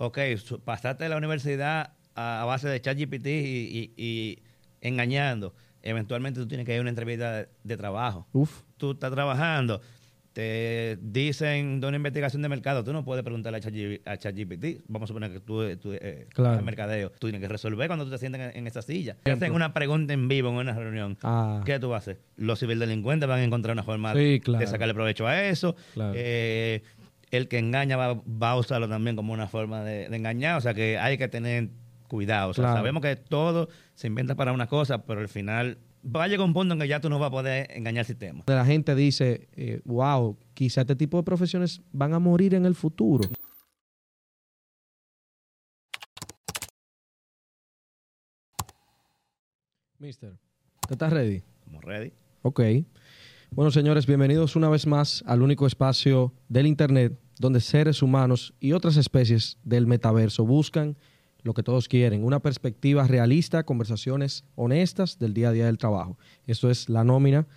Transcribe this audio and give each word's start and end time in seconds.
ok, 0.00 0.18
pasaste 0.64 1.04
de 1.04 1.10
la 1.10 1.18
universidad 1.18 1.92
a, 2.14 2.44
base 2.46 2.68
de 2.68 2.80
ChatGPT 2.80 3.26
y, 3.26 3.92
y, 3.96 4.38
engañando. 4.80 5.54
Eventualmente 5.82 6.40
tú 6.40 6.48
tienes 6.48 6.66
que 6.66 6.72
ir 6.72 6.78
a 6.78 6.80
una 6.80 6.90
entrevista 6.90 7.46
de, 7.62 7.76
trabajo. 7.76 8.26
Uf. 8.32 8.62
Tú 8.78 8.92
estás 8.92 9.12
trabajando, 9.12 9.82
te 10.32 10.98
dicen 11.02 11.80
de 11.80 11.86
una 11.86 11.98
investigación 11.98 12.40
de 12.40 12.48
mercado, 12.48 12.82
tú 12.82 12.94
no 12.94 13.04
puedes 13.04 13.22
preguntarle 13.22 13.58
a 13.58 14.16
ChatGPT. 14.16 14.84
Vamos 14.88 15.06
a 15.06 15.08
suponer 15.08 15.32
que 15.32 15.40
tú, 15.40 15.76
tú 15.76 15.92
eh, 15.92 16.26
mercadeo. 16.64 17.10
Tú 17.10 17.26
tienes 17.26 17.42
que 17.42 17.48
resolver 17.48 17.86
cuando 17.86 18.06
tú 18.06 18.10
te 18.10 18.18
sientes 18.18 18.54
en, 18.54 18.66
esa 18.66 18.80
silla. 18.80 19.18
Te 19.22 19.32
hacen 19.32 19.52
una 19.52 19.74
pregunta 19.74 20.14
en 20.14 20.28
vivo 20.28 20.48
en 20.48 20.56
una 20.56 20.72
reunión. 20.72 21.18
Ah. 21.22 21.60
¿Qué 21.66 21.78
tú 21.78 21.90
vas 21.90 22.08
a 22.08 22.10
hacer? 22.10 22.22
Los 22.36 22.58
ciberdelincuentes 22.58 23.28
van 23.28 23.40
a 23.40 23.44
encontrar 23.44 23.74
una 23.74 23.82
forma 23.82 24.14
de 24.14 24.66
sacarle 24.66 24.94
provecho 24.94 25.26
a 25.26 25.44
eso. 25.44 25.76
Eh, 26.14 26.82
el 27.30 27.48
que 27.48 27.58
engaña 27.58 27.96
va, 27.96 28.50
a 28.50 28.56
usarlo 28.56 28.88
también 28.88 29.16
como 29.16 29.32
una 29.32 29.48
forma 29.48 29.82
de, 29.84 30.06
engañar. 30.06 30.56
O 30.56 30.60
sea 30.60 30.74
que 30.74 30.98
hay 30.98 31.18
que 31.18 31.28
tener 31.28 31.70
cuidado. 32.08 32.54
sabemos 32.54 33.02
que 33.02 33.16
todo 33.16 33.68
se 33.94 34.08
inventa 34.08 34.34
para 34.34 34.52
una 34.52 34.66
cosa, 34.66 35.04
pero 35.06 35.20
al 35.20 35.28
final 35.28 35.78
va 36.04 36.24
a 36.24 36.28
llegar 36.28 36.46
un 36.46 36.52
punto 36.52 36.74
en 36.74 36.80
que 36.80 36.88
ya 36.88 37.00
tú 37.00 37.08
no 37.08 37.18
vas 37.18 37.28
a 37.28 37.30
poder 37.30 37.68
engañar 37.70 38.00
el 38.00 38.06
sistema. 38.06 38.44
La 38.46 38.64
gente 38.64 38.94
dice, 38.94 39.48
eh, 39.52 39.80
wow, 39.84 40.38
quizá 40.54 40.82
este 40.82 40.96
tipo 40.96 41.18
de 41.18 41.22
profesiones 41.22 41.82
van 41.92 42.14
a 42.14 42.18
morir 42.18 42.54
en 42.54 42.66
el 42.66 42.74
futuro. 42.74 43.28
Mister, 49.98 50.32
¿te 50.88 50.94
estás 50.94 51.12
ready? 51.12 51.42
Estamos 51.58 51.84
ready. 51.84 52.12
Ok. 52.42 52.60
Bueno, 53.52 53.72
señores, 53.72 54.06
bienvenidos 54.06 54.54
una 54.54 54.68
vez 54.68 54.86
más 54.86 55.24
al 55.26 55.42
único 55.42 55.66
espacio 55.66 56.32
del 56.48 56.68
Internet 56.68 57.18
donde 57.40 57.60
seres 57.60 58.00
humanos 58.00 58.54
y 58.60 58.72
otras 58.72 58.96
especies 58.96 59.58
del 59.64 59.88
metaverso 59.88 60.46
buscan 60.46 60.96
lo 61.42 61.52
que 61.52 61.64
todos 61.64 61.88
quieren, 61.88 62.22
una 62.22 62.38
perspectiva 62.38 63.08
realista, 63.08 63.64
conversaciones 63.64 64.44
honestas 64.54 65.18
del 65.18 65.34
día 65.34 65.48
a 65.48 65.52
día 65.52 65.66
del 65.66 65.78
trabajo. 65.78 66.16
Esto 66.46 66.70
es 66.70 66.88
la 66.88 67.02
nómina, 67.02 67.48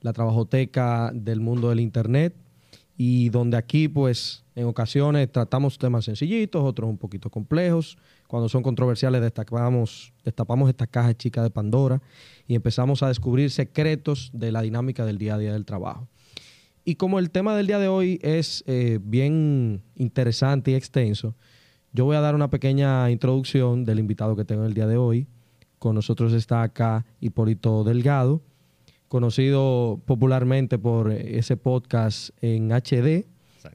la 0.00 0.14
trabajoteca 0.14 1.10
del 1.12 1.40
mundo 1.40 1.68
del 1.68 1.80
Internet 1.80 2.34
y 2.96 3.28
donde 3.28 3.58
aquí 3.58 3.88
pues 3.88 4.41
en 4.54 4.66
ocasiones 4.66 5.30
tratamos 5.32 5.78
temas 5.78 6.04
sencillitos, 6.04 6.62
otros 6.62 6.88
un 6.88 6.98
poquito 6.98 7.30
complejos. 7.30 7.96
Cuando 8.26 8.48
son 8.48 8.62
controversiales 8.62 9.22
destapamos, 9.22 10.12
destapamos 10.24 10.68
esta 10.68 10.86
caja 10.86 11.14
chica 11.14 11.42
de 11.42 11.50
Pandora 11.50 12.02
y 12.46 12.54
empezamos 12.54 13.02
a 13.02 13.08
descubrir 13.08 13.50
secretos 13.50 14.30
de 14.34 14.52
la 14.52 14.62
dinámica 14.62 15.06
del 15.06 15.18
día 15.18 15.34
a 15.34 15.38
día 15.38 15.52
del 15.52 15.64
trabajo. 15.64 16.08
Y 16.84 16.96
como 16.96 17.18
el 17.18 17.30
tema 17.30 17.56
del 17.56 17.66
día 17.66 17.78
de 17.78 17.88
hoy 17.88 18.18
es 18.22 18.64
eh, 18.66 18.98
bien 19.02 19.82
interesante 19.94 20.72
y 20.72 20.74
extenso, 20.74 21.34
yo 21.92 22.04
voy 22.04 22.16
a 22.16 22.20
dar 22.20 22.34
una 22.34 22.50
pequeña 22.50 23.10
introducción 23.10 23.84
del 23.84 24.00
invitado 24.00 24.34
que 24.34 24.44
tengo 24.44 24.64
el 24.64 24.74
día 24.74 24.86
de 24.86 24.96
hoy. 24.96 25.28
Con 25.78 25.94
nosotros 25.94 26.32
está 26.32 26.62
acá 26.62 27.04
Hipólito 27.20 27.84
Delgado, 27.84 28.42
conocido 29.08 30.00
popularmente 30.06 30.78
por 30.78 31.12
ese 31.12 31.56
podcast 31.56 32.30
en 32.40 32.72
HD, 32.72 33.26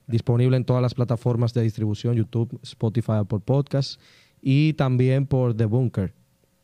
disponible 0.08 0.58
en 0.58 0.66
todas 0.66 0.82
las 0.82 0.94
plataformas 0.94 1.54
de 1.54 1.62
distribución, 1.64 2.16
YouTube, 2.16 2.60
Spotify, 2.64 3.24
por 3.28 3.42
Podcast, 3.42 4.00
y 4.42 4.74
también 4.74 5.26
por 5.26 5.56
The 5.56 5.66
Bunker, 5.66 6.14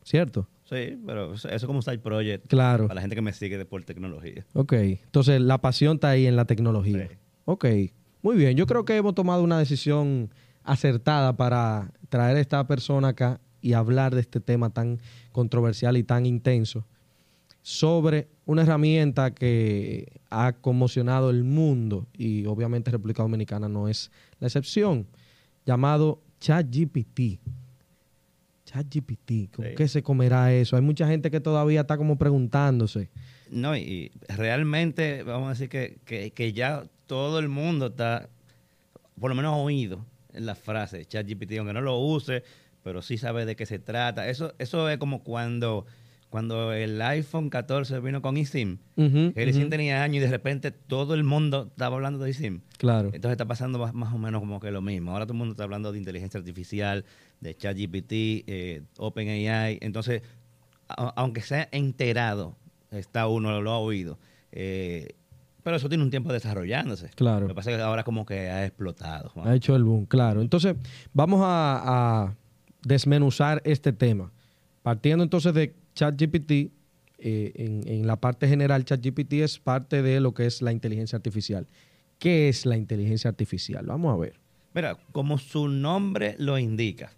¿cierto? 0.02 0.48
Sí, 0.64 0.98
pero 1.06 1.34
eso 1.34 1.48
es 1.48 1.64
como 1.64 1.78
un 1.78 1.82
side 1.82 1.98
project 1.98 2.46
claro. 2.46 2.88
para 2.88 2.96
la 2.96 3.00
gente 3.02 3.16
que 3.16 3.22
me 3.22 3.32
sigue 3.32 3.58
de 3.58 3.66
por 3.66 3.84
tecnología. 3.84 4.46
Ok, 4.54 4.72
entonces 4.72 5.40
la 5.40 5.58
pasión 5.58 5.96
está 5.96 6.10
ahí 6.10 6.26
en 6.26 6.36
la 6.36 6.46
tecnología. 6.46 7.08
Sí. 7.08 7.16
Ok, 7.44 7.66
muy 8.22 8.36
bien. 8.36 8.56
Yo 8.56 8.66
creo 8.66 8.84
que 8.84 8.96
hemos 8.96 9.14
tomado 9.14 9.42
una 9.42 9.58
decisión 9.58 10.30
acertada 10.62 11.36
para 11.36 11.92
traer 12.08 12.38
a 12.38 12.40
esta 12.40 12.66
persona 12.66 13.08
acá 13.08 13.40
y 13.60 13.74
hablar 13.74 14.14
de 14.14 14.22
este 14.22 14.40
tema 14.40 14.70
tan 14.70 15.00
controversial 15.32 15.96
y 15.96 16.04
tan 16.04 16.24
intenso 16.24 16.86
sobre 17.64 18.28
una 18.44 18.60
herramienta 18.60 19.32
que 19.32 20.20
ha 20.28 20.52
conmocionado 20.52 21.30
el 21.30 21.44
mundo 21.44 22.06
y 22.12 22.44
obviamente 22.44 22.90
República 22.90 23.22
Dominicana 23.22 23.70
no 23.70 23.88
es 23.88 24.10
la 24.38 24.48
excepción, 24.48 25.06
llamado 25.64 26.20
ChatGPT. 26.40 27.40
ChatGPT, 28.66 29.50
¿con 29.50 29.64
qué 29.74 29.88
se 29.88 30.02
comerá 30.02 30.52
eso? 30.52 30.76
Hay 30.76 30.82
mucha 30.82 31.08
gente 31.08 31.30
que 31.30 31.40
todavía 31.40 31.80
está 31.80 31.96
como 31.96 32.18
preguntándose. 32.18 33.08
No, 33.50 33.74
y 33.74 34.12
realmente 34.28 35.22
vamos 35.22 35.46
a 35.46 35.50
decir 35.52 35.70
que, 35.70 35.96
que, 36.04 36.32
que 36.32 36.52
ya 36.52 36.84
todo 37.06 37.38
el 37.38 37.48
mundo 37.48 37.86
está, 37.86 38.28
por 39.18 39.30
lo 39.30 39.34
menos 39.34 39.54
oído, 39.56 40.04
la 40.34 40.54
frase 40.54 41.06
ChatGPT, 41.06 41.52
aunque 41.58 41.72
no 41.72 41.80
lo 41.80 41.98
use, 41.98 42.42
pero 42.82 43.00
sí 43.00 43.16
sabe 43.16 43.46
de 43.46 43.56
qué 43.56 43.64
se 43.64 43.78
trata. 43.78 44.28
Eso, 44.28 44.52
eso 44.58 44.90
es 44.90 44.98
como 44.98 45.24
cuando, 45.24 45.86
cuando 46.34 46.72
el 46.72 47.00
iPhone 47.00 47.48
14 47.48 48.00
vino 48.00 48.20
con 48.20 48.36
eSIM. 48.36 48.78
el 48.96 49.32
eSIM 49.36 49.70
tenía 49.70 50.02
años 50.02 50.16
y 50.16 50.18
de 50.18 50.26
repente 50.26 50.72
todo 50.72 51.14
el 51.14 51.22
mundo 51.22 51.68
estaba 51.70 51.94
hablando 51.94 52.24
de 52.24 52.32
eSIM. 52.32 52.62
Claro. 52.76 53.10
Entonces 53.14 53.30
está 53.30 53.44
pasando 53.44 53.78
más, 53.78 54.12
o 54.12 54.18
menos 54.18 54.40
como 54.40 54.58
que 54.58 54.72
lo 54.72 54.82
mismo. 54.82 55.12
Ahora 55.12 55.26
todo 55.26 55.34
el 55.34 55.38
mundo 55.38 55.52
está 55.52 55.62
hablando 55.62 55.92
de 55.92 55.98
inteligencia 55.98 56.38
artificial, 56.38 57.04
de 57.38 57.54
ChatGPT, 57.54 58.12
eh, 58.48 58.82
OpenAI. 58.98 59.78
Entonces, 59.80 60.22
aunque 60.88 61.40
sea 61.40 61.68
enterado, 61.70 62.56
está 62.90 63.28
uno, 63.28 63.62
lo 63.62 63.70
ha 63.70 63.78
oído. 63.78 64.18
Eh, 64.50 65.14
pero 65.62 65.76
eso 65.76 65.88
tiene 65.88 66.02
un 66.02 66.10
tiempo 66.10 66.32
desarrollándose. 66.32 67.10
Claro. 67.10 67.42
Lo 67.42 67.46
que 67.46 67.54
pasa 67.54 67.70
es 67.70 67.76
que 67.76 67.82
ahora 67.84 68.02
como 68.02 68.26
que 68.26 68.50
ha 68.50 68.66
explotado. 68.66 69.30
Ha 69.44 69.54
hecho 69.54 69.76
el 69.76 69.84
boom, 69.84 70.06
claro. 70.06 70.40
Entonces, 70.40 70.74
vamos 71.12 71.42
a, 71.44 72.34
desmenuzar 72.82 73.62
este 73.64 73.92
tema. 73.92 74.32
Partiendo 74.82 75.22
entonces 75.22 75.54
de 75.54 75.83
ChatGPT, 75.94 76.50
eh, 76.50 77.52
en, 77.54 77.82
en, 77.86 78.06
la 78.06 78.16
parte 78.16 78.48
general, 78.48 78.84
ChatGPT 78.84 79.34
es 79.34 79.58
parte 79.58 80.02
de 80.02 80.20
lo 80.20 80.34
que 80.34 80.46
es 80.46 80.62
la 80.62 80.72
inteligencia 80.72 81.16
artificial. 81.16 81.66
¿Qué 82.18 82.48
es 82.48 82.66
la 82.66 82.76
inteligencia 82.76 83.30
artificial? 83.30 83.86
Vamos 83.86 84.14
a 84.14 84.16
ver. 84.16 84.34
Mira, 84.74 84.98
como 85.12 85.38
su 85.38 85.68
nombre 85.68 86.36
lo 86.38 86.58
indica, 86.58 87.12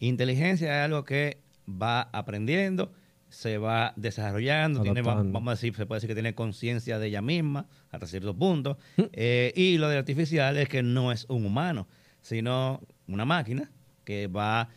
inteligencia 0.00 0.78
es 0.78 0.84
algo 0.84 1.04
que 1.04 1.38
va 1.68 2.02
aprendiendo 2.12 2.90
se 3.28 3.58
va 3.58 3.92
desarrollando, 3.96 4.82
tiene, 4.82 5.02
vamos 5.02 5.48
a 5.48 5.50
decir, 5.50 5.74
se 5.74 5.86
puede 5.86 5.98
decir 5.98 6.08
que 6.08 6.14
tiene 6.14 6.34
conciencia 6.34 6.98
de 6.98 7.08
ella 7.08 7.22
misma 7.22 7.66
hasta 7.90 8.06
cierto 8.06 8.34
punto. 8.34 8.78
Mm. 8.96 9.02
Eh, 9.12 9.52
y 9.54 9.78
lo 9.78 9.88
de 9.88 9.98
artificial 9.98 10.56
es 10.56 10.68
que 10.68 10.82
no 10.82 11.12
es 11.12 11.26
un 11.28 11.44
humano, 11.44 11.86
sino 12.22 12.80
una 13.06 13.24
máquina 13.24 13.70
que 14.04 14.26
va 14.26 14.70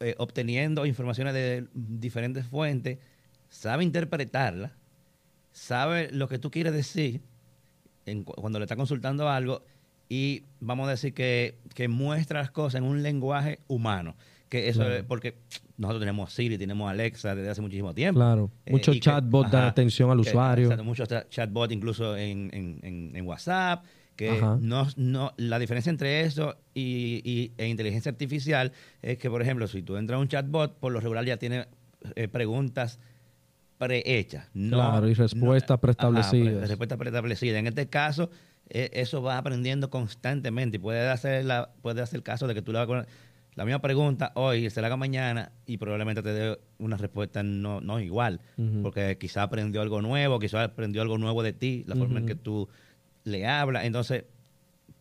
eh, 0.00 0.14
obteniendo 0.18 0.86
informaciones 0.86 1.34
de 1.34 1.66
diferentes 1.74 2.46
fuentes, 2.46 2.98
sabe 3.48 3.84
interpretarla, 3.84 4.72
sabe 5.52 6.10
lo 6.12 6.28
que 6.28 6.38
tú 6.38 6.50
quieres 6.50 6.72
decir 6.72 7.20
cuando 8.24 8.58
le 8.58 8.64
está 8.64 8.76
consultando 8.76 9.28
algo 9.28 9.62
y 10.08 10.44
vamos 10.60 10.88
a 10.88 10.92
decir 10.92 11.12
que, 11.12 11.58
que 11.74 11.88
muestra 11.88 12.40
las 12.40 12.50
cosas 12.50 12.80
en 12.80 12.84
un 12.84 13.02
lenguaje 13.02 13.60
humano. 13.68 14.16
Que 14.48 14.68
eso 14.68 14.90
es 14.90 15.02
porque 15.04 15.36
nosotros 15.76 16.00
tenemos 16.00 16.32
Siri, 16.32 16.56
tenemos 16.56 16.90
Alexa 16.90 17.34
desde 17.34 17.50
hace 17.50 17.60
muchísimo 17.60 17.92
tiempo. 17.94 18.18
Claro. 18.18 18.50
Eh, 18.64 18.72
muchos 18.72 18.98
chatbots 18.98 19.50
dan 19.50 19.64
atención 19.64 20.10
al 20.10 20.20
usuario. 20.20 20.74
muchos 20.82 21.08
chatbots 21.28 21.72
incluso 21.72 22.16
en, 22.16 22.50
en, 22.52 23.26
WhatsApp. 23.26 23.84
Que 24.18 24.40
no, 24.60 24.88
no, 24.96 25.32
la 25.36 25.60
diferencia 25.60 25.90
entre 25.90 26.22
eso 26.22 26.56
y, 26.74 27.52
e 27.56 27.68
inteligencia 27.68 28.10
artificial 28.10 28.72
es 29.00 29.16
que, 29.16 29.30
por 29.30 29.40
ejemplo, 29.40 29.68
si 29.68 29.80
tú 29.84 29.96
entras 29.96 30.16
a 30.16 30.20
un 30.20 30.26
chatbot, 30.26 30.76
por 30.80 30.90
lo 30.90 30.98
regular 30.98 31.24
ya 31.24 31.36
tiene 31.36 31.68
eh, 32.16 32.26
preguntas 32.26 32.98
prehechas. 33.78 34.50
claro, 34.52 35.08
y 35.08 35.14
respuestas 35.14 35.78
preestablecidas. 35.78 36.68
respuestas 36.68 36.98
preestablecidas. 36.98 37.60
En 37.60 37.68
este 37.68 37.86
caso, 37.86 38.28
e, 38.68 38.90
eso 38.92 39.22
va 39.22 39.38
aprendiendo 39.38 39.88
constantemente 39.88 40.78
y 40.78 40.80
puede 40.80 41.08
hacer, 41.08 41.44
la, 41.44 41.70
puede 41.80 42.02
hacer 42.02 42.24
caso 42.24 42.48
de 42.48 42.54
que 42.54 42.62
tú 42.62 42.72
le 42.72 42.84
vas 42.84 42.90
a 42.90 43.06
la 43.54 43.64
misma 43.64 43.80
pregunta 43.80 44.30
hoy 44.34 44.70
se 44.70 44.80
la 44.80 44.86
haga 44.88 44.96
mañana 44.96 45.50
y 45.66 45.78
probablemente 45.78 46.22
te 46.22 46.32
dé 46.32 46.58
una 46.78 46.96
respuesta 46.96 47.42
no, 47.42 47.80
no 47.80 47.98
igual, 47.98 48.40
porque 48.82 49.18
quizá 49.18 49.42
aprendió 49.42 49.80
algo 49.80 50.00
nuevo, 50.00 50.38
quizá 50.38 50.62
aprendió 50.62 51.02
algo 51.02 51.18
nuevo 51.18 51.42
de 51.42 51.52
ti, 51.52 51.84
la 51.86 51.96
forma 51.96 52.20
en 52.20 52.26
que 52.26 52.36
tú 52.36 52.68
le 53.28 53.46
hablas. 53.46 53.84
Entonces, 53.84 54.24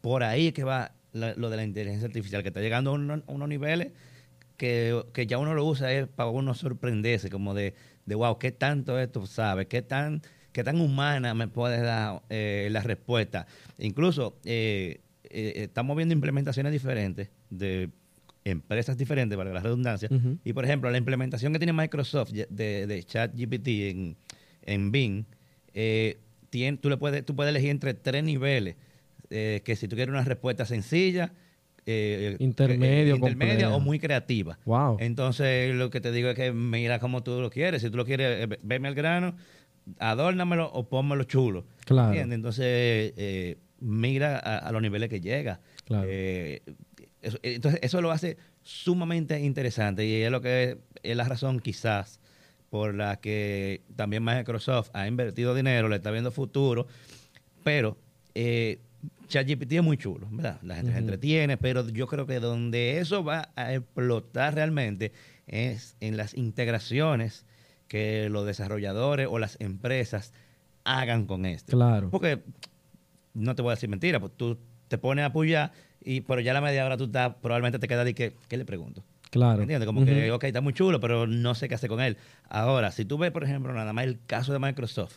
por 0.02 0.24
ahí 0.24 0.52
que 0.52 0.64
va 0.64 0.94
lo 1.14 1.50
de 1.50 1.58
la 1.58 1.64
inteligencia 1.64 2.08
artificial, 2.08 2.44
que 2.44 2.50
está 2.50 2.62
llegando 2.62 2.92
a, 2.92 2.94
unos 2.94 3.50
niveles 3.50 3.92
que, 4.58 5.26
ya 5.28 5.38
uno 5.38 5.54
lo 5.54 5.66
usa 5.66 5.92
es 5.92 6.08
para 6.08 6.30
uno 6.30 6.54
sorprenderse, 6.54 7.30
como 7.30 7.54
de, 7.54 7.74
de 8.06 8.16
wow, 8.16 8.38
¿qué 8.38 8.52
tanto 8.52 9.00
esto 9.00 9.26
sabe? 9.26 9.68
¿Qué 9.68 9.82
tan, 9.82 10.22
qué 10.52 10.64
tan 10.64 10.82
humana 10.82 11.34
me 11.34 11.48
puede 11.48 11.82
dar 11.82 12.22
eh, 12.30 12.68
la 12.72 12.82
respuesta? 12.82 13.48
Incluso 13.78 14.38
eh, 14.46 15.02
eh, 15.24 15.54
estamos 15.56 15.96
viendo 15.96 16.14
implementaciones 16.14 16.72
diferentes 16.72 17.30
de 17.50 17.90
empresas 18.46 18.98
diferentes, 18.98 19.38
para 19.38 19.52
la 19.52 19.60
redundancia. 19.60 20.10
Y 20.44 20.54
por 20.54 20.64
ejemplo, 20.64 20.90
la 20.90 20.98
implementación 20.98 21.52
que 21.52 21.60
tiene 21.60 21.74
Microsoft 21.74 22.32
de, 22.32 22.88
de 22.88 23.04
ChatGPT 23.04 23.68
en, 23.68 24.18
en 24.64 24.92
Bing, 24.92 25.26
eh, 25.74 26.18
tú, 26.82 26.90
le 26.90 26.98
puedes, 26.98 27.26
tú 27.26 27.36
puedes 27.36 27.50
elegir 27.52 27.70
entre 27.72 27.94
tres 27.94 28.24
niveles. 28.24 28.76
Eh, 29.30 29.62
que 29.66 29.76
si 29.76 29.88
tú 29.88 29.96
quieres 29.96 30.12
una 30.14 30.24
respuesta 30.24 30.66
sencilla, 30.66 31.34
eh, 31.86 32.36
Intermedio, 32.40 33.16
eh, 33.16 33.18
intermedia 33.18 33.20
compleja. 33.20 33.76
o 33.76 33.80
muy 33.80 34.00
creativa. 34.00 34.58
Wow. 34.66 34.98
Entonces, 35.00 35.74
lo 35.76 35.90
que 35.90 36.02
te 36.02 36.12
digo 36.12 36.30
es 36.30 36.36
que 36.36 36.52
mira 36.52 37.00
como 37.00 37.24
tú 37.24 37.40
lo 37.42 37.50
quieres. 37.50 37.82
Si 37.82 37.90
tú 37.90 37.98
lo 37.98 38.06
quieres, 38.06 38.48
veme 38.62 38.88
al 38.88 38.96
grano, 38.96 39.36
adórnamelo 40.00 40.70
o 40.72 40.88
pónmelo 40.90 41.24
chulo. 41.24 41.66
Claro. 41.86 42.10
¿Entiendes? 42.10 42.36
Entonces, 42.38 43.58
mira 43.80 44.38
a, 44.38 44.58
a 44.60 44.72
los 44.72 44.82
niveles 44.82 45.10
que 45.10 45.22
llega. 45.22 45.62
Claro. 45.86 46.08
Eso- 46.10 47.40
entonces, 47.44 47.80
eso 47.84 48.02
lo 48.02 48.12
hace 48.12 48.38
sumamente 48.62 49.40
interesante 49.40 50.06
y 50.06 50.22
es 50.22 50.32
lo 50.32 50.42
que 50.42 50.78
es 51.04 51.16
la 51.18 51.24
razón 51.24 51.60
quizás 51.60 52.20
por 52.70 52.96
la 52.96 53.18
que 53.18 53.82
también 53.96 54.24
Microsoft 54.24 54.90
ha 54.94 55.08
invertido 55.08 55.56
dinero, 55.56 55.88
le 55.90 55.98
está 55.98 56.12
viendo 56.12 56.32
futuro, 56.32 56.88
pero 57.64 57.98
eh, 58.36 58.80
ChatGPT 59.28 59.74
es 59.74 59.84
muy 59.84 59.98
chulo, 59.98 60.28
¿verdad? 60.32 60.60
La 60.62 60.76
gente 60.76 60.92
se 60.92 60.98
entretiene, 60.98 61.58
pero 61.58 61.88
yo 61.90 62.08
creo 62.08 62.26
que 62.26 62.40
donde 62.40 63.00
eso 63.00 63.24
va 63.24 63.50
a 63.56 63.74
explotar 63.74 64.56
realmente 64.56 65.12
es 65.48 65.96
en 66.00 66.18
las 66.18 66.34
integraciones 66.36 67.46
que 67.88 68.30
los 68.30 68.46
desarrolladores 68.46 69.28
o 69.30 69.40
las 69.40 69.58
empresas 69.60 70.34
hagan 70.84 71.26
con 71.26 71.46
esto. 71.46 71.72
Claro. 71.72 72.10
Porque 72.10 72.42
no 73.34 73.56
te 73.56 73.62
voy 73.62 73.72
a 73.72 73.76
decir 73.76 73.90
mentira, 73.90 74.20
pues 74.20 74.34
tú 74.36 74.58
te 74.88 74.98
pones 74.98 75.24
a 75.24 75.28
apoyar 75.28 75.72
y 76.02 76.22
pero 76.22 76.42
ya 76.42 76.52
a 76.52 76.54
la 76.54 76.62
media 76.62 76.86
hora 76.86 76.98
tú 76.98 77.06
estás, 77.06 77.36
probablemente 77.42 77.80
te 77.80 77.88
quedas 77.88 78.06
de 78.06 78.14
que, 78.14 78.34
¿qué 78.48 78.58
le 78.58 78.66
pregunto? 78.66 79.04
Claro. 79.30 79.62
¿Entiendes? 79.62 79.86
Como 79.86 80.06
que, 80.06 80.32
ok, 80.32 80.44
está 80.46 80.62
muy 80.62 80.74
chulo, 80.74 81.00
pero 81.00 81.28
no 81.28 81.54
sé 81.56 81.68
qué 81.68 81.76
hacer 81.76 81.90
con 81.90 82.02
él. 82.02 82.18
Ahora, 82.50 82.92
si 82.92 83.06
tú 83.06 83.18
ves, 83.18 83.32
por 83.32 83.44
ejemplo, 83.44 83.74
nada 83.74 83.92
más 83.94 84.06
el 84.06 84.20
caso 84.26 84.54
de 84.54 84.60
Microsoft, 84.60 85.16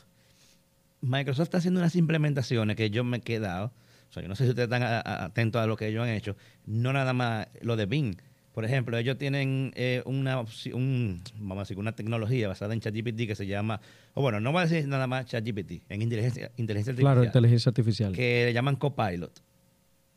Microsoft 1.01 1.45
está 1.47 1.59
haciendo 1.59 1.81
unas 1.81 1.97
implementaciones 1.97 2.77
que 2.77 2.91
yo 2.91 3.05
me 3.05 3.19
he 3.19 3.21
quedado, 3.21 3.73
o 4.11 4.13
sea, 4.13 4.23
yo 4.23 4.29
no 4.29 4.35
sé 4.35 4.45
si 4.45 4.51
ustedes 4.51 4.67
están 4.71 4.83
atentos 4.83 5.63
a 5.63 5.67
lo 5.67 5.77
que 5.77 5.87
ellos 5.89 6.03
han 6.03 6.11
hecho, 6.11 6.37
no 6.67 6.93
nada 6.93 7.13
más 7.13 7.49
lo 7.63 7.77
de 7.77 7.87
Bing. 7.87 8.17
Por 8.53 8.65
ejemplo, 8.65 8.99
ellos 8.99 9.17
tienen 9.17 9.73
eh, 9.77 10.03
una, 10.05 10.41
un, 10.75 11.23
vamos 11.37 11.59
a 11.59 11.61
decir, 11.61 11.79
una 11.79 11.93
tecnología 11.93 12.49
basada 12.49 12.75
en 12.75 12.81
ChatGPT 12.81 13.29
que 13.29 13.37
se 13.37 13.47
llama, 13.47 13.81
o 14.13 14.23
bueno, 14.23 14.41
no 14.41 14.51
voy 14.51 14.63
a 14.63 14.67
decir 14.67 14.87
nada 14.89 15.07
más 15.07 15.27
ChatGPT, 15.27 15.85
en 15.89 16.03
inteligencia, 16.03 16.51
inteligencia 16.57 16.91
artificial, 16.91 17.15
Claro, 17.15 17.25
inteligencia 17.25 17.71
artificial. 17.71 18.13
que 18.13 18.47
le 18.47 18.53
llaman 18.53 18.75
Copilot. 18.77 19.41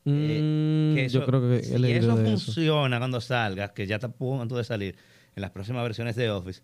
Mm, 0.06 0.96
Que 0.96 1.08
yo 1.10 1.26
creo 1.26 1.42
que 1.50 1.64
si 1.64 1.92
eso 1.92 2.18
funciona 2.18 2.98
cuando 3.00 3.22
salga, 3.22 3.74
que 3.74 3.88
ya 3.88 3.96
está 3.96 4.08
a 4.08 4.12
punto 4.12 4.58
de 4.58 4.64
salir 4.64 4.96
en 5.36 5.42
las 5.42 5.52
próximas 5.52 5.84
versiones 5.84 6.16
de 6.16 6.30
Office, 6.30 6.62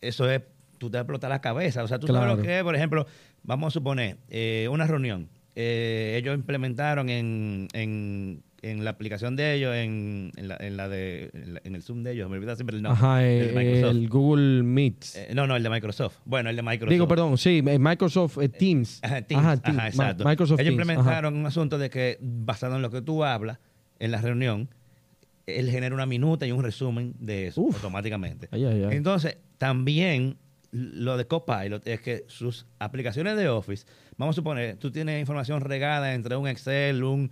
eso 0.00 0.30
es, 0.30 0.42
tú 0.78 0.88
te 0.90 0.96
vas 0.96 1.00
a 1.00 1.02
explotar 1.02 1.30
la 1.30 1.40
cabeza. 1.40 1.82
O 1.82 1.88
sea, 1.88 1.98
tú 1.98 2.06
sabes 2.06 2.22
Claro. 2.22 2.36
lo 2.36 2.42
que 2.42 2.58
es, 2.58 2.64
por 2.64 2.74
ejemplo, 2.74 3.06
vamos 3.42 3.68
a 3.68 3.70
suponer, 3.74 4.16
eh, 4.30 4.68
una 4.70 4.86
reunión. 4.86 5.28
Eh, 5.54 6.14
ellos 6.16 6.34
implementaron 6.36 7.08
en, 7.10 7.68
en, 7.72 8.42
en 8.60 8.84
la 8.84 8.90
aplicación 8.90 9.36
de 9.36 9.54
ellos, 9.54 9.74
en, 9.74 10.32
en, 10.36 10.48
la, 10.48 10.56
en, 10.58 10.76
la 10.76 10.88
de, 10.88 11.30
en, 11.32 11.54
la- 11.54 11.60
en 11.64 11.74
el 11.76 11.82
Zoom 11.82 12.02
de 12.02 12.12
ellos, 12.12 12.28
me 12.28 12.36
olvida 12.38 12.56
siempre 12.56 12.76
el 12.76 12.82
nombre. 12.82 12.98
Ajá, 12.98 13.24
el 13.24 13.42
eh, 13.42 13.46
de 13.48 13.52
Microsoft. 13.54 13.90
el 13.90 14.08
Google 14.08 14.62
Meet. 14.64 15.04
Eh, 15.14 15.30
no, 15.34 15.46
no, 15.46 15.54
el 15.56 15.62
de 15.62 15.70
Microsoft. 15.70 16.16
Bueno, 16.24 16.50
el 16.50 16.56
de 16.56 16.62
Microsoft. 16.62 16.90
Digo, 16.92 17.06
perdón, 17.06 17.38
sí, 17.38 17.62
eh, 17.66 17.78
Microsoft 17.78 18.38
eh, 18.42 18.48
Teams. 18.48 19.00
Ajá, 19.02 19.22
Teams. 19.22 19.40
Ajá, 19.44 19.52
Ajá, 19.52 19.62
Teams. 19.62 19.76
Ma- 19.76 19.88
exacto. 19.88 20.24
Microsoft 20.24 20.60
Ellos 20.60 20.74
Teams. 20.76 20.88
implementaron 20.90 21.36
un 21.36 21.46
asunto 21.46 21.78
de 21.78 21.88
que, 21.90 22.18
basado 22.20 22.76
en 22.76 22.82
lo 22.82 22.90
que 22.90 23.00
tú 23.00 23.22
hablas 23.24 23.58
en 24.00 24.10
la 24.10 24.20
reunión, 24.20 24.68
él 25.46 25.70
genera 25.70 25.94
una 25.94 26.06
minuta 26.06 26.46
y 26.46 26.52
un 26.52 26.62
resumen 26.62 27.14
de 27.18 27.46
eso 27.46 27.60
Uf. 27.62 27.76
automáticamente. 27.76 28.48
Ay, 28.50 28.64
ay, 28.64 28.84
ay. 28.90 28.96
Entonces, 28.96 29.38
también 29.56 30.36
lo 30.72 31.16
de 31.16 31.26
Copilot 31.26 31.86
es 31.86 32.00
que 32.00 32.24
sus 32.26 32.66
aplicaciones 32.78 33.36
de 33.38 33.48
Office, 33.48 33.86
vamos 34.18 34.34
a 34.34 34.36
suponer, 34.36 34.76
tú 34.76 34.90
tienes 34.90 35.18
información 35.18 35.62
regada 35.62 36.12
entre 36.12 36.36
un 36.36 36.46
Excel, 36.46 37.02
un, 37.04 37.30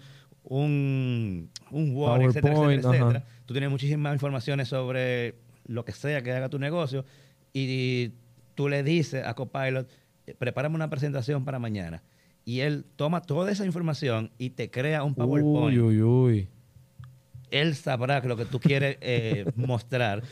un, 0.49 1.51
un 1.71 1.95
Word, 1.95 2.23
etcétera, 2.23 2.55
etcétera, 2.55 2.95
etcétera. 2.95 3.25
Tú 3.45 3.55
tienes 3.55 3.71
muchísimas 3.71 4.13
informaciones 4.15 4.69
sobre 4.69 5.35
lo 5.67 5.85
que 5.85 5.93
sea 5.93 6.23
que 6.23 6.33
haga 6.33 6.49
tu 6.49 6.59
negocio 6.59 7.05
y 7.53 8.13
tú 8.55 8.69
le 8.69 8.83
dices 8.83 9.25
a 9.27 9.35
Copilot, 9.35 9.89
prepárame 10.39 10.75
una 10.75 10.91
presentación 10.91 11.45
para 11.45 11.59
mañana. 11.59 12.03
Y 12.45 12.61
él 12.61 12.85
toma 12.97 13.23
toda 13.23 13.51
esa 13.51 13.67
información 13.67 14.31
y 14.39 14.51
te 14.51 14.71
crea 14.71 15.03
un 15.03 15.15
PowerPoint 15.15 15.79
Uy, 15.79 15.81
uy, 15.81 16.03
uy. 16.03 16.49
él 17.51 17.75
sabrá 17.75 18.21
que 18.21 18.29
lo 18.29 18.37
que 18.37 18.45
tú 18.45 18.61
quieres 18.61 18.99
eh, 19.01 19.51
mostrar 19.57 20.23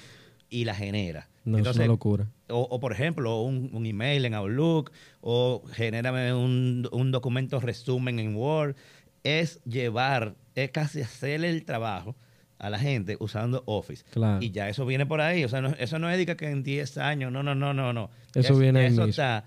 y 0.49 0.65
la 0.65 0.75
genera. 0.75 1.29
No, 1.45 1.59
es 1.59 1.77
una 1.77 1.87
locura. 1.87 2.27
O, 2.49 2.61
o, 2.61 2.81
por 2.81 2.93
ejemplo, 2.93 3.43
un, 3.43 3.71
un 3.73 3.85
email 3.85 4.25
en 4.25 4.35
Outlook, 4.35 4.93
o 5.21 5.63
genérame 5.73 6.33
un, 6.33 6.89
un 6.93 7.11
documento 7.11 7.61
resumen 7.61 8.19
en 8.19 8.37
Word. 8.37 8.77
Es 9.25 9.62
llevar, 9.65 10.37
es 10.55 10.71
casi 10.71 11.00
hacerle 11.03 11.50
el 11.50 11.65
trabajo 11.65 12.15
a 12.59 12.71
la 12.71 12.79
gente 12.79 13.17
usando 13.19 13.62
Office. 13.67 14.05
Claro. 14.12 14.41
Y 14.43 14.50
ya 14.53 14.69
eso 14.69 14.87
viene 14.87 15.05
por 15.06 15.21
ahí. 15.21 15.44
O 15.44 15.49
sea, 15.49 15.61
no- 15.61 15.75
eso 15.79 15.99
no 15.99 16.09
es 16.09 16.25
que- 16.37 16.47
en 16.50 16.62
10 16.62 16.97
años, 16.99 17.32
no, 17.32 17.43
no, 17.43 17.55
no, 17.55 17.75
no, 17.75 17.93
no. 17.93 18.11
Eso 18.35 18.53
Es- 18.53 18.59
viene 18.59 18.87
Eso 18.87 19.05
está 19.05 19.44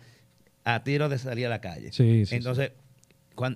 a 0.66 0.84
tiro 0.84 1.08
de 1.08 1.18
salir 1.18 1.46
a 1.46 1.50
la 1.50 1.62
calle. 1.62 1.92
Sí, 1.94 2.26
sí, 2.26 2.36
Entonces, 2.36 2.72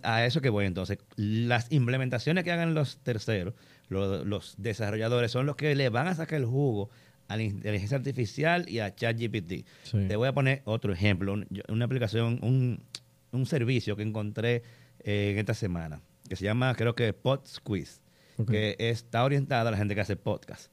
a 0.04 0.26
eso 0.26 0.42
que 0.42 0.50
voy 0.50 0.66
entonces, 0.68 1.00
las 1.18 1.72
implementaciones 1.72 2.44
que 2.44 2.52
hagan 2.52 2.74
los 2.74 2.98
terceros, 3.00 3.54
lo- 3.90 4.24
los, 4.24 4.56
desarrolladores, 4.58 5.32
son 5.32 5.46
los 5.46 5.56
que 5.56 5.76
le 5.76 5.90
van 5.90 6.08
a 6.08 6.16
sacar 6.16 6.40
el 6.40 6.46
jugo 6.46 6.90
a 7.28 7.36
la 7.36 7.44
inteligencia 7.44 7.98
artificial 7.98 8.66
y 8.70 8.80
a 8.80 8.94
ChatGPT. 8.96 9.66
Sí. 9.84 10.06
Te 10.08 10.16
voy 10.16 10.28
a 10.28 10.34
poner 10.34 10.62
otro 10.66 10.94
ejemplo, 10.94 11.36
una 11.68 11.86
aplicación, 11.86 12.40
un, 12.42 12.84
un 13.32 13.46
servicio 13.46 13.96
que 13.96 14.04
encontré 14.04 14.64
eh, 15.04 15.32
en 15.32 15.40
esta 15.40 15.54
semana, 15.56 16.02
que 16.32 16.38
se 16.38 16.46
llama, 16.46 16.74
creo 16.76 16.96
que 16.96 17.12
PodSquiz, 17.12 18.00
Ok. 18.38 18.52
que 18.52 18.76
está 18.80 19.26
orientada 19.26 19.68
a 19.68 19.72
la 19.72 19.78
gente 19.78 19.96
que 19.96 20.00
hace 20.00 20.16
podcast. 20.16 20.72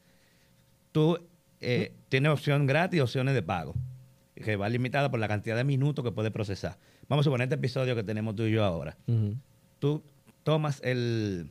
Tú 0.93 1.19
eh, 1.61 1.93
tienes 2.09 2.31
opción 2.31 2.65
gratis 2.65 2.99
y 2.99 3.01
opciones 3.01 3.35
de 3.35 3.43
pago, 3.43 3.75
que 4.37 4.55
va 4.55 4.69
limitada 4.69 5.11
por 5.11 5.19
la 5.19 5.27
cantidad 5.27 5.57
de 5.57 5.65
minutos 5.65 6.05
que 6.05 6.13
puedes 6.13 6.31
procesar. 6.31 6.79
Vamos 7.09 7.25
a 7.25 7.27
suponer 7.27 7.47
este 7.47 7.57
episodio 7.57 7.97
que 7.97 8.05
tenemos 8.05 8.37
tú 8.37 8.45
y 8.45 8.53
yo 8.53 8.65
ahora. 8.65 8.97
Tú 9.81 10.05
tomas 10.45 10.81
el, 10.85 11.51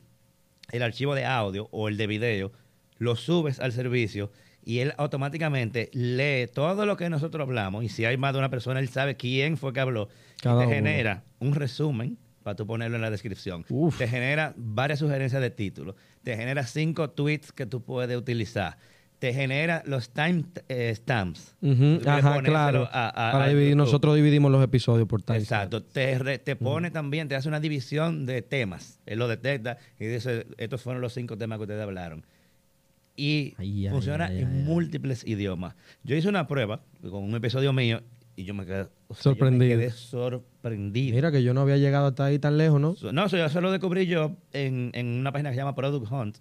el 0.72 0.82
archivo 0.82 1.14
de 1.14 1.26
audio 1.26 1.68
o 1.70 1.88
el 1.88 1.98
de 1.98 2.06
video, 2.06 2.52
lo 2.96 3.14
subes 3.14 3.60
al 3.60 3.72
servicio 3.72 4.32
y 4.64 4.78
él 4.78 4.94
automáticamente 4.96 5.90
lee 5.92 6.46
todo 6.50 6.86
lo 6.86 6.96
que 6.96 7.10
nosotros 7.10 7.46
hablamos 7.46 7.84
y 7.84 7.90
si 7.90 8.06
hay 8.06 8.16
más 8.16 8.32
de 8.32 8.38
una 8.38 8.48
persona, 8.48 8.80
él 8.80 8.88
sabe 8.88 9.16
quién 9.18 9.58
fue 9.58 9.74
que 9.74 9.80
habló 9.80 10.08
Cada 10.42 10.64
y 10.64 10.66
te 10.66 10.66
uno. 10.66 10.74
genera 10.74 11.24
un 11.40 11.54
resumen 11.54 12.16
para 12.48 12.56
tú 12.56 12.66
ponerlo 12.66 12.96
en 12.96 13.02
la 13.02 13.10
descripción. 13.10 13.66
Uf. 13.68 13.98
Te 13.98 14.08
genera 14.08 14.54
varias 14.56 15.00
sugerencias 15.00 15.42
de 15.42 15.50
títulos. 15.50 15.96
Te 16.22 16.34
genera 16.34 16.64
cinco 16.66 17.10
tweets 17.10 17.52
que 17.52 17.66
tú 17.66 17.82
puedes 17.82 18.16
utilizar. 18.16 18.78
Te 19.18 19.34
genera 19.34 19.82
los 19.84 20.08
time 20.10 20.44
eh, 20.70 20.94
stamps. 20.96 21.54
Tú 21.60 21.66
le 21.66 22.00
Ajá, 22.10 22.40
claro. 22.40 22.88
a- 22.90 23.08
a- 23.08 23.32
Para 23.32 23.44
a 23.44 23.48
dividir, 23.48 23.76
nosotros 23.76 24.14
dividimos 24.16 24.50
los 24.50 24.64
episodios 24.64 25.06
por 25.06 25.20
time. 25.22 25.38
Exacto. 25.40 25.82
Te, 25.82 26.18
re- 26.18 26.38
te 26.38 26.56
pone 26.56 26.90
también, 26.90 27.28
te 27.28 27.34
hace 27.36 27.48
una 27.48 27.60
división 27.60 28.24
de 28.24 28.40
temas. 28.40 28.98
Él 29.04 29.18
lo 29.18 29.28
detecta 29.28 29.76
y 30.00 30.06
dice, 30.06 30.46
estos 30.56 30.80
fueron 30.80 31.02
los 31.02 31.12
cinco 31.12 31.36
temas 31.36 31.58
que 31.58 31.62
ustedes 31.64 31.82
hablaron. 31.82 32.24
Y 33.16 33.54
Ay, 33.58 33.88
funciona 33.90 34.26
ay, 34.26 34.38
en 34.42 34.48
ay, 34.48 34.62
múltiples 34.62 35.26
idiomas. 35.26 35.74
Yo 36.04 36.14
hice 36.16 36.28
una 36.28 36.46
prueba 36.46 36.80
con 37.02 37.24
un 37.24 37.34
episodio 37.34 37.72
mío 37.74 38.00
y 38.40 38.44
yo 38.44 38.54
me 38.54 38.64
quedé, 38.64 38.82
o 38.82 38.84
sea, 38.84 38.88
yo 38.88 39.08
me 39.08 39.16
Sorprendido. 39.22 39.78
quedé 39.78 39.90
sorprendido. 39.90 41.14
Mira 41.16 41.32
que 41.32 41.42
yo 41.42 41.54
no 41.54 41.62
había 41.62 41.76
llegado 41.76 42.06
hasta 42.06 42.24
ahí 42.26 42.38
tan 42.38 42.56
lejos, 42.56 42.80
¿no? 42.80 42.94
No, 43.12 43.24
eso, 43.26 43.36
eso 43.36 43.60
lo 43.60 43.70
descubrí 43.72 44.06
yo 44.06 44.36
en, 44.52 44.90
en 44.94 45.06
una 45.08 45.32
página 45.32 45.50
que 45.50 45.54
se 45.56 45.60
llama 45.60 45.74
Product 45.74 46.10
Hunt. 46.10 46.38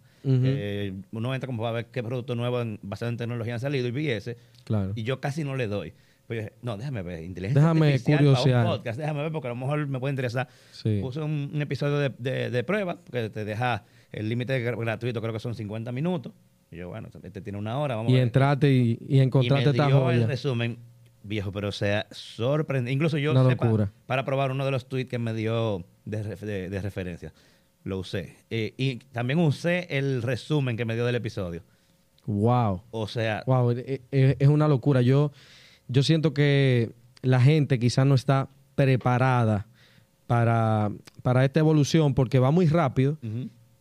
Uno 1.12 1.34
entra 1.34 1.48
como 1.48 1.62
para 1.64 1.72
ver 1.74 1.86
qué 1.88 2.04
producto 2.04 2.36
nuevo 2.36 2.62
en- 2.62 2.80
basado 2.82 3.10
en 3.10 3.18
tecnología 3.18 3.56
han 3.56 3.60
salido 3.60 3.88
y 3.88 3.92
vi 3.92 4.10
ese. 4.10 4.38
Claro. 4.64 4.94
Y 4.96 5.04
yo 5.04 5.20
casi 5.20 5.44
no 5.44 5.56
le 5.56 5.68
doy. 5.68 5.94
Pues 6.28 6.38
yo 6.40 6.44
dije, 6.44 6.54
no, 6.62 6.78
déjame 6.78 7.02
ver. 7.04 7.24
Inteligencia 7.24 7.62
Déjame 7.62 8.00
curiosear. 8.02 8.66
podcast. 8.66 9.00
Déjame 9.00 9.22
ver 9.24 9.32
porque 9.32 9.48
a 9.48 9.52
lo 9.52 9.56
mejor 9.56 9.88
me 9.88 10.00
puede 10.00 10.12
interesar. 10.12 10.50
Sí. 10.72 11.00
Puse 11.02 11.22
un, 11.22 11.52
un 11.54 11.62
episodio 11.62 11.98
de, 12.00 12.12
de- 12.20 12.50
de 12.50 12.64
prueba 12.64 13.00
que 13.12 13.30
te 13.30 13.46
deja 13.46 13.86
el 14.12 14.28
límite 14.30 14.54
gr- 14.64 14.78
gratuito, 14.80 15.22
creo 15.22 15.34
que 15.34 15.40
son 15.40 15.56
50 15.56 15.92
minutos. 15.92 16.34
Y 16.70 16.76
yo, 16.78 16.90
bueno, 16.90 17.08
este 17.24 17.40
tiene 17.42 17.58
una 17.58 17.80
hora, 17.80 17.96
vamos 17.96 18.12
Y 18.12 18.16
a 18.16 18.18
ver. 18.18 18.24
entraste 18.24 18.70
y, 18.70 18.98
y 19.08 19.18
Y 19.18 19.20
encontraste 19.22 19.66
me 19.68 19.72
esta 19.72 19.88
dio 19.88 20.10
el 20.12 20.18
joya. 20.18 20.28
resumen, 20.28 20.78
viejo, 21.28 21.52
pero 21.52 21.70
o 21.70 21.72
sea, 21.72 22.08
sorprendente. 22.12 22.92
Incluso 22.94 23.18
yo 23.18 23.32
Una 23.32 23.48
sepa, 23.48 23.66
locura. 23.66 23.92
para 24.06 24.26
probar 24.26 24.52
uno 24.52 24.66
de 24.66 24.72
los 24.72 24.88
tweets 24.88 25.10
que 25.10 25.20
me 25.20 25.34
dio 25.34 25.86
de, 26.06 26.24
de- 26.24 26.70
de 26.70 26.82
referencia. 26.82 27.34
Lo 27.84 28.00
usé. 28.00 28.36
Eh, 28.50 28.74
y 28.78 28.96
también 29.12 29.40
usé 29.40 29.88
el 29.98 30.22
resumen 30.22 30.76
que 30.78 30.86
me 30.86 30.96
dio 30.96 31.06
del 31.06 31.16
episodio. 31.16 31.62
Wow. 32.26 32.82
O 32.92 33.08
sea, 33.08 33.44
Wow, 33.46 33.72
e- 33.72 34.02
e- 34.12 34.36
es 34.40 34.48
una 34.48 34.68
locura. 34.68 35.02
Yo, 35.02 35.32
yo 35.88 36.04
siento 36.04 36.34
que 36.34 36.92
la 37.22 37.40
gente 37.40 37.80
quizás 37.80 38.06
no 38.06 38.16
está 38.16 38.50
preparada 38.76 39.68
para, 40.28 40.92
para 41.22 41.46
esta 41.46 41.60
evolución 41.60 42.14
porque 42.14 42.40
va 42.40 42.52
muy 42.52 42.68
rápido 42.68 43.18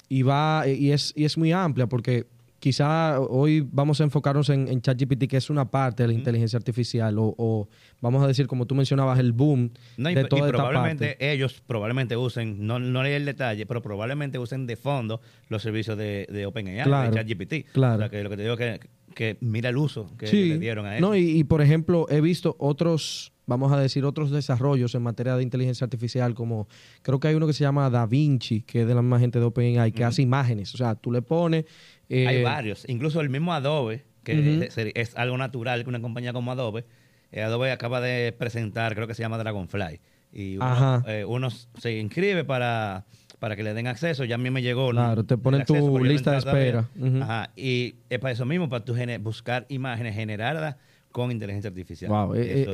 y 0.09 0.23
va 0.23 0.65
y 0.69 0.93
es, 0.93 1.13
y 1.17 1.25
es 1.25 1.37
muy 1.37 1.51
amplia 1.53 1.87
porque 1.89 2.27
quizá 2.67 3.21
hoy 3.21 3.65
vamos 3.71 4.01
a 4.01 4.05
enfocarnos 4.05 4.49
en, 4.51 4.67
en 4.67 4.81
ChatGPT, 4.81 5.29
que 5.29 5.37
es 5.37 5.51
una 5.51 5.71
parte 5.71 6.03
de 6.03 6.09
la 6.09 6.15
inteligencia 6.15 6.57
artificial, 6.57 7.17
o, 7.17 7.33
o 7.39 7.69
vamos 8.01 8.25
a 8.25 8.27
decir, 8.27 8.49
como 8.49 8.67
tú 8.67 8.75
mencionabas, 8.75 9.21
el 9.21 9.31
boom 9.31 9.71
No, 9.97 10.11
y, 10.11 10.17
de 10.17 10.23
y 10.23 10.25
toda 10.29 10.47
esta 10.47 10.57
probablemente 10.59 11.07
parte. 11.11 11.33
ellos 11.33 11.63
probablemente 11.65 12.17
usen, 12.17 12.67
no, 12.67 12.81
no 12.81 13.05
leí 13.05 13.13
el 13.13 13.25
detalle, 13.25 13.67
pero 13.67 13.81
probablemente 13.83 14.41
usen 14.41 14.67
de 14.67 14.75
fondo 14.75 15.21
los 15.49 15.63
servicios 15.63 15.97
de, 15.97 16.27
de 16.29 16.45
OpenAI, 16.45 16.83
Claro, 16.83 17.11
de 17.13 17.17
ChatGPT. 17.17 17.73
claro. 17.73 17.95
O 17.95 17.99
sea, 17.99 18.09
que 18.09 18.25
lo 18.25 18.31
que 18.31 18.37
te 18.37 18.43
digo 18.43 18.55
es 18.55 18.59
que, 18.81 18.89
que 19.15 19.37
mira 19.41 19.69
el 19.69 19.77
uso 19.77 20.11
que, 20.19 20.27
Sí. 20.27 20.49
le 20.49 20.59
dieron 20.59 20.87
a 20.87 20.97
eso. 20.97 21.07
No, 21.07 21.15
y, 21.15 21.21
y, 21.39 21.45
por 21.45 21.63
ejemplo, 21.63 22.07
he 22.11 22.21
visto 22.21 22.57
otros, 22.59 23.33
vamos 23.47 23.71
a 23.73 23.79
decir, 23.81 24.05
otros 24.05 24.31
desarrollos 24.33 24.95
en 24.97 25.03
materia 25.03 25.37
de 25.37 25.43
inteligencia 25.45 25.85
artificial, 25.85 26.35
como 26.35 26.67
creo 27.03 27.21
que 27.21 27.29
hay 27.29 27.35
uno 27.37 27.47
que 27.47 27.53
se 27.53 27.63
llama 27.63 27.89
Da 27.91 28.07
Vinci, 28.07 28.63
que 28.63 28.83
es 28.83 28.89
de 28.89 28.95
la 28.95 29.03
misma 29.03 29.21
gente 29.21 29.39
de 29.39 29.45
OpenAI, 29.47 29.93
que 29.93 30.03
hace 30.05 30.21
imágenes. 30.21 30.75
O 30.75 30.77
sea, 30.77 30.97
tú 30.97 31.13
le 31.13 31.23
pones. 31.23 31.65
Eh, 32.09 32.27
Hay 32.27 32.43
varios, 32.43 32.85
incluso 32.89 33.21
el 33.21 33.29
mismo 33.31 33.53
Adobe, 33.53 34.05
que 34.25 34.65
es, 34.67 34.77
es 34.95 35.17
algo 35.17 35.37
natural 35.39 35.83
que 35.83 35.89
una 35.89 36.01
compañía 36.01 36.33
como 36.33 36.53
Adobe, 36.53 36.85
eh, 37.33 37.43
Adobe 37.43 37.71
acaba 37.73 38.01
de 38.01 38.33
presentar, 38.33 38.95
creo 38.95 39.07
que 39.07 39.15
se 39.15 39.23
llama 39.23 39.39
Dragonfly, 39.39 40.01
y 40.33 40.57
uno, 40.57 40.67
eh, 41.07 41.25
uno 41.25 41.51
se 41.51 41.99
inscribe 41.99 42.45
para, 42.45 43.07
para 43.39 43.57
que 43.57 43.63
le 43.63 43.75
den 43.75 43.87
acceso, 43.87 44.25
ya 44.25 44.35
a 44.35 44.39
mí 44.39 44.51
me 44.51 44.63
llegó. 44.63 44.91
Claro, 44.91 45.25
te 45.25 45.37
ponen 45.39 45.65
tu 45.65 45.75
acceso, 45.77 46.05
lista 46.05 46.33
de 46.33 46.39
espera. 46.39 46.91
Ajá, 47.23 47.51
y 47.57 47.97
es 48.11 48.19
para 48.19 48.33
eso 48.33 48.45
mismo, 48.45 48.69
para 48.69 48.85
tú 48.85 48.95
buscar 49.21 49.67
imágenes 49.69 50.15
generadas 50.15 50.77
con 51.13 51.31
inteligencia 51.33 51.69
artificial. 51.69 52.11
Wow, 52.11 52.35
eh, 52.35 52.41
eh, 52.41 52.63
eso 52.63 52.73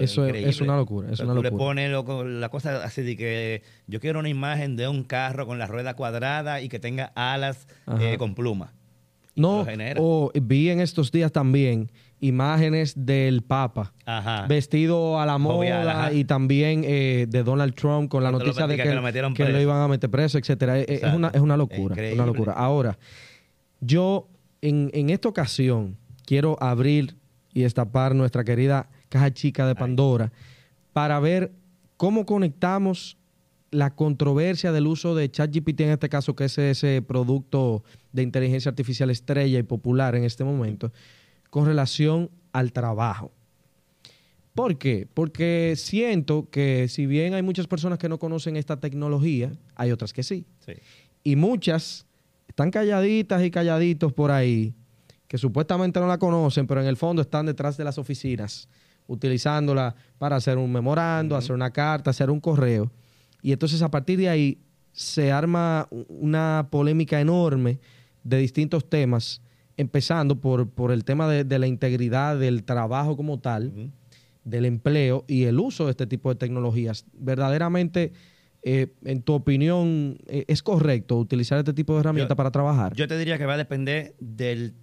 es- 0.49 0.61
una 0.61 0.77
locura, 0.77 1.12
es 1.12 1.21
una 1.21 1.35
tú 1.35 1.43
le 1.43 1.51
locura. 1.51 1.65
pones 1.65 1.91
loco, 1.93 2.25
la 2.25 2.49
cosa 2.49 2.83
así 2.83 3.03
de 3.03 3.17
que 3.17 3.62
yo 3.87 4.01
quiero 4.01 4.19
una 4.19 4.29
imagen 4.29 4.75
de 4.75 4.89
un 4.89 5.05
carro 5.05 5.47
con 5.47 5.59
la 5.59 5.67
rueda 5.69 5.95
cuadrada 5.95 6.61
y 6.61 6.69
que 6.69 6.81
tenga 6.81 7.12
alas 7.15 7.69
eh, 8.01 8.17
con 8.19 8.35
plumas. 8.35 8.73
No, 9.35 9.67
o 9.97 10.31
vi 10.43 10.69
en 10.69 10.81
estos 10.81 11.11
días 11.11 11.33
también 11.33 11.91
imágenes 12.21 12.95
del 12.97 13.43
Papa. 13.43 13.93
Ajá. 14.05 14.47
Vestido 14.47 15.19
a 15.19 15.27
la 15.27 15.39
moda 15.39 16.12
y 16.12 16.25
también 16.25 16.83
eh, 16.85 17.27
de 17.29 17.43
Donald 17.43 17.75
Trump 17.75 18.11
con 18.11 18.23
la 18.23 18.31
Cuando 18.31 18.45
noticia 18.47 18.67
de 18.67 18.77
que, 18.77 18.83
que 18.83 18.95
lo 19.45 19.53
que 19.55 19.62
iban 19.62 19.81
a 19.83 19.89
meter 19.89 20.11
preso, 20.11 20.39
etcétera. 20.39 20.79
Eh, 20.79 20.85
eh, 20.89 21.01
Es 21.03 21.15
una, 21.15 21.29
es 21.29 21.41
una 21.41 21.57
locura. 21.57 21.97
Una 22.12 22.27
locura. 22.27 22.53
Ahora, 22.53 22.99
yo 23.81 24.29
en, 24.61 24.91
en 24.93 25.11
esta 25.11 25.29
ocasión 25.29 25.97
quiero 26.27 26.57
abrir 26.62 27.17
y 27.55 27.62
destapar 27.62 28.15
nuestra 28.15 28.45
querida 28.45 28.89
caja 29.09 29.33
chica 29.33 29.67
de 29.67 29.75
Pandora 29.75 30.31
para 30.93 31.19
ver 31.21 31.53
cómo 31.97 32.25
conectamos 32.27 33.17
la 33.73 33.95
controversia 33.95 34.71
del 34.71 34.87
uso 34.87 35.14
de 35.14 35.31
ChatGPT 35.31 35.81
en 35.81 35.91
este 35.91 36.09
caso, 36.09 36.37
que 36.37 36.45
es 36.45 36.59
ese 36.59 37.02
producto 37.02 37.83
de 38.12 38.23
inteligencia 38.23 38.69
artificial 38.69 39.11
estrella 39.11 39.59
y 39.59 39.62
popular 39.64 40.14
en 40.14 40.25
este 40.25 40.45
momento, 40.45 40.93
con 41.50 41.67
relación 41.67 42.31
al 42.52 42.73
trabajo. 42.73 43.33
¿Por 44.55 44.76
qué? 44.76 45.09
Porque 45.12 45.75
siento 45.76 46.50
que 46.50 46.87
si 46.88 47.07
bien 47.07 47.33
hay 47.33 47.43
muchas 47.43 47.67
personas 47.67 47.99
que 47.99 48.11
no 48.11 48.19
conocen 48.19 48.57
esta 48.57 48.79
tecnología, 48.79 49.50
hay 49.75 49.91
otras 49.91 50.12
que 50.12 50.23
sí. 50.23 50.45
Sí. 50.67 50.75
Y 51.25 51.37
muchas 51.37 52.07
están 52.47 52.71
calladitas 52.71 53.43
y 53.43 53.50
calladitos 53.50 54.12
por 54.12 54.31
ahí, 54.31 54.75
que 55.26 55.38
supuestamente 55.38 55.99
no 55.99 56.07
la 56.07 56.19
conocen, 56.19 56.67
pero 56.67 56.83
en 56.83 56.87
el 56.87 56.99
fondo 56.99 57.23
están 57.23 57.47
detrás 57.47 57.79
de 57.79 57.85
las 57.85 57.97
oficinas, 57.97 58.69
utilizándola 59.07 59.95
para 60.19 60.37
hacer 60.37 60.59
un 60.59 60.71
memorando, 60.71 61.35
hacer 61.35 61.55
una 61.55 61.71
carta, 61.71 62.11
hacer 62.11 62.29
un 62.29 62.38
correo. 62.38 62.91
Y 63.43 63.53
entonces 63.53 63.83
a 63.83 63.91
partir 63.91 64.19
de 64.19 64.29
ahí 64.29 64.59
se 64.93 65.33
arma 65.33 65.89
una 66.09 66.69
polémica 66.71 67.21
enorme 67.21 67.79
de 68.25 68.39
distintos 68.39 68.89
temas, 68.89 69.41
empezando 69.77 70.41
por, 70.41 70.69
por 70.69 70.93
el 70.93 71.05
tema 71.05 71.29
de, 71.29 71.45
de 71.45 71.59
la 71.59 71.67
integridad 71.67 72.39
del 72.39 72.63
trabajo 72.63 73.17
como 73.17 73.41
tal, 73.41 73.91
del 74.45 74.65
empleo 74.65 75.25
y 75.27 75.45
el 75.45 75.59
uso 75.59 75.87
de 75.87 75.91
este 75.93 76.07
tipo 76.07 76.29
de 76.29 76.37
tecnologías. 76.37 77.05
Verdaderamente, 77.15 78.13
eh, 78.63 78.89
en 79.05 79.23
tu 79.23 79.33
opinión, 79.33 80.19
eh, 80.27 80.45
¿es 80.47 80.63
correcto 80.63 81.19
utilizar 81.19 81.59
este 81.59 81.73
tipo 81.73 81.95
de 81.95 82.01
herramientas 82.01 82.37
para 82.37 82.51
trabajar? 82.51 82.95
Yo 82.95 83.09
te 83.09 83.19
diría 83.19 83.39
que 83.39 83.47
va 83.47 83.55
a 83.55 83.59
depender 83.59 84.15
del 84.21 84.75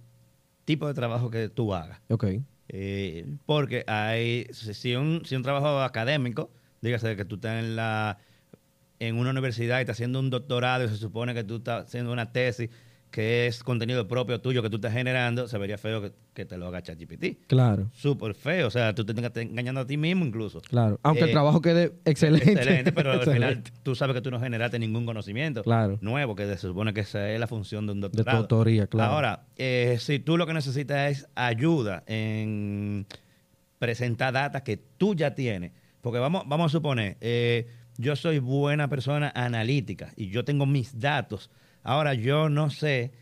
tipo 0.64 0.86
de 0.86 0.94
trabajo 0.94 1.30
que 1.30 1.48
tú 1.48 1.72
hagas. 1.74 2.00
ok, 2.10 2.24
Eh, 2.68 3.26
porque 3.46 3.84
hay, 3.86 4.46
si 4.52 4.74
si 4.74 4.94
un, 4.96 5.22
si 5.24 5.34
un 5.34 5.42
trabajo 5.42 5.80
académico, 5.80 6.50
dígase 6.82 7.16
que 7.16 7.24
tú 7.24 7.36
estás 7.36 7.62
en, 7.64 7.74
la, 7.76 8.18
en 9.00 9.16
una 9.18 9.30
universidad 9.30 9.78
y 9.78 9.80
estás 9.80 9.96
haciendo 9.96 10.20
un 10.20 10.30
doctorado 10.30 10.84
y 10.84 10.88
se 10.88 10.96
supone 10.96 11.34
que 11.34 11.42
tú 11.42 11.56
estás 11.56 11.86
haciendo 11.86 12.12
una 12.12 12.30
tesis 12.32 12.70
que 13.10 13.48
es 13.48 13.64
contenido 13.64 14.06
propio 14.06 14.40
tuyo 14.40 14.62
que 14.62 14.70
tú 14.70 14.76
estás 14.76 14.92
generando, 14.92 15.48
se 15.48 15.58
vería 15.58 15.76
feo 15.78 16.00
que, 16.00 16.12
que 16.32 16.44
te 16.44 16.56
lo 16.56 16.68
haga 16.68 16.80
ChatGPT. 16.80 17.44
claro, 17.48 17.90
Súper 17.92 18.34
feo, 18.34 18.68
o 18.68 18.70
sea, 18.70 18.94
tú 18.94 19.04
te 19.04 19.10
estás 19.20 19.36
engañando 19.42 19.80
a 19.80 19.86
ti 19.88 19.96
mismo 19.96 20.24
incluso. 20.24 20.60
claro. 20.60 21.00
Aunque 21.02 21.24
el 21.24 21.30
Eh, 21.30 21.32
trabajo 21.32 21.60
quede 21.60 21.92
excelente. 22.04 22.52
Excelente, 22.52 22.92
pero 22.92 23.10
al 23.20 23.22
final 23.22 23.64
tú 23.82 23.96
sabes 23.96 24.14
que 24.14 24.20
tú 24.22 24.30
no 24.30 24.38
generaste 24.38 24.78
ningún 24.78 25.06
conocimiento 25.06 25.64
Claro. 25.64 25.98
nuevo, 26.02 26.36
que 26.36 26.46
se 26.46 26.56
supone 26.58 26.94
que 26.94 27.00
esa 27.00 27.28
es 27.32 27.40
la 27.40 27.48
función 27.48 27.84
de 27.86 27.92
un 27.94 28.00
De 28.00 28.10
tu 28.10 28.18
doctorado. 28.18 28.42
autoría, 28.42 28.86
claro. 28.86 29.12
Ahora, 29.12 29.46
eh, 29.56 29.96
si 29.98 30.20
tú 30.20 30.36
lo 30.36 30.46
que 30.46 30.54
necesitas 30.54 31.10
es 31.10 31.26
ayuda 31.34 32.04
en 32.06 33.06
presentar 33.80 34.32
data 34.34 34.62
que 34.62 34.76
tú 34.76 35.14
ya 35.16 35.34
tienes, 35.34 35.72
porque 36.00 36.18
vamos, 36.20 36.44
vamos 36.46 36.66
a 36.66 36.72
suponer, 36.72 37.16
eh, 37.20 37.66
yo 38.00 38.16
soy 38.16 38.38
buena 38.38 38.88
persona 38.88 39.32
analítica 39.34 40.12
y 40.16 40.28
yo 40.30 40.44
tengo 40.44 40.66
mis 40.66 40.98
datos. 40.98 41.50
Ahora 41.82 42.14
yo 42.14 42.48
no 42.48 42.70
sé, 42.70 43.12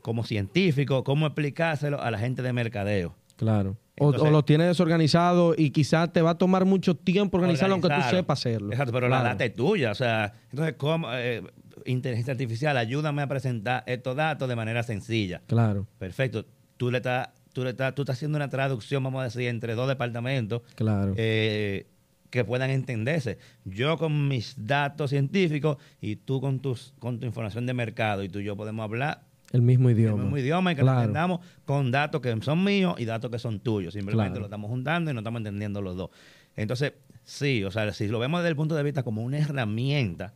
como 0.00 0.24
científico, 0.24 1.04
cómo 1.04 1.26
explicárselo 1.26 2.00
a 2.00 2.10
la 2.10 2.18
gente 2.18 2.42
de 2.42 2.52
mercadeo. 2.52 3.14
Claro. 3.36 3.76
O, 3.98 4.06
Entonces- 4.06 4.28
o 4.28 4.32
lo 4.32 4.44
tienes 4.44 4.66
desorganizado 4.68 5.54
y 5.56 5.70
quizás 5.70 6.12
te 6.12 6.20
va 6.22 6.30
a 6.30 6.38
tomar 6.38 6.64
mucho 6.64 6.96
tiempo 6.96 7.36
organizarlo, 7.36 7.74
aunque 7.74 7.88
tú 7.88 8.02
sepas 8.10 8.40
hacerlo. 8.40 8.70
Exacto, 8.72 8.92
pero 8.92 9.06
Claro. 9.06 9.22
la 9.24 9.30
data 9.30 9.44
es 9.44 9.54
tuya. 9.54 9.92
O 9.92 9.94
sea, 9.94 10.34
entonces, 10.50 10.74
¿cómo, 10.76 11.08
eh, 11.12 11.42
inteligencia 11.86 12.32
artificial, 12.32 12.76
ayúdame 12.76 13.22
a 13.22 13.26
presentar 13.28 13.84
estos 13.86 14.16
datos 14.16 14.48
de 14.48 14.56
manera 14.56 14.82
sencilla. 14.82 15.42
Claro, 15.46 15.86
Perfecto. 15.98 16.44
Tú 16.76 16.90
le 16.90 16.98
estás, 16.98 17.28
tú 17.52 17.62
le 17.62 17.70
estás, 17.70 17.94
tú 17.94 18.02
estás 18.02 18.16
haciendo 18.16 18.36
una 18.36 18.48
traducción, 18.48 19.02
vamos 19.04 19.20
a 19.20 19.24
decir, 19.24 19.42
entre 19.48 19.74
dos 19.76 19.86
departamentos 19.86 20.62
claro. 20.74 21.14
eh, 21.16 21.86
que 22.34 22.44
puedan 22.44 22.68
entenderse. 22.70 23.38
Yo 23.64 23.96
con 23.96 24.26
mis 24.26 24.54
datos 24.66 25.10
científicos 25.10 25.76
y 26.00 26.16
tú 26.16 26.40
con 26.40 26.58
tus, 26.58 26.92
con 26.98 27.20
tu 27.20 27.26
información 27.26 27.64
de 27.64 27.74
mercado 27.74 28.24
y 28.24 28.28
tú 28.28 28.40
y 28.40 28.44
yo 28.44 28.56
podemos 28.56 28.82
hablar 28.82 29.22
el 29.52 29.62
mismo 29.62 29.88
en 29.88 29.94
el 29.96 30.02
idioma. 30.02 30.22
mismo 30.24 30.36
idioma 30.38 30.72
y 30.72 30.74
que 30.74 30.82
Claro. 30.82 30.98
entendamos 30.98 31.40
con 31.64 31.92
datos 31.92 32.20
que 32.20 32.36
son 32.42 32.64
míos 32.64 32.96
y 32.98 33.04
datos 33.04 33.30
que 33.30 33.38
son 33.38 33.60
tuyos. 33.60 33.94
Simplemente 33.94 34.30
Claro. 34.32 34.40
lo 34.40 34.46
estamos 34.46 34.68
juntando 34.68 35.12
y 35.12 35.14
no 35.14 35.20
estamos 35.20 35.38
entendiendo 35.38 35.80
los 35.80 35.96
dos. 35.96 36.10
Entonces, 36.56 36.94
sí, 37.22 37.62
o 37.62 37.70
sea, 37.70 37.92
si 37.92 38.08
lo 38.08 38.18
vemos 38.18 38.40
desde 38.40 38.48
el 38.50 38.56
punto 38.56 38.74
de 38.74 38.82
vista 38.82 39.04
como 39.04 39.22
una 39.22 39.38
herramienta, 39.38 40.34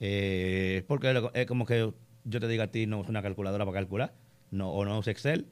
eh, 0.00 0.82
porque 0.88 1.12
lo- 1.12 1.32
es 1.32 1.46
como 1.46 1.64
que 1.64 1.92
yo 2.24 2.40
te 2.40 2.48
diga 2.48 2.64
a 2.64 2.66
ti 2.72 2.86
no 2.86 2.98
usa 2.98 3.10
una 3.10 3.22
calculadora 3.22 3.64
para 3.64 3.78
calcular, 3.78 4.14
no, 4.50 4.70
o 4.72 4.84
no 4.84 4.98
usa 4.98 5.12
Excel. 5.12 5.46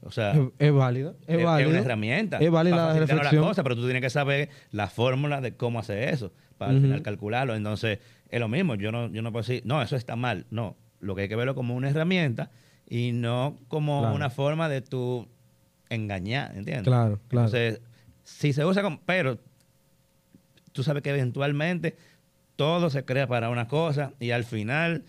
O 0.00 0.10
sea, 0.10 0.32
Es, 0.32 0.40
es 0.58 0.72
válido. 0.72 1.16
Es, 1.26 1.38
es, 1.38 1.44
válido. 1.44 1.70
una 1.70 1.78
herramienta. 1.80 2.38
Es 2.38 2.50
válida 2.50 2.76
para 2.76 2.94
la 2.94 2.98
reflexión. 3.00 3.40
las 3.40 3.48
cosas, 3.50 3.62
pero 3.62 3.76
tú 3.76 3.84
tienes 3.84 4.02
que 4.02 4.10
saber 4.10 4.48
la 4.70 4.88
fórmula 4.88 5.40
de 5.40 5.56
cómo 5.56 5.78
hacer 5.78 6.08
eso 6.08 6.32
para 6.58 6.72
al 6.72 6.80
final 6.80 7.02
calcularlo. 7.02 7.54
Entonces, 7.54 7.98
es 8.28 8.40
lo 8.40 8.48
mismo. 8.48 8.74
Yo 8.74 8.90
no, 8.92 9.08
yo 9.08 9.22
no 9.22 9.30
puedo 9.32 9.42
decir, 9.46 9.62
no, 9.64 9.80
eso 9.82 9.96
está 9.96 10.16
mal. 10.16 10.46
No, 10.50 10.76
lo 11.00 11.14
que 11.14 11.22
hay 11.22 11.28
que 11.28 11.36
verlo 11.36 11.54
como 11.54 11.74
una 11.76 11.90
herramienta 11.90 12.50
y 12.88 13.12
no 13.12 13.58
como 13.68 14.00
Claro. 14.00 14.14
una 14.14 14.30
forma 14.30 14.68
de 14.68 14.80
tú 14.82 15.28
engañar, 15.90 16.56
¿entiendes? 16.56 16.84
Claro, 16.84 17.20
claro. 17.28 17.46
Entonces, 17.46 17.80
si 18.24 18.52
se 18.52 18.64
usa 18.64 18.82
como, 18.82 19.00
pero 19.04 19.38
tú 20.72 20.82
sabes 20.82 21.02
que 21.02 21.10
eventualmente 21.10 21.96
todo 22.56 22.90
se 22.90 23.04
crea 23.04 23.26
para 23.26 23.50
una 23.50 23.68
cosa 23.68 24.12
y 24.20 24.30
al 24.30 24.44
final 24.44 25.04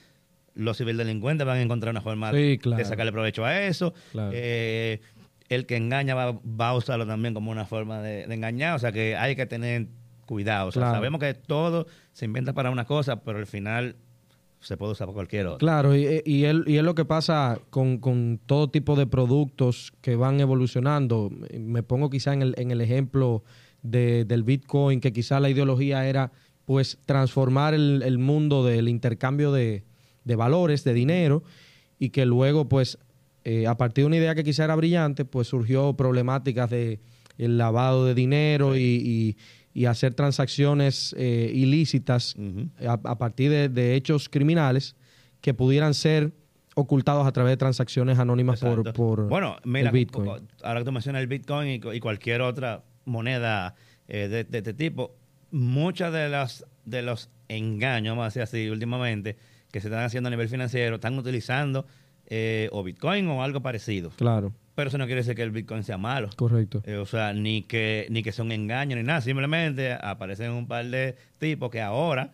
los 0.55 0.77
ciberdelincuentes 0.77 1.45
van 1.47 1.57
a 1.57 1.61
encontrar 1.61 1.91
una 1.91 2.01
forma 2.01 2.31
Sí, 2.31 2.57
claro. 2.61 2.77
de 2.77 2.85
sacarle 2.85 3.11
provecho 3.11 3.43
a 3.45 3.61
eso. 3.63 3.93
Claro. 4.11 4.31
Eh, 4.33 5.01
el 5.49 5.65
que 5.65 5.75
engaña 5.75 6.15
va, 6.15 6.31
va 6.31 6.69
a 6.69 6.75
usarlo 6.75 7.05
también 7.05 7.33
como 7.33 7.51
una 7.51 7.65
forma 7.65 8.01
de, 8.01 8.27
de 8.27 8.33
engañar, 8.33 8.75
o 8.75 8.79
sea 8.79 8.91
que 8.91 9.15
hay 9.15 9.35
que 9.35 9.45
tener 9.45 9.87
cuidado. 10.25 10.69
O 10.69 10.71
sea, 10.71 10.81
Claro. 10.83 10.95
sabemos 10.95 11.19
que 11.19 11.33
todo 11.33 11.85
se 12.13 12.25
inventa 12.25 12.53
para 12.53 12.69
una 12.71 12.85
cosa, 12.85 13.23
pero 13.23 13.39
al 13.39 13.45
final 13.47 13.95
se 14.61 14.77
puede 14.77 14.93
usar 14.93 15.07
para 15.07 15.15
cualquier 15.15 15.47
otra. 15.47 15.57
Claro, 15.59 15.95
y, 15.95 16.21
y, 16.25 16.45
es, 16.45 16.55
y 16.65 16.77
es 16.77 16.83
lo 16.83 16.95
que 16.95 17.03
pasa 17.03 17.59
con, 17.69 17.97
con 17.97 18.39
todo 18.45 18.69
tipo 18.69 18.95
de 18.95 19.05
productos 19.05 19.91
que 20.01 20.15
van 20.15 20.39
evolucionando. 20.39 21.29
Me 21.59 21.83
pongo 21.83 22.09
quizá 22.09 22.33
en 22.33 22.41
el, 22.41 22.55
en 22.57 22.71
el 22.71 22.79
ejemplo 22.79 23.43
de- 23.81 24.23
del 24.23 24.43
Bitcoin, 24.43 25.01
que 25.01 25.11
quizá 25.11 25.39
la 25.41 25.49
ideología 25.49 26.07
era 26.07 26.31
pues 26.65 26.97
transformar 27.05 27.73
el, 27.73 28.01
el 28.05 28.17
mundo 28.19 28.63
del 28.65 28.87
intercambio 28.87 29.51
de, 29.51 29.83
de 30.23 30.35
valores, 30.35 30.83
de 30.83 30.93
dinero, 30.93 31.43
y 31.99 32.09
que 32.09 32.25
luego 32.25 32.67
pues 32.69 32.97
eh, 33.45 33.67
a 33.67 33.75
partir 33.75 34.03
de 34.03 34.07
una 34.07 34.17
idea 34.17 34.35
que 34.35 34.43
quizá 34.43 34.63
era 34.63 34.75
brillante, 34.75 35.25
pues 35.25 35.47
surgió 35.47 35.93
problemáticas 35.95 36.69
de 36.69 36.99
el 37.37 37.57
lavado 37.57 38.05
de 38.05 38.13
dinero 38.13 38.75
y, 38.77 38.81
y- 38.81 39.37
y 39.75 39.85
hacer 39.85 40.13
transacciones 40.13 41.15
eh, 41.17 41.51
ilícitas 41.53 42.35
a, 42.87 42.93
a 42.93 43.17
partir 43.17 43.49
de, 43.49 43.69
de 43.69 43.95
hechos 43.95 44.29
criminales 44.29 44.95
que 45.41 45.55
pudieran 45.55 45.95
ser 45.95 46.31
ocultados 46.75 47.25
a 47.25 47.31
través 47.31 47.53
de 47.53 47.57
transacciones 47.57 48.19
anónimas 48.19 48.59
por, 48.59 48.93
por 48.93 49.27
bueno, 49.27 49.57
mira, 49.63 49.87
el 49.89 49.93
Bitcoin. 49.93 50.25
co- 50.27 50.39
ahora 50.63 50.81
que 50.81 50.85
tú 50.85 50.91
mencionas 50.91 51.21
el 51.23 51.27
Bitcoin 51.27 51.67
y, 51.69 51.95
y 51.95 51.99
cualquier 51.99 52.41
otra 52.41 52.83
moneda 53.05 53.73
eh, 54.07 54.27
de, 54.27 54.43
de 54.43 54.57
este 54.59 54.73
tipo, 54.75 55.15
muchos 55.51 56.13
de 56.13 56.29
los, 56.29 56.65
de 56.85 57.01
los 57.01 57.29
engaños, 57.47 58.11
vamos 58.11 58.23
a 58.23 58.27
decir 58.27 58.41
así, 58.43 58.69
últimamente, 58.69 59.37
que 59.73 59.81
se 59.81 59.87
están 59.87 60.05
haciendo 60.05 60.27
a 60.27 60.29
nivel 60.29 60.47
financiero, 60.47 60.95
están 60.95 61.17
utilizando 61.17 61.85
eh, 62.27 62.69
o 62.71 62.83
Bitcoin 62.83 63.27
o 63.27 63.43
algo 63.43 63.61
parecido. 63.61 64.11
Claro, 64.11 64.53
Pero 64.75 64.87
eso 64.87 64.97
no 64.97 65.05
quiere 65.07 65.21
decir 65.21 65.35
que 65.35 65.41
el 65.43 65.51
Bitcoin 65.51 65.83
sea 65.83 65.97
malo. 65.97 66.29
correcto. 66.37 66.81
Eh, 66.85 66.95
o 66.97 67.05
sea, 67.05 67.33
ni 67.33 67.63
que, 67.63 68.07
ni 68.09 68.23
que 68.23 68.31
sea 68.31 68.45
un 68.45 68.51
engaño 68.51 68.95
ni 68.95 69.03
nada. 69.03 69.19
Simplemente 69.21 69.91
aparecen 69.93 70.51
un 70.51 70.67
par 70.67 70.85
de 70.85 71.15
tipos 71.39 71.69
que 71.69 71.81
ahora 71.81 72.31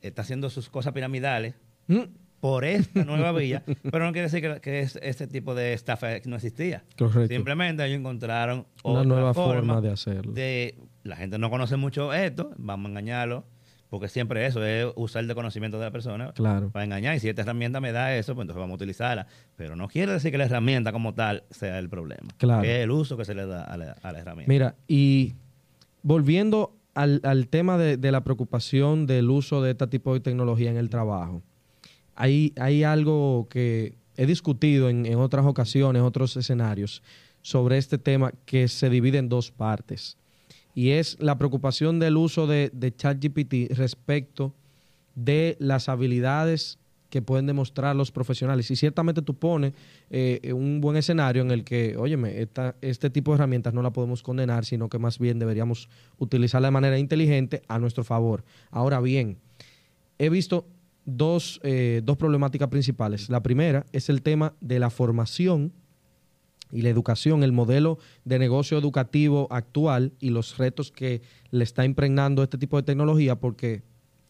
está 0.00 0.22
haciendo 0.22 0.50
sus 0.50 0.68
cosas 0.68 0.92
piramidales 0.92 1.54
Mm, 1.86 2.02
por 2.40 2.64
esta 2.64 3.04
nueva 3.04 3.32
vía, 3.32 3.62
pero 3.90 4.04
no 4.06 4.12
quiere 4.12 4.28
decir 4.30 4.40
que, 4.40 4.60
que 4.60 4.80
es- 4.80 4.98
este 5.02 5.26
tipo 5.26 5.54
de 5.54 5.72
estafa 5.74 6.08
no 6.26 6.36
existía. 6.36 6.84
Correcto. 6.96 7.34
Simplemente 7.34 7.84
ellos 7.84 7.98
encontraron 8.00 8.66
Una 8.82 9.00
otra 9.00 9.04
nueva 9.08 9.34
forma, 9.34 9.54
forma 9.74 9.80
de 9.80 9.90
hacerlo. 9.92 10.32
de- 10.32 10.76
la 11.02 11.16
gente 11.16 11.38
no 11.38 11.50
conoce 11.50 11.76
mucho 11.76 12.12
esto, 12.14 12.52
vamos 12.56 12.86
a 12.86 12.88
engañarlo, 12.90 13.44
porque 13.90 14.08
siempre 14.08 14.44
eso 14.46 14.64
es 14.64 14.86
usar 14.96 15.22
el 15.24 15.34
conocimiento 15.34 15.78
de 15.78 15.84
la 15.84 15.90
persona 15.90 16.32
Claro. 16.32 16.70
para 16.70 16.84
engañar. 16.84 17.14
Y 17.16 17.20
si 17.20 17.28
esta 17.28 17.42
herramienta 17.42 17.80
me 17.80 17.92
da 17.92 18.16
eso, 18.16 18.34
pues 18.34 18.44
entonces 18.44 18.60
vamos 18.60 18.74
a 18.74 18.76
utilizarla. 18.76 19.26
Pero 19.56 19.76
no 19.76 19.88
quiere 19.88 20.12
decir 20.12 20.30
que 20.32 20.38
la 20.38 20.44
herramienta 20.46 20.90
como 20.92 21.14
tal 21.14 21.44
sea 21.50 21.78
el 21.78 21.88
problema. 21.88 22.28
Claro. 22.38 22.62
Que 22.62 22.78
es 22.78 22.84
el 22.84 22.90
uso 22.90 23.16
que 23.16 23.24
se 23.24 23.34
le 23.34 23.46
da 23.46 23.62
a 23.64 23.76
la, 23.76 23.92
a 24.02 24.12
la 24.12 24.18
herramienta. 24.18 24.48
Mira, 24.52 24.74
y 24.88 25.34
volviendo 26.02 26.76
al, 26.94 27.20
al 27.24 27.48
tema 27.48 27.78
de, 27.78 27.96
de 27.96 28.12
la 28.12 28.22
preocupación 28.24 29.06
del 29.06 29.30
uso 29.30 29.62
de 29.62 29.72
este 29.72 29.86
tipo 29.86 30.14
de 30.14 30.20
tecnología 30.20 30.70
en 30.70 30.76
el 30.76 30.90
trabajo, 30.90 31.42
hay, 32.14 32.52
hay 32.58 32.84
algo 32.84 33.48
que 33.50 33.96
he 34.16 34.26
discutido 34.26 34.88
en, 34.88 35.06
en 35.06 35.18
otras 35.18 35.44
ocasiones, 35.46 36.02
otros 36.02 36.36
escenarios, 36.36 37.02
sobre 37.42 37.78
este 37.78 37.98
tema 37.98 38.32
que 38.44 38.68
se 38.68 38.88
divide 38.88 39.18
en 39.18 39.28
dos 39.28 39.50
partes. 39.50 40.16
Y 40.74 40.90
es 40.90 41.16
la 41.20 41.38
preocupación 41.38 41.98
del 41.98 42.16
uso 42.16 42.46
de, 42.46 42.70
ChatGPT 42.96 43.76
respecto 43.76 44.54
de 45.14 45.56
las 45.60 45.88
habilidades 45.88 46.78
que 47.10 47.22
pueden 47.22 47.46
demostrar 47.46 47.94
los 47.94 48.10
profesionales. 48.10 48.68
Y 48.72 48.76
ciertamente 48.76 49.22
tú 49.22 49.34
pones 49.34 49.72
eh, 50.10 50.52
un 50.52 50.80
buen 50.80 50.96
escenario 50.96 51.42
en 51.42 51.52
el 51.52 51.62
que, 51.62 51.96
óyeme, 51.96 52.40
esta, 52.42 52.74
este 52.80 53.08
tipo 53.08 53.30
de 53.30 53.36
herramientas 53.36 53.72
no 53.72 53.82
la 53.82 53.92
podemos 53.92 54.22
condenar, 54.24 54.64
sino 54.64 54.88
que 54.88 54.98
más 54.98 55.20
bien 55.20 55.38
deberíamos 55.38 55.88
utilizarla 56.18 56.68
de 56.68 56.72
manera 56.72 56.98
inteligente 56.98 57.62
a 57.68 57.78
nuestro 57.78 58.02
favor. 58.02 58.42
Ahora 58.72 59.00
bien, 59.00 59.38
he 60.18 60.28
visto 60.28 60.66
dos, 61.04 61.60
eh, 61.62 62.00
dos 62.04 62.16
problemáticas 62.16 62.68
principales. 62.68 63.28
La 63.28 63.42
primera 63.42 63.86
es 63.92 64.08
el 64.08 64.22
tema 64.22 64.54
de 64.60 64.78
la 64.78 64.90
formación 64.90 65.72
y 66.74 66.82
la 66.82 66.90
educación, 66.90 67.42
el 67.44 67.52
modelo 67.52 67.98
de 68.24 68.38
negocio 68.38 68.76
educativo 68.76 69.46
actual 69.50 70.12
y 70.20 70.30
los 70.30 70.58
retos 70.58 70.90
que 70.90 71.22
le 71.50 71.64
está 71.64 71.84
impregnando 71.84 72.42
este 72.42 72.58
tipo 72.58 72.76
de 72.76 72.82
tecnología, 72.82 73.36
porque 73.36 73.82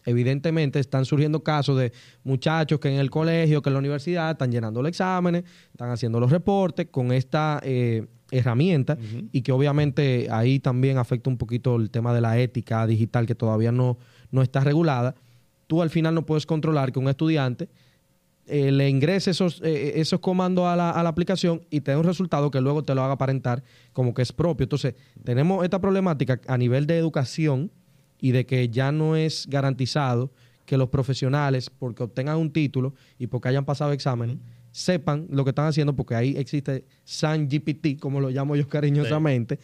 evidentemente 0.05 0.79
están 0.79 1.05
surgiendo 1.05 1.43
casos 1.43 1.77
de 1.79 1.91
muchachos 2.23 2.79
que 2.79 2.89
en 2.89 2.99
el 2.99 3.09
colegio, 3.09 3.63
que 3.63 3.69
en 3.69 3.73
la 3.73 3.79
universidad 3.79 4.31
están 4.31 4.51
llenando 4.51 4.83
los 4.83 4.89
exámenes, 4.89 5.43
están 5.71 5.89
haciendo 5.89 6.19
los 6.19 6.31
reportes 6.31 6.87
con 6.91 7.11
esta 7.11 7.59
eh, 7.63 8.05
herramienta 8.29 8.97
y 9.31 9.41
que 9.41 9.51
obviamente 9.51 10.27
ahí 10.29 10.59
también 10.59 10.99
afecta 10.99 11.31
un 11.31 11.37
poquito 11.37 11.75
el 11.77 11.89
tema 11.89 12.13
de 12.13 12.21
la 12.21 12.37
ética 12.37 12.85
digital 12.85 13.25
que 13.25 13.33
todavía 13.33 13.71
no, 13.71 13.97
no 14.29 14.43
está 14.43 14.59
regulada. 14.59 15.15
Tú 15.65 15.81
al 15.81 15.89
final 15.89 16.13
no 16.13 16.27
puedes 16.27 16.45
controlar 16.45 16.91
que 16.91 16.99
un 16.99 17.09
estudiante 17.09 17.69
eh, 18.47 18.71
le 18.71 18.89
ingrese 18.89 19.31
esos, 19.31 19.61
eh, 19.63 19.93
esos 19.95 20.19
comandos 20.19 20.65
a 20.65 20.75
la, 20.75 20.91
a 20.91 21.01
la 21.01 21.09
aplicación 21.09 21.61
y 21.69 21.81
te 21.81 21.91
dé 21.91 21.97
un 21.97 22.03
resultado 22.03 22.51
que 22.51 22.61
luego 22.61 22.83
te 22.83 22.93
lo 22.93 23.03
haga 23.03 23.13
aparentar 23.13 23.63
como 23.93 24.13
que 24.13 24.21
es 24.21 24.31
propio. 24.31 24.65
Entonces, 24.65 24.95
tenemos 25.23 25.63
esta 25.63 25.79
problemática 25.79 26.39
a 26.47 26.57
nivel 26.57 26.85
de 26.85 26.97
educación 26.97 27.71
y 28.19 28.31
de 28.31 28.45
que 28.45 28.69
ya 28.69 28.91
no 28.91 29.15
es 29.15 29.47
garantizado 29.49 30.31
que 30.65 30.77
los 30.77 30.89
profesionales, 30.89 31.69
porque 31.69 32.03
obtengan 32.03 32.37
un 32.37 32.51
título 32.51 32.93
y 33.17 33.27
porque 33.27 33.49
hayan 33.49 33.65
pasado 33.65 33.91
exámenes, 33.91 34.37
sepan 34.71 35.27
lo 35.29 35.43
que 35.43 35.51
están 35.51 35.67
haciendo, 35.67 35.95
porque 35.95 36.15
ahí 36.15 36.35
existe 36.37 36.85
San 37.03 37.47
GPT, 37.47 37.99
como 37.99 38.19
lo 38.19 38.29
llamo 38.29 38.55
yo 38.55 38.67
cariñosamente. 38.67 39.59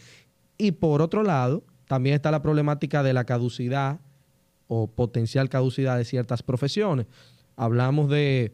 Y 0.57 0.71
por 0.71 1.01
otro 1.01 1.23
lado, 1.23 1.63
también 1.87 2.15
está 2.15 2.31
la 2.31 2.41
problemática 2.41 3.03
de 3.03 3.13
la 3.13 3.25
caducidad 3.25 3.99
o 4.67 4.87
potencial 4.87 5.49
caducidad 5.49 5.97
de 5.97 6.05
ciertas 6.05 6.43
profesiones. 6.43 7.07
Hablamos 7.57 8.09
de 8.09 8.53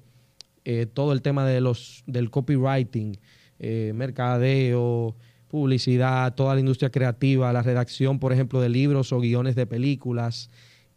eh, 0.69 0.85
todo 0.85 1.13
el 1.13 1.21
tema 1.21 1.45
de 1.45 1.61
los 1.61 2.03
del 2.07 2.29
copywriting, 2.29 3.17
eh, 3.57 3.93
mercadeo, 3.95 5.15
publicidad, 5.47 6.35
toda 6.35 6.55
la 6.55 6.59
industria 6.59 6.89
creativa, 6.89 7.53
la 7.53 7.61
redacción, 7.63 8.19
por 8.19 8.33
ejemplo, 8.33 8.59
de 8.59 8.67
libros 8.67 9.13
o 9.13 9.19
guiones 9.21 9.55
de 9.55 9.65
películas 9.65 10.49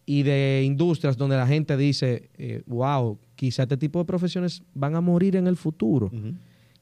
y 0.07 0.25
de 0.25 0.65
industrias 0.67 1.17
donde 1.17 1.37
la 1.37 1.47
gente 1.47 1.77
dice, 1.77 2.31
eh, 2.37 2.63
wow, 2.67 3.21
quizá 3.37 3.63
este 3.63 3.77
tipo 3.77 4.01
de 4.01 4.07
profesiones 4.07 4.65
van 4.75 4.97
a 4.97 5.01
morir 5.01 5.37
en 5.37 5.47
el 5.47 5.57
futuro. 5.57 6.11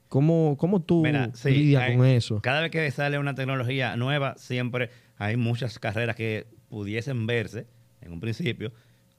¿Cómo, 0.08 0.56
cómo 0.58 0.80
tú 0.80 1.02
Mira, 1.02 1.30
sí, 1.34 1.50
lidias 1.50 1.82
hay- 1.82 1.96
con 1.98 2.06
eso? 2.06 2.40
Cada 2.40 2.62
vez 2.62 2.70
que 2.70 2.90
sale 2.90 3.18
una 3.18 3.34
tecnología 3.34 3.94
nueva, 3.96 4.34
siempre 4.38 4.88
hay 5.18 5.36
muchas 5.36 5.78
carreras 5.78 6.16
que 6.16 6.46
pudiesen 6.70 7.26
verse, 7.26 7.66
en 8.00 8.12
un 8.12 8.20
principio, 8.20 8.72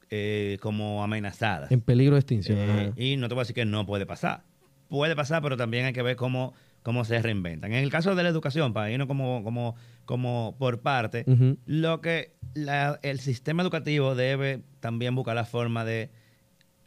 eh, 0.10 0.58
como 0.62 1.04
amenazadas. 1.04 1.72
En 1.72 1.82
peligro 1.82 2.16
de 2.16 2.20
extinción. 2.22 2.58
Eh, 2.60 2.94
y 2.96 3.18
no 3.18 3.28
te 3.28 3.36
voy 3.36 3.42
a 3.42 3.44
decir 3.44 3.56
que 3.56 3.66
no 3.66 3.86
puede 3.86 4.06
pasar. 4.06 4.44
Puede 4.88 5.16
pasar, 5.16 5.42
pero 5.44 5.56
también 5.58 5.86
hay 5.86 5.94
que 5.94 6.02
ver 6.02 6.16
cómo, 6.16 6.54
cómo 6.82 7.06
se 7.06 7.22
reinventan. 7.22 7.72
En 7.74 7.84
el 7.84 7.92
caso 7.92 8.16
de 8.16 8.24
la 8.24 8.30
educación, 8.30 8.74
para 8.74 8.90
irnos 8.90 9.08
como, 9.08 9.44
como, 9.44 9.76
como 10.06 10.56
por 10.58 10.82
parte, 10.82 11.26
lo 11.68 12.02
que 12.02 12.34
la- 12.56 13.00
el 13.04 13.20
sistema 13.20 13.62
educativo 13.62 14.16
debe 14.16 14.62
también 14.80 15.14
buscar 15.14 15.36
la 15.36 15.46
forma 15.46 15.86
de 15.86 16.10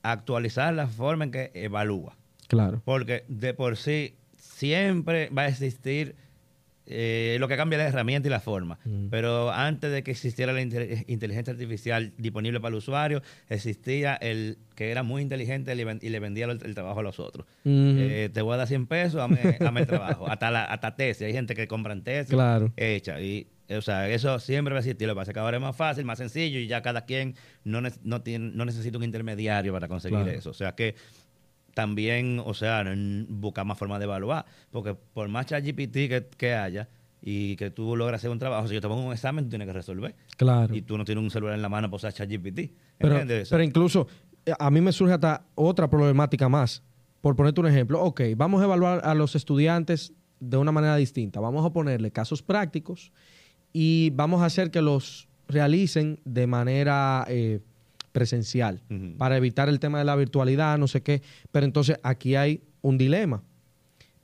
actualizar 0.03 0.75
la 0.75 0.89
forma 0.89 1.25
en 1.25 1.31
que 1.31 1.51
evalúa. 1.55 2.17
Claro. 2.49 2.83
Porque 2.85 3.25
de 3.29 3.55
por 3.55 3.77
sí 3.77 4.17
siempre 4.37 5.31
va 5.31 5.43
a 5.43 5.49
existir 5.49 6.17
eh, 6.87 7.37
lo 7.39 7.49
que 7.49 7.57
cambia 7.57 7.79
la 7.79 7.87
herramienta 7.89 8.29
y 8.29 8.31
la 8.31 8.41
forma. 8.41 8.79
Mm. 8.85 9.07
Pero 9.09 9.51
antes 9.53 9.93
de 9.93 10.03
que 10.03 10.11
existiera 10.11 10.53
la 10.53 10.61
inte- 10.63 11.05
inteligencia 11.09 11.53
artificial 11.53 12.13
disponible 12.19 12.61
para 12.61 12.71
el 12.71 12.79
usuario, 12.79 13.23
existía 13.49 14.15
el 14.17 14.59
que 14.75 14.91
era 14.91 15.03
muy 15.03 15.23
inteligente 15.23 15.73
y 16.01 16.09
le 16.09 16.19
vendía 16.21 16.47
el, 16.47 16.59
el 16.65 16.75
trabajo 16.75 17.01
a 17.01 17.03
los 17.03 17.21
otros. 17.21 17.47
Ujú. 17.65 17.73
Eh, 17.99 18.31
te 18.33 18.43
voy 18.43 18.55
a 18.55 18.57
dar 18.59 18.67
100 18.69 18.87
pesos, 18.87 19.15
dame, 19.15 19.57
dame 19.61 19.81
el 19.83 19.87
trabajo. 19.87 20.27
Hasta, 20.29 20.51
la, 20.51 20.65
hasta 20.65 20.97
tesis. 20.97 21.23
Hay 21.23 21.33
gente 21.33 21.55
que 21.55 21.69
compran 21.69 22.03
tesis 22.03 22.31
Claro. 22.31 22.73
hecha. 22.77 23.21
Y, 23.21 23.47
o 23.71 23.81
sea, 23.81 24.09
eso 24.09 24.39
siempre 24.39 24.73
va 24.75 24.79
a 24.79 24.83
existir. 24.83 25.07
Lo 25.07 25.15
que 25.15 25.19
pasa 25.19 25.31
es 25.31 25.35
que 25.35 25.41
ahora 25.41 25.59
es 25.59 25.63
más 25.63 25.77
fácil, 25.77 26.05
más 26.05 26.19
sencillo 26.19 26.59
y 26.59 26.67
ya 26.67 26.83
cada 26.83 27.05
quien 27.05 27.35
no, 27.65 27.81
ne- 27.81 27.93
no, 28.03 28.23
tiene, 28.23 28.51
no 28.55 28.65
necesita 28.65 28.99
un 28.99 29.05
intermediario 29.05 29.73
para 29.73 29.89
conseguir 29.89 30.19
Claro. 30.19 30.31
eso. 30.39 30.51
O 30.51 30.55
sea 30.55 30.73
que 30.75 30.95
también, 31.75 32.41
o 32.45 32.55
sea, 32.55 32.85
buscar 33.29 33.65
más 33.65 33.79
formas 33.79 33.99
de 33.99 34.05
evaluar. 34.05 34.45
Porque 34.71 34.95
por 34.95 35.29
más 35.29 35.47
ChatGPT 35.47 35.93
que, 35.93 36.29
que 36.37 36.55
haya 36.55 36.89
y 37.21 37.57
que 37.57 37.71
tú 37.71 37.97
logras 37.97 38.21
hacer 38.21 38.31
un 38.31 38.39
trabajo, 38.39 38.67
si 38.69 38.75
yo 38.75 38.81
te 38.81 38.89
pongo 38.89 39.07
un 39.07 39.13
examen, 39.13 39.45
tú 39.45 39.51
tienes 39.51 39.67
que 39.67 39.73
resolver. 39.73 40.15
Claro. 40.37 40.75
Y 40.75 40.83
tú 40.83 40.99
no 40.99 41.05
tienes 41.05 41.23
un 41.23 41.31
celular 41.31 41.55
en 41.55 41.63
la 41.63 41.69
mano 41.69 41.89
para 41.89 41.97
usar 41.97 42.13
ChatGPT. 42.13 42.73
Pero, 42.99 43.21
pero 43.49 43.63
incluso 43.63 44.07
eh, 44.45 44.53
a 44.59 44.71
mí 44.71 44.81
me 44.81 44.93
surge 44.93 45.15
hasta 45.15 45.45
otra 45.55 45.89
problemática 45.89 46.49
más. 46.49 46.83
Por 47.21 47.37
ponerte 47.37 47.61
un 47.61 47.69
ejemplo, 47.69 48.03
ok, 48.03 48.21
vamos 48.37 48.61
a 48.61 48.65
evaluar 48.65 49.01
a 49.05 49.15
los 49.15 49.37
estudiantes 49.37 50.13
de 50.41 50.57
una 50.57 50.73
manera 50.73 50.97
distinta. 50.97 51.39
Vamos 51.39 51.65
a 51.65 51.71
ponerle 51.71 52.11
casos 52.11 52.43
prácticos 52.43 53.13
y 53.73 54.11
vamos 54.11 54.43
a 54.43 54.47
hacer 54.47 54.73
que 54.73 54.83
los 54.83 55.29
realicen 55.47 56.19
de 56.25 56.47
manera 56.49 57.25
eh, 57.29 57.61
presencial 58.13 58.83
para 59.19 59.37
evitar 59.37 59.69
el 59.69 59.81
tema 59.81 59.99
de 59.99 60.05
la 60.05 60.17
virtualidad, 60.17 60.79
no 60.79 60.87
sé 60.87 61.03
qué. 61.03 61.23
Pero 61.51 61.67
entonces 61.67 61.97
aquí 62.03 62.37
hay 62.37 62.63
un 62.83 62.99
dilema. 62.99 63.43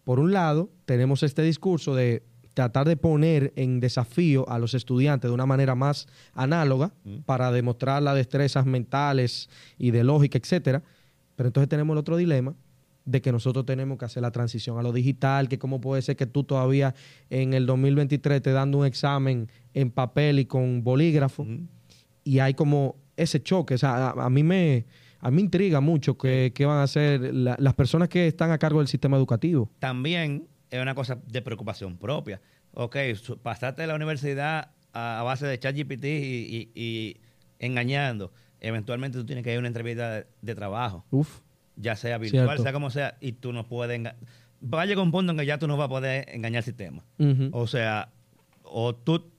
Por 0.05 0.21
un 0.21 0.33
lado, 0.33 0.71
tenemos 0.85 1.23
este 1.23 1.43
discurso 1.43 1.95
de 1.95 2.23
tratar 2.55 2.89
de 2.89 2.97
poner 2.97 3.53
en 3.57 3.79
desafío 3.81 4.49
a 4.49 4.59
los 4.59 4.75
estudiantes 4.75 5.31
de 5.31 5.35
una 5.35 5.47
manera 5.47 5.75
más 5.75 6.09
análoga 6.35 6.93
para 7.25 7.53
demostrar 7.53 8.03
las 8.03 8.17
destrezas 8.17 8.67
mentales 8.67 9.49
y 9.79 9.91
de 9.91 10.05
lógica, 10.05 10.39
etcétera. 10.39 10.83
Pero 11.37 11.49
entonces 11.49 11.69
tenemos 11.69 11.95
el 11.95 11.99
otro 11.99 12.17
dilema 12.17 12.55
de 13.05 13.23
que 13.23 13.33
nosotros 13.33 13.65
tenemos 13.65 13.97
que 13.97 14.05
hacer 14.05 14.23
la 14.23 14.33
transición 14.33 14.79
a 14.79 14.83
lo 14.83 14.93
digital, 14.93 15.49
que 15.49 15.59
cómo 15.59 15.81
puede 15.81 16.03
ser 16.03 16.17
que 16.17 16.27
tú 16.27 16.45
todavía 16.45 16.95
en 17.31 17.55
el 17.55 17.65
2023 17.65 18.43
te 18.43 18.51
dando 18.51 18.79
un 18.79 18.87
examen 18.87 19.49
en 19.73 19.91
papel 19.91 20.41
y 20.41 20.45
con 20.45 20.83
bolígrafo 20.83 21.47
y 22.25 22.41
hay 22.41 22.53
como 22.53 22.97
ese 23.19 23.43
choque. 23.43 23.75
O 23.75 23.79
sea, 23.79 24.09
a, 24.11 24.25
a 24.27 24.31
mí 24.31 24.43
me 24.43 24.87
a 25.21 25.31
mí 25.31 25.43
intriga 25.43 25.81
mucho 25.81 26.17
que, 26.17 26.53
que 26.55 26.65
van 26.65 26.79
a 26.79 26.85
hacer 26.85 27.35
la- 27.35 27.57
las 27.59 27.75
personas 27.75 28.09
que 28.09 28.27
están 28.29 28.51
a 28.53 28.59
cargo 28.59 28.79
del 28.79 28.89
sistema 28.89 29.17
educativo. 29.17 29.71
también 29.81 30.47
es 30.71 30.81
una 30.81 30.95
cosa 30.95 31.19
de 31.27 31.43
preocupación 31.43 31.97
propia. 31.97 32.41
Ok, 32.75 32.97
pasaste 33.43 33.87
la 33.87 33.95
universidad 33.95 34.71
a, 34.93 35.21
a 35.21 35.23
base 35.23 35.47
de 35.47 35.59
ChatGPT 35.59 36.05
y, 36.05 36.09
y- 36.09 36.71
y 36.75 37.17
engañando. 37.59 38.33
Eventualmente 38.61 39.19
tú 39.19 39.25
tienes 39.27 39.45
que 39.45 39.51
ir 39.51 39.57
a 39.57 39.59
una 39.61 39.69
entrevista 39.69 40.11
de, 40.13 40.27
de 40.43 40.55
trabajo. 40.55 41.05
Uf, 41.11 41.41
ya 41.77 41.97
sea 41.97 42.19
virtual, 42.19 42.45
Cierto. 42.47 42.63
sea 42.63 42.73
como 42.73 42.91
sea, 42.91 43.17
y 43.21 43.33
tú 43.33 43.53
no 43.53 43.67
puedes... 43.67 43.99
enga- 43.99 44.17
Va 44.63 44.83
a 44.83 44.87
llegar 44.87 45.05
un 45.05 45.13
punto 45.13 45.33
en 45.33 45.39
que 45.39 45.47
ya 45.47 45.59
tú 45.59 45.69
no 45.69 45.77
vas 45.77 45.87
a 45.87 45.89
poder 45.89 46.27
engañar 46.31 46.59
el 46.59 46.65
sistema. 46.65 47.05
O 47.53 47.67
sea, 47.69 48.11
o 48.65 48.95
tú 48.95 49.31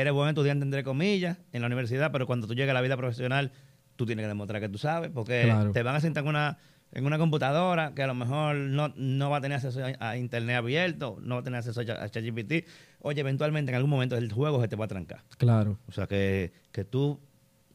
eres 0.00 0.12
buen 0.12 0.28
estudiante, 0.28 0.64
entre 0.64 0.84
comillas, 0.84 1.38
en 1.52 1.60
la 1.62 1.66
universidad, 1.66 2.12
pero 2.12 2.26
cuando 2.26 2.46
tú 2.46 2.54
llegas 2.54 2.70
a 2.70 2.74
la 2.74 2.80
vida 2.82 2.96
profesional, 2.96 3.52
tú 3.96 4.04
tienes 4.06 4.24
que 4.24 4.28
demostrar 4.28 4.60
que 4.60 4.68
tú 4.68 4.78
sabes, 4.78 5.10
porque 5.12 5.42
Claro. 5.44 5.72
te 5.72 5.82
van 5.82 5.96
a 5.96 6.00
sentar 6.00 6.22
en 6.24 6.28
una, 6.28 6.58
en 6.92 7.06
una 7.06 7.18
computadora 7.18 7.92
que 7.94 8.02
a 8.02 8.06
lo 8.06 8.14
mejor 8.14 8.56
no, 8.56 8.92
no 8.96 9.30
va 9.30 9.38
a 9.38 9.40
tener 9.40 9.56
acceso 9.56 9.80
a, 9.84 10.10
a 10.10 10.16
internet 10.18 10.56
abierto, 10.56 11.18
no 11.22 11.36
va 11.36 11.40
a 11.40 11.44
tener 11.44 11.58
acceso 11.58 11.80
a, 11.80 11.84
Ch- 11.84 11.98
a 11.98 12.08
ChatGPT. 12.08 12.68
Oye, 13.00 13.20
eventualmente 13.20 13.70
en 13.70 13.76
algún 13.76 13.90
momento 13.90 14.16
el 14.16 14.30
juego 14.30 14.60
se 14.60 14.68
te 14.68 14.76
va 14.76 14.84
a 14.84 14.88
trancar. 14.88 15.22
Claro. 15.38 15.78
O 15.88 15.92
sea, 15.92 16.06
que, 16.06 16.52
que 16.72 16.84
tú 16.84 17.18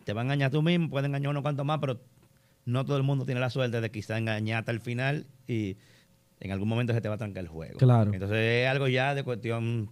te 0.06 0.14
va 0.14 0.22
a 0.22 0.24
engañar 0.24 0.52
tú 0.52 0.62
mismo, 0.62 0.90
puedes 0.90 1.08
engañar 1.08 1.30
uno 1.32 1.42
cuanto 1.42 1.64
más, 1.64 1.80
pero 1.80 2.02
no 2.66 2.86
todo 2.86 2.98
el 2.98 3.04
mundo 3.04 3.26
tiene 3.26 3.42
la 3.42 3.50
suerte 3.50 3.82
de 3.82 3.90
quizá 3.92 4.18
engañarte 4.20 4.70
al 4.72 4.80
final 4.80 5.26
y 5.48 5.78
en 6.40 6.52
algún 6.52 6.68
momento 6.70 6.94
se 6.94 7.02
te 7.02 7.10
va 7.10 7.16
a 7.16 7.18
trancar 7.18 7.42
el 7.44 7.50
juego. 7.50 7.78
Claro. 7.80 8.14
Entonces 8.14 8.38
es 8.38 8.68
algo 8.68 8.88
ya 8.88 9.16
de 9.16 9.24
cuestión 9.24 9.90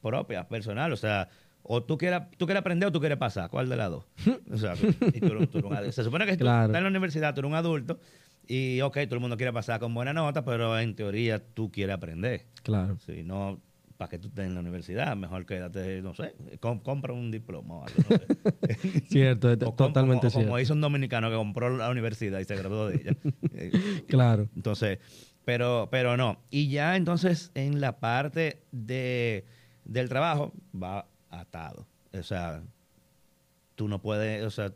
propia, 0.00 0.46
personal. 0.48 0.92
O 0.92 0.96
sea, 0.96 1.28
o 1.66 1.82
tú 1.82 1.98
quieres, 1.98 2.20
tú 2.38 2.46
quieres 2.46 2.60
aprender 2.60 2.88
o 2.88 2.92
tú 2.92 3.00
quieres 3.00 3.18
pasar. 3.18 3.50
¿Cuál 3.50 3.68
de 3.68 3.76
las 3.76 3.90
dos? 3.90 4.04
O 4.52 4.56
sea, 4.56 4.74
y 4.74 5.20
tú 5.20 5.26
eres- 5.26 5.50
tú 5.50 5.58
eres 5.58 5.64
un 5.64 5.74
adulto. 5.74 5.92
se 5.92 6.04
supone 6.04 6.26
que 6.26 6.36
tú 6.36 6.44
estás 6.44 6.74
en 6.74 6.82
la 6.84 6.88
universidad, 6.88 7.34
tú 7.34 7.40
eres 7.40 7.50
un 7.50 7.56
adulto 7.56 7.98
y, 8.46 8.80
ok, 8.82 8.98
todo 9.06 9.14
el 9.14 9.20
mundo 9.20 9.36
quiere 9.36 9.52
pasar 9.52 9.80
con 9.80 9.92
buena 9.94 10.12
nota, 10.12 10.44
pero 10.44 10.78
en 10.78 10.94
teoría 10.94 11.42
tú 11.42 11.70
quieres 11.72 11.94
aprender. 11.96 12.44
Claro. 12.62 12.98
Si 13.06 13.22
no, 13.22 13.58
para 13.96 14.10
que 14.10 14.18
tú 14.18 14.28
estés 14.28 14.44
en 14.46 14.54
la 14.54 14.60
universidad, 14.60 15.16
mejor 15.16 15.46
quédate, 15.46 16.02
no 16.02 16.14
sé, 16.14 16.34
com- 16.60 16.80
compra 16.80 17.12
un 17.14 17.30
diploma 17.30 17.76
o 17.76 17.86
algo. 17.86 17.96
No 18.10 18.16
sé. 18.68 19.00
Cierto, 19.08 19.48
O 19.52 19.58
com- 19.74 19.76
totalmente 19.76 20.26
como, 20.26 20.30
cierto. 20.30 20.48
Como 20.48 20.58
hizo 20.58 20.74
un 20.74 20.80
dominicano 20.82 21.30
que 21.30 21.36
compró 21.36 21.74
la 21.74 21.88
universidad 21.90 22.38
y 22.40 22.44
se 22.44 22.56
graduó 22.56 22.88
de 22.88 22.96
ella. 22.96 23.16
Eh, 23.56 23.70
Claro. 24.08 24.48
entonces, 24.56 24.98
pero, 25.44 25.88
pero 25.90 26.16
no. 26.16 26.38
Y 26.50 26.68
ya 26.68 26.96
entonces 26.96 27.50
en 27.54 27.80
la 27.80 27.98
parte 28.00 28.62
de, 28.72 29.44
del 29.84 30.08
trabajo 30.08 30.52
va 30.74 31.06
atado. 31.40 31.86
O 32.12 32.22
sea, 32.22 32.62
tú 33.74 33.88
no 33.88 34.00
puedes, 34.00 34.44
o 34.44 34.50
sea, 34.50 34.70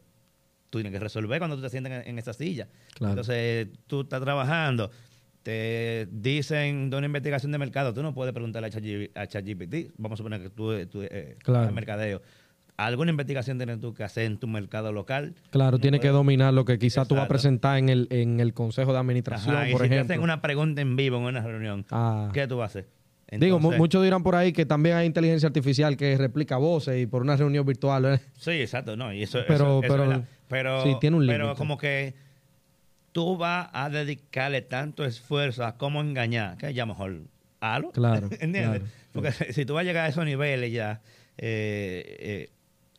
tú 0.71 0.79
tienes 0.79 0.93
que 0.93 0.99
resolver 1.01 1.39
cuando 1.39 1.57
tú 1.57 1.63
te 1.63 1.71
sientas 1.71 1.93
en, 1.93 2.09
en 2.11 2.19
esa 2.19 2.33
silla. 2.33 2.69
Claro. 2.95 3.13
Entonces, 3.13 3.69
tú 3.87 4.03
estás 4.03 4.21
trabajando, 4.21 4.91
te 5.43 6.09
dicen 6.11 6.91
de 6.91 6.97
una 6.97 7.07
investigación 7.07 7.53
de 7.53 7.59
mercado, 7.59 7.95
tú 7.95 8.03
no 8.03 8.13
puedes 8.13 8.35
preguntarle 8.35 8.69
a 8.69 8.71
ChatG- 8.71 9.11
a 9.15 9.27
ChatGPT, 9.27 9.93
vamos 9.97 10.17
a 10.17 10.19
suponer 10.19 10.43
que 10.43 10.51
tú, 10.51 10.85
tú 10.87 11.03
eh, 11.03 11.37
Claro. 11.43 11.73
mercadeo. 11.73 12.21
¿Alguna 12.77 13.11
investigación 13.11 13.57
tienes 13.59 13.81
tú 13.81 13.93
que 13.93 14.05
hacer 14.05 14.25
en 14.25 14.39
tu 14.39 14.47
mercado 14.47 14.93
local? 14.93 15.35
Claro, 15.51 15.73
No 15.73 15.79
tiene 15.81 15.99
que 15.99 16.09
dominar 16.09 16.55
lo 16.55 16.65
que 16.65 16.79
quizás 16.79 17.09
tú 17.09 17.17
vas 17.17 17.25
a 17.25 17.29
presentar 17.29 17.77
en 17.79 17.89
el, 17.89 18.07
en 18.11 18.39
el 18.39 18.55
consejo 18.55 18.93
de 18.93 18.99
administración, 19.01 19.57
Ajá, 19.57 19.69
y 19.69 19.73
por 19.73 19.81
si 19.83 19.89
te 19.89 19.95
ejemplo. 19.97 20.13
hacen 20.15 20.23
una 20.23 20.41
pregunta 20.41 20.81
en 20.81 20.95
vivo 20.95 21.17
en 21.17 21.25
una 21.25 21.41
reunión, 21.41 21.85
Ah. 21.91 22.31
¿qué 22.33 22.47
tú 22.47 22.59
vas 22.59 22.77
a 22.77 22.79
hacer? 22.79 22.89
Digo, 23.31 23.61
muchos 23.61 24.03
dirán 24.03 24.23
por 24.23 24.35
ahí 24.37 24.53
que 24.53 24.65
también 24.65 24.97
hay 24.97 25.07
inteligencia 25.07 25.47
artificial 25.49 25.97
que 25.97 26.17
replica 26.17 26.57
voces 26.57 27.03
y 27.03 27.07
por 27.07 27.21
una 27.23 27.37
reunión 27.37 27.67
virtual. 27.67 28.05
¿eh? 28.07 28.21
Sí, 28.39 28.53
exacto, 28.53 28.97
no, 28.97 29.13
y 29.13 29.23
eso, 29.23 29.41
Pero- 29.47 29.55
eso- 29.55 29.81
eso 29.85 29.93
pero- 29.95 30.13
es 30.13 30.21
pero, 30.49 30.83
sí, 30.83 30.97
tiene 31.01 31.17
un 31.19 31.27
pero 31.27 31.45
límite. 31.45 31.59
como 31.59 31.77
que 31.77 32.15
tú 33.13 33.37
vas 33.37 33.69
a 33.73 33.91
dedicarle 33.91 34.63
tanto 34.63 35.05
esfuerzo 35.05 35.65
a 35.65 35.77
cómo 35.77 36.01
engañar, 36.01 36.57
que 36.57 36.73
ya 36.73 36.87
mejor 36.87 37.23
halo, 37.61 37.91
Claro, 37.93 38.29
¿entiendes? 38.41 38.81
claro. 38.81 38.85
Porque 39.13 39.33
si 39.53 39.67
tú 39.67 39.75
vas 39.75 39.83
a 39.83 39.85
llegar 39.85 40.07
a 40.07 40.09
esos 40.09 40.25
niveles 40.25 40.73
ya, 40.73 41.03
eh, 41.37 42.17
eh, 42.21 42.51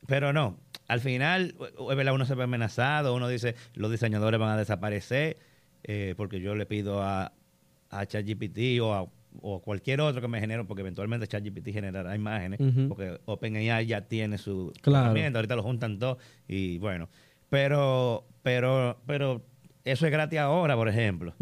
pero 0.06 0.32
no, 0.32 0.60
al 0.88 1.00
final, 1.00 1.56
uno 1.78 2.26
se 2.26 2.36
ve 2.36 2.44
amenazado, 2.44 3.15
uno 3.15 3.28
dice, 3.30 3.56
los 3.74 3.89
diseñadores 3.89 4.39
van 4.39 4.50
a 4.50 4.58
desaparecer, 4.58 5.38
eh, 5.84 6.13
porque 6.18 6.39
yo 6.39 6.54
le 6.56 6.65
pido 6.68 7.02
a, 7.02 7.32
a 7.89 8.06
ChatGPT 8.06 8.80
o 8.82 8.94
a 8.94 9.08
o 9.42 9.62
cualquier 9.62 10.02
otro 10.02 10.22
que 10.22 10.28
me 10.28 10.39
genere, 10.39 10.63
porque 10.65 10.82
eventualmente 10.82 11.28
ChatGPT 11.28 11.70
generará 11.72 12.15
imágenes, 12.15 12.60
porque 12.88 13.20
OpenAI 13.26 13.86
ya 13.86 14.02
tiene 14.02 14.38
su 14.38 14.74
Claro. 14.82 15.06
herramienta, 15.06 15.39
ahorita 15.39 15.56
lo 15.56 15.63
juntan 15.63 16.00
todo 16.00 16.18
y 16.48 16.78
bueno, 16.80 17.10
pero 17.50 18.26
pero 18.44 19.00
pero 19.06 19.44
eso 19.86 20.06
es 20.06 20.12
gratis 20.12 20.39
ahora, 20.39 20.76
por 20.76 20.89
ejemplo. 20.89 21.34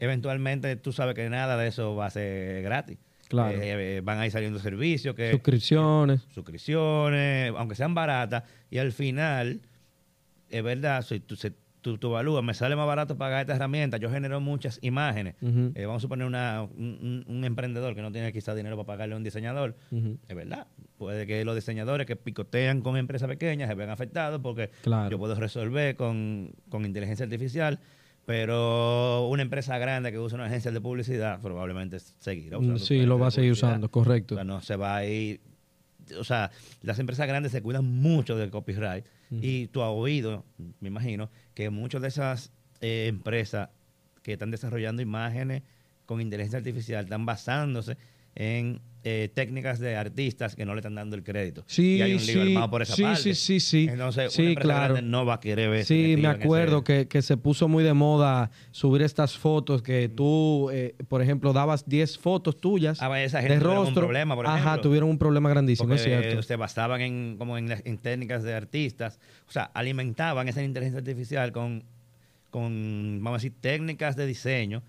Eventualmente 0.00 0.76
tú 0.76 0.92
sabes 0.92 1.14
que 1.14 1.28
nada 1.30 1.56
de 1.56 1.68
eso 1.68 1.94
va 1.96 2.06
a 2.06 2.10
ser 2.10 2.62
gratis. 2.62 2.98
Claro. 3.28 3.58
Eh, 3.60 3.96
eh, 3.98 4.00
van 4.02 4.18
a 4.18 4.24
ir 4.26 4.32
saliendo 4.32 4.58
servicios 4.58 5.14
que 5.14 5.30
Suscripciones. 5.32 6.22
suscripciones, 6.32 7.52
aunque 7.56 7.74
sean 7.74 7.94
baratas, 7.94 8.44
y 8.70 8.78
al 8.78 8.90
final, 8.92 9.60
es 10.48 10.62
verdad, 10.62 11.02
si 11.02 11.20
tú, 11.20 11.36
si 11.36 11.52
tú, 11.88 11.98
tú 11.98 12.08
evalúas, 12.08 12.44
me 12.44 12.54
sale 12.54 12.76
más 12.76 12.86
barato 12.86 13.16
pagar 13.16 13.40
esta 13.40 13.54
herramienta, 13.56 13.96
yo 13.96 14.10
genero 14.10 14.40
muchas 14.40 14.78
imágenes. 14.82 15.34
Eh, 15.42 15.86
vamos 15.86 16.00
a 16.00 16.02
suponer 16.02 16.26
una, 16.26 16.62
un, 16.62 17.42
emprendedor 17.44 17.94
que 17.94 18.02
no 18.02 18.12
tiene 18.12 18.32
quizás 18.32 18.54
dinero 18.56 18.76
para 18.76 18.86
pagarle 18.86 19.14
a 19.14 19.16
un 19.16 19.24
diseñador. 19.24 19.76
Es 20.28 20.36
verdad. 20.36 20.66
Puede 20.98 21.26
que 21.26 21.44
los 21.44 21.54
diseñadores 21.54 22.06
que 22.06 22.16
picotean 22.16 22.82
con 22.82 22.96
empresas 22.96 23.28
pequeñas 23.28 23.68
se 23.68 23.74
vean 23.74 23.90
afectados 23.90 24.40
porque 24.42 24.70
Claro. 24.82 25.10
yo 25.10 25.18
puedo 25.18 25.34
resolver 25.36 25.94
con, 25.96 26.50
con 26.68 26.84
inteligencia 26.84 27.24
artificial, 27.24 27.78
pero 28.26 29.26
una 29.28 29.42
empresa 29.42 29.78
grande 29.78 30.12
que 30.12 30.18
usa 30.18 30.36
una 30.36 30.46
agencia 30.46 30.70
de 30.70 30.80
publicidad 30.80 31.40
probablemente 31.40 31.98
seguirá 32.00 32.58
usando. 32.58 32.74
Mm, 32.74 32.78
Sí, 32.78 33.00
su 33.00 33.06
lo 33.06 33.18
va 33.18 33.28
a 33.28 33.30
seguir 33.30 33.52
usando, 33.52 33.90
correcto. 33.90 34.34
O 34.34 34.36
sea, 34.36 34.44
no 34.44 34.60
se 34.60 34.76
va 34.76 34.96
a 34.96 35.04
ir. 35.06 35.40
O 36.18 36.24
sea, 36.24 36.50
las 36.82 36.98
empresas 36.98 37.26
grandes 37.26 37.52
se 37.52 37.62
cuidan 37.62 37.84
mucho 37.84 38.36
del 38.36 38.50
copyright. 38.50 39.04
Y 39.30 39.66
tú 39.68 39.82
has 39.82 39.90
oído, 39.90 40.44
me 40.80 40.88
imagino, 40.88 41.30
que 41.54 41.70
muchas 41.70 42.00
de 42.02 42.08
esas 42.08 42.52
eh, 42.80 43.06
empresas 43.08 43.70
que 44.22 44.32
están 44.32 44.50
desarrollando 44.50 45.02
imágenes 45.02 45.62
con 46.06 46.20
inteligencia 46.20 46.58
artificial 46.58 47.04
están 47.04 47.26
basándose 47.26 47.96
en 48.34 48.80
eh, 49.04 49.30
técnicas 49.32 49.78
de 49.78 49.96
artistas 49.96 50.56
que 50.56 50.64
no 50.66 50.74
le 50.74 50.80
están 50.80 50.94
dando 50.96 51.14
el 51.16 51.22
crédito. 51.22 51.62
Sí, 51.68 51.96
y 51.96 52.02
hay 52.02 52.14
un 52.14 52.18
lío 52.26 52.42
sí, 52.44 52.48
armado 52.52 52.70
por 52.70 52.82
esa 52.82 52.94
sí, 52.96 53.02
parte. 53.02 53.22
sí, 53.22 53.34
sí, 53.34 53.60
sí. 53.60 53.86
Entonces, 53.90 54.32
Sí, 54.32 54.42
una 54.42 54.50
empresa 54.50 54.66
claro. 54.68 54.94
grande 54.94 55.10
no 55.10 55.24
va 55.24 55.34
a 55.34 55.40
querer 55.40 55.70
ver 55.70 55.84
Sí, 55.84 55.94
me 55.94 56.08
metido 56.16 56.30
en 56.34 56.42
acuerdo 56.42 56.84
que, 56.84 57.06
que 57.08 57.22
se 57.22 57.36
puso 57.36 57.68
muy 57.68 57.84
de 57.84 57.94
moda 57.94 58.50
subir 58.72 59.02
estas 59.02 59.36
fotos 59.38 59.82
que 59.82 60.08
tú, 60.08 60.68
eh, 60.72 60.94
por 61.08 61.22
ejemplo, 61.22 61.52
dabas 61.52 61.88
10 61.88 62.18
fotos 62.18 62.60
tuyas 62.60 63.00
Ah, 63.00 63.22
esa 63.22 63.40
gente 63.40 63.54
de 63.54 63.60
tuvieron 63.60 63.78
un 63.78 63.84
rostro. 63.86 64.02
problema, 64.02 64.34
por 64.34 64.46
Ajá, 64.48 64.80
tuvieron 64.80 65.08
un 65.10 65.18
problema 65.18 65.48
grandísimo, 65.48 65.94
es 65.94 66.02
porque 66.02 66.20
cierto. 66.22 66.42
se 66.42 66.56
basaban 66.56 67.00
en 67.00 67.36
como 67.38 67.56
en, 67.56 67.68
técnicas 67.98 68.42
de 68.42 68.54
artistas, 68.54 69.20
o 69.48 69.52
sea, 69.52 69.62
alimentaban 69.74 70.48
esa 70.48 70.62
inteligencia 70.62 70.98
artificial 70.98 71.52
con, 71.52 71.84
con 72.50 73.20
vamos 73.22 73.40
a 73.40 73.42
decir, 73.44 73.52
técnicas 73.60 74.16
de 74.16 74.26
diseño 74.26 74.82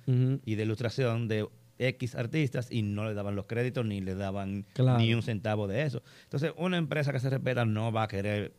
y 0.46 0.56
de 0.56 0.64
ilustración 0.64 1.28
de 1.28 1.46
X 1.80 2.14
artistas 2.16 2.72
y 2.72 2.82
no 2.84 3.06
le 3.06 3.14
daban 3.14 3.36
los 3.36 3.46
créditos 3.46 3.86
ni 3.86 4.02
le 4.02 4.14
daban 4.16 4.66
Claro. 4.74 5.00
ni 5.00 5.14
un 5.14 5.24
centavo 5.24 5.68
de 5.68 5.84
eso. 5.84 6.04
Entonces, 6.24 6.52
una 6.58 6.78
empresa 6.78 7.12
que 7.12 7.20
se 7.20 7.30
respeta 7.30 7.66
no 7.66 7.92
va 7.92 8.04
a 8.04 8.08
querer 8.08 8.54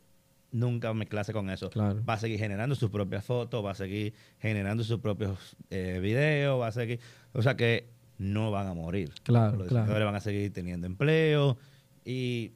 nunca 0.51 0.93
mezclarse 0.93 1.31
con 1.31 1.49
eso. 1.49 1.69
Claro. 1.69 2.03
Va 2.03 2.15
a 2.15 2.17
seguir 2.19 2.39
generando 2.39 2.75
sus 2.75 2.89
propias 2.89 3.23
fotos, 3.23 3.63
va 3.63 3.71
a 3.71 3.75
seguir 3.75 4.13
generando 4.39 4.83
sus 4.83 4.99
propios 4.99 5.55
eh, 5.69 5.99
videos, 6.01 6.59
va 6.59 6.67
a 6.67 6.71
seguir, 6.73 6.99
o 7.31 7.41
sea 7.41 7.55
que 7.55 7.87
no 8.17 8.51
van 8.51 8.67
a 8.67 8.73
morir. 8.73 9.11
Claro, 9.23 9.55
Los 9.57 9.67
claro. 9.67 9.83
diseñadores 9.85 10.05
van 10.05 10.15
a 10.15 10.19
seguir 10.19 10.51
teniendo 10.51 10.87
empleo 10.87 11.57
y 12.03 12.51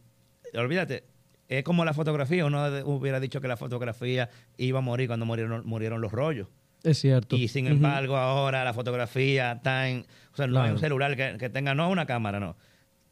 olvídate, 0.55 1.05
es 1.47 1.63
como 1.63 1.85
la 1.85 1.93
fotografía, 1.93 2.45
uno 2.45 2.65
hubiera 2.85 3.19
dicho 3.19 3.39
que 3.39 3.47
la 3.47 3.55
fotografía 3.57 4.29
iba 4.57 4.79
a 4.79 4.81
morir 4.81 5.07
cuando 5.07 5.25
murieron, 5.25 5.65
murieron 5.65 6.01
los 6.01 6.11
rollos. 6.11 6.47
Es 6.85 6.99
cierto. 6.99 7.35
Y 7.35 7.47
sin 7.47 7.67
embargo, 7.67 8.15
ahora 8.17 8.63
la 8.63 8.73
fotografía 8.73 9.53
está 9.53 9.89
en. 9.89 10.05
O 10.33 10.35
sea, 10.35 10.47
no 10.47 10.57
hay 10.57 10.61
Claro. 10.63 10.73
un 10.75 10.79
celular 10.79 11.15
que, 11.15 11.37
que 11.37 11.49
tenga, 11.49 11.73
no 11.75 11.89
una 11.89 12.05
cámara, 12.05 12.39
no. 12.39 12.55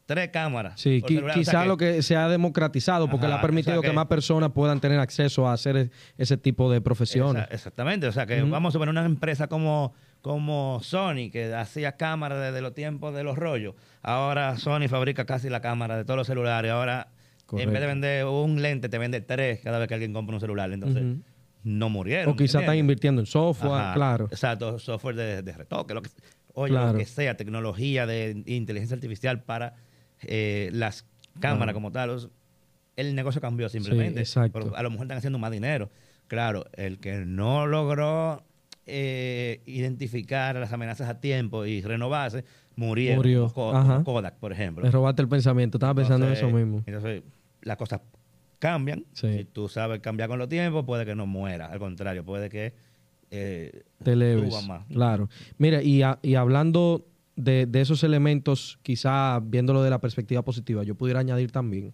Tres 0.06 0.28
cámaras. 0.28 0.78
Sí, 0.78 1.00
qui- 1.00 1.14
celular, 1.44 1.64
o 1.64 1.68
lo 1.68 1.76
que 1.78 2.02
se 2.02 2.14
ha 2.14 2.28
democratizado 2.28 3.08
porque 3.08 3.26
le 3.26 3.32
ha 3.32 3.40
permitido 3.40 3.78
o 3.78 3.80
sea 3.80 3.88
que, 3.88 3.92
que- 3.92 3.96
más 3.96 4.06
personas 4.06 4.50
puedan 4.50 4.78
tener 4.78 5.00
acceso 5.00 5.48
a 5.48 5.54
hacer 5.54 5.76
e- 5.78 5.90
ese 6.18 6.36
tipo 6.36 6.70
de 6.70 6.82
profesiones. 6.82 7.44
Esa- 7.44 7.54
exactamente. 7.54 8.06
O 8.06 8.12
sea, 8.12 8.26
que 8.26 8.42
vamos 8.42 8.70
a 8.70 8.72
suponer 8.72 8.90
una 8.90 9.06
empresa 9.06 9.46
como, 9.48 9.94
como 10.20 10.80
Sony, 10.82 11.30
que 11.32 11.54
hacía 11.54 11.92
cámaras 11.92 12.38
desde 12.38 12.60
los 12.60 12.74
tiempos 12.74 13.14
de 13.14 13.24
los 13.24 13.38
rollos. 13.38 13.74
Ahora 14.02 14.58
Sony 14.58 14.88
fabrica 14.88 15.24
casi 15.24 15.48
la 15.48 15.62
cámara 15.62 15.96
de 15.96 16.04
todos 16.04 16.18
los 16.18 16.26
celulares. 16.26 16.70
Ahora, 16.70 17.08
en 17.52 17.70
vez 17.72 17.80
de 17.80 17.86
vender 17.86 18.26
un 18.26 18.60
lente, 18.60 18.90
te 18.90 18.98
vende 18.98 19.22
tres 19.22 19.60
cada 19.64 19.78
vez 19.78 19.88
que 19.88 19.94
alguien 19.94 20.12
compra 20.12 20.34
un 20.36 20.40
celular. 20.40 20.70
Entonces. 20.70 21.02
No 21.64 21.88
murieron. 21.90 22.32
o 22.32 22.36
quizá 22.36 22.60
están 22.60 22.76
invirtiendo 22.76 23.20
en 23.20 23.26
software, 23.26 23.72
Ajá, 23.72 23.94
claro. 23.94 24.28
Exacto, 24.30 24.78
software 24.78 25.16
de, 25.16 25.42
de 25.42 25.52
retoque, 25.52 25.94
lo 25.94 26.02
que, 26.02 26.10
oye, 26.52 26.70
Claro. 26.72 26.92
lo 26.92 26.98
que 26.98 27.06
sea, 27.06 27.36
tecnología 27.36 28.06
de 28.06 28.42
inteligencia 28.46 28.94
artificial 28.94 29.42
para 29.42 29.74
eh, 30.22 30.70
las 30.72 31.06
cámaras 31.40 31.74
como 31.74 31.90
tal. 31.90 32.10
o 32.10 32.18
sea, 32.20 32.30
el 32.96 33.14
negocio 33.16 33.40
cambió 33.40 33.68
simplemente. 33.68 34.20
exacto. 34.20 34.60
Pero 34.60 34.76
a 34.76 34.82
lo 34.82 34.90
mejor 34.90 35.06
están 35.06 35.18
haciendo 35.18 35.38
más 35.38 35.50
dinero. 35.50 35.90
Claro, 36.28 36.64
el 36.74 37.00
que 37.00 37.24
no 37.26 37.66
logró 37.66 38.44
eh, 38.86 39.62
identificar 39.66 40.56
las 40.56 40.72
amenazas 40.72 41.08
a 41.08 41.20
tiempo 41.20 41.64
y 41.66 41.80
renovarse, 41.82 42.44
murieron. 42.76 43.18
Murió, 43.18 43.48
Kodak, 43.52 44.36
por 44.38 44.52
ejemplo. 44.52 44.84
Le 44.84 44.90
robaste 44.90 45.22
el 45.22 45.28
pensamiento, 45.28 45.78
estaba 45.78 45.94
pensando 45.94 46.26
en 46.26 46.32
eso 46.34 46.48
mismo. 46.50 46.82
Entonces, 46.86 47.22
las 47.62 47.76
cosas 47.76 48.00
cambian. 48.58 49.04
Sí. 49.12 49.38
Si 49.38 49.44
tú 49.44 49.68
sabes 49.68 50.00
cambiar 50.00 50.28
con 50.28 50.38
los 50.38 50.48
tiempos, 50.48 50.84
puede 50.84 51.04
que 51.04 51.14
no 51.14 51.26
muera. 51.26 51.66
Al 51.66 51.78
contrario, 51.78 52.24
puede 52.24 52.48
que 52.48 52.74
eh, 53.30 53.82
te 54.02 54.14
leves. 54.16 54.66
más. 54.66 54.86
Claro. 54.86 55.28
Mira, 55.58 55.82
y, 55.82 56.02
a- 56.02 56.18
y 56.22 56.34
hablando 56.36 57.06
de, 57.36 57.66
de 57.66 57.80
esos 57.80 58.04
elementos, 58.04 58.78
quizá 58.82 59.40
viéndolo 59.40 59.82
de 59.82 59.90
la 59.90 60.00
perspectiva 60.00 60.42
positiva, 60.42 60.84
yo 60.84 60.94
pudiera 60.94 61.20
añadir 61.20 61.50
también 61.50 61.92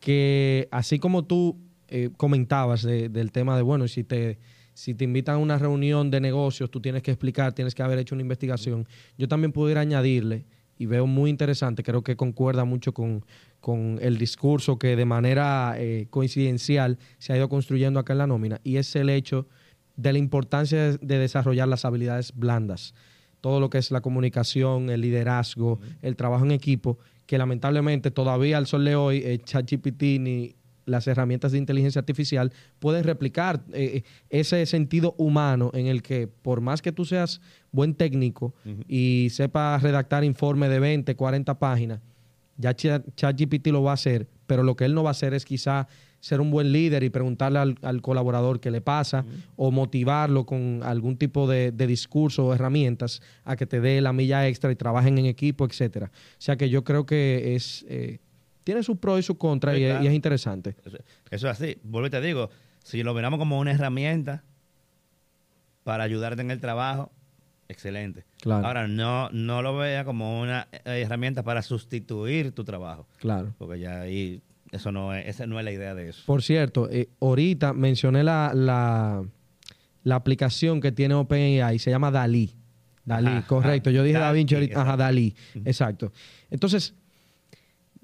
que 0.00 0.68
así 0.70 0.98
como 0.98 1.24
tú 1.24 1.58
eh, 1.88 2.10
comentabas 2.16 2.82
de- 2.82 3.08
del 3.08 3.32
tema 3.32 3.56
de, 3.56 3.62
bueno, 3.62 3.88
si 3.88 4.04
te, 4.04 4.38
si 4.74 4.94
te 4.94 5.04
invitan 5.04 5.36
a 5.36 5.38
una 5.38 5.58
reunión 5.58 6.10
de 6.10 6.20
negocios, 6.20 6.70
tú 6.70 6.80
tienes 6.80 7.02
que 7.02 7.10
explicar, 7.10 7.52
tienes 7.52 7.74
que 7.74 7.82
haber 7.82 7.98
hecho 7.98 8.14
una 8.14 8.22
investigación, 8.22 8.86
yo 9.18 9.28
también 9.28 9.52
pudiera 9.52 9.80
añadirle, 9.80 10.46
y 10.76 10.86
veo 10.86 11.06
muy 11.06 11.30
interesante, 11.30 11.82
creo 11.84 12.02
que 12.02 12.16
concuerda 12.16 12.64
mucho 12.64 12.92
con, 12.92 13.24
con 13.64 13.98
el 14.02 14.18
discurso 14.18 14.78
que 14.78 14.94
de 14.94 15.06
manera 15.06 15.76
eh, 15.78 16.06
coincidencial 16.10 16.98
se 17.16 17.32
ha 17.32 17.38
ido 17.38 17.48
construyendo 17.48 17.98
acá 17.98 18.12
en 18.12 18.18
la 18.18 18.26
nómina, 18.26 18.60
y 18.62 18.76
es 18.76 18.94
el 18.94 19.08
hecho 19.08 19.48
de 19.96 20.12
la 20.12 20.18
importancia 20.18 20.82
de, 20.82 20.98
de 20.98 21.18
desarrollar 21.18 21.66
las 21.66 21.86
habilidades 21.86 22.34
blandas, 22.36 22.92
todo 23.40 23.60
lo 23.60 23.70
que 23.70 23.78
es 23.78 23.90
la 23.90 24.02
comunicación, 24.02 24.90
el 24.90 25.00
liderazgo, 25.00 25.80
el 26.02 26.14
trabajo 26.14 26.44
en 26.44 26.50
equipo, 26.50 26.98
que 27.24 27.38
lamentablemente 27.38 28.10
todavía 28.10 28.58
al 28.58 28.66
sol 28.66 28.84
de 28.84 28.96
hoy, 28.96 29.22
eh, 29.24 29.38
ChatGPT 29.42 30.02
ni 30.20 30.56
las 30.84 31.06
herramientas 31.06 31.52
de 31.52 31.56
inteligencia 31.56 32.00
artificial 32.00 32.52
pueden 32.80 33.02
replicar 33.02 33.64
eh, 33.72 34.02
ese 34.28 34.66
sentido 34.66 35.14
humano 35.16 35.70
en 35.72 35.86
el 35.86 36.02
que 36.02 36.28
por 36.28 36.60
más 36.60 36.82
que 36.82 36.92
tú 36.92 37.06
seas 37.06 37.40
buen 37.72 37.94
técnico 37.94 38.52
y 38.86 39.28
sepas 39.30 39.82
redactar 39.82 40.22
informe 40.22 40.68
de 40.68 40.80
20, 40.80 41.16
40 41.16 41.58
páginas, 41.58 42.00
ya 42.56 42.74
Cha- 42.74 43.02
ChatGPT 43.16 43.68
lo 43.68 43.82
va 43.82 43.92
a 43.92 43.94
hacer, 43.94 44.28
pero 44.46 44.62
lo 44.62 44.76
que 44.76 44.84
él 44.84 44.94
no 44.94 45.02
va 45.02 45.10
a 45.10 45.12
hacer 45.12 45.34
es 45.34 45.44
quizá 45.44 45.88
ser 46.20 46.40
un 46.40 46.50
buen 46.50 46.72
líder 46.72 47.02
y 47.02 47.10
preguntarle 47.10 47.58
al, 47.58 47.76
al 47.82 48.00
colaborador 48.00 48.58
qué 48.58 48.70
le 48.70 48.80
pasa 48.80 49.26
o 49.56 49.70
motivarlo 49.70 50.46
con 50.46 50.80
algún 50.82 51.18
tipo 51.18 51.46
de, 51.46 51.70
de 51.70 51.86
discurso 51.86 52.46
o 52.46 52.54
herramientas 52.54 53.20
a 53.44 53.56
que 53.56 53.66
te 53.66 53.78
dé 53.80 54.00
la 54.00 54.12
milla 54.14 54.48
extra 54.48 54.72
y 54.72 54.76
trabajen 54.76 55.18
en 55.18 55.26
equipo, 55.26 55.66
etcétera. 55.66 56.10
O 56.14 56.40
sea 56.40 56.56
que 56.56 56.70
yo 56.70 56.82
creo 56.82 57.04
que 57.04 57.54
es 57.54 57.84
eh, 57.90 58.20
tiene 58.64 58.82
sus 58.82 58.96
pros 58.96 59.20
y 59.20 59.22
sus 59.22 59.36
contras 59.36 59.74
Sí, 59.74 59.82
y, 59.82 59.84
es- 59.84 59.90
claro. 59.90 60.04
y 60.04 60.08
es 60.08 60.14
interesante. 60.14 60.74
Eso, 60.86 60.96
eso 61.30 61.50
es 61.50 61.60
así. 61.60 61.76
Vuelvo 61.82 62.06
y 62.06 62.10
te 62.10 62.22
digo, 62.22 62.48
si 62.82 63.02
lo 63.02 63.12
miramos 63.12 63.38
como 63.38 63.58
una 63.58 63.72
herramienta 63.72 64.44
para 65.82 66.04
ayudarte 66.04 66.40
en 66.40 66.50
el 66.50 66.60
trabajo, 66.60 67.12
excelente. 67.68 68.24
Claro. 68.40 68.66
Ahora, 68.66 68.88
no, 68.88 69.30
no 69.30 69.62
lo 69.62 69.76
vea 69.76 70.04
como 70.04 70.40
una 70.40 70.68
eh, 70.72 71.02
herramienta 71.04 71.42
para 71.42 71.62
sustituir 71.62 72.52
tu 72.52 72.64
trabajo, 72.64 73.06
Claro. 73.18 73.54
porque 73.58 73.80
ya 73.80 74.00
ahí 74.02 74.42
eso 74.72 74.90
no 74.92 75.14
es, 75.14 75.26
esa 75.28 75.46
no 75.46 75.58
es 75.58 75.64
la 75.64 75.72
idea 75.72 75.94
de 75.94 76.08
eso. 76.08 76.22
Por 76.26 76.42
cierto, 76.42 76.88
eh, 76.90 77.08
ahorita 77.20 77.72
mencioné 77.72 78.24
la, 78.24 78.52
la, 78.54 79.24
la 80.02 80.14
aplicación 80.16 80.80
que 80.80 80.92
tiene 80.92 81.14
OpenAI, 81.14 81.78
se 81.78 81.90
llama 81.90 82.10
Dalí. 82.10 82.50
Dalí, 83.04 83.28
Ajá, 83.28 83.46
correcto. 83.46 83.90
Yo 83.90 84.02
dije 84.02 84.18
Da 84.18 84.32
Vinci 84.32 84.54
ahorita. 84.54 84.80
Ajá. 84.82 84.96
Dalí. 84.96 85.34
Exacto. 85.64 86.10
Entonces, 86.50 86.94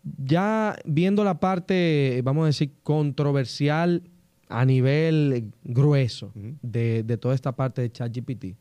ya 0.02 0.76
viendo 0.84 1.24
la 1.24 1.40
parte, 1.40 2.20
vamos 2.24 2.44
a 2.44 2.46
decir, 2.46 2.72
controversial 2.82 4.02
a 4.48 4.64
nivel 4.64 5.52
grueso 5.62 6.32
de, 6.34 7.02
de 7.02 7.16
toda 7.16 7.34
esta 7.34 7.52
parte 7.52 7.82
de 7.82 7.92
ChatGPT, 7.92 8.56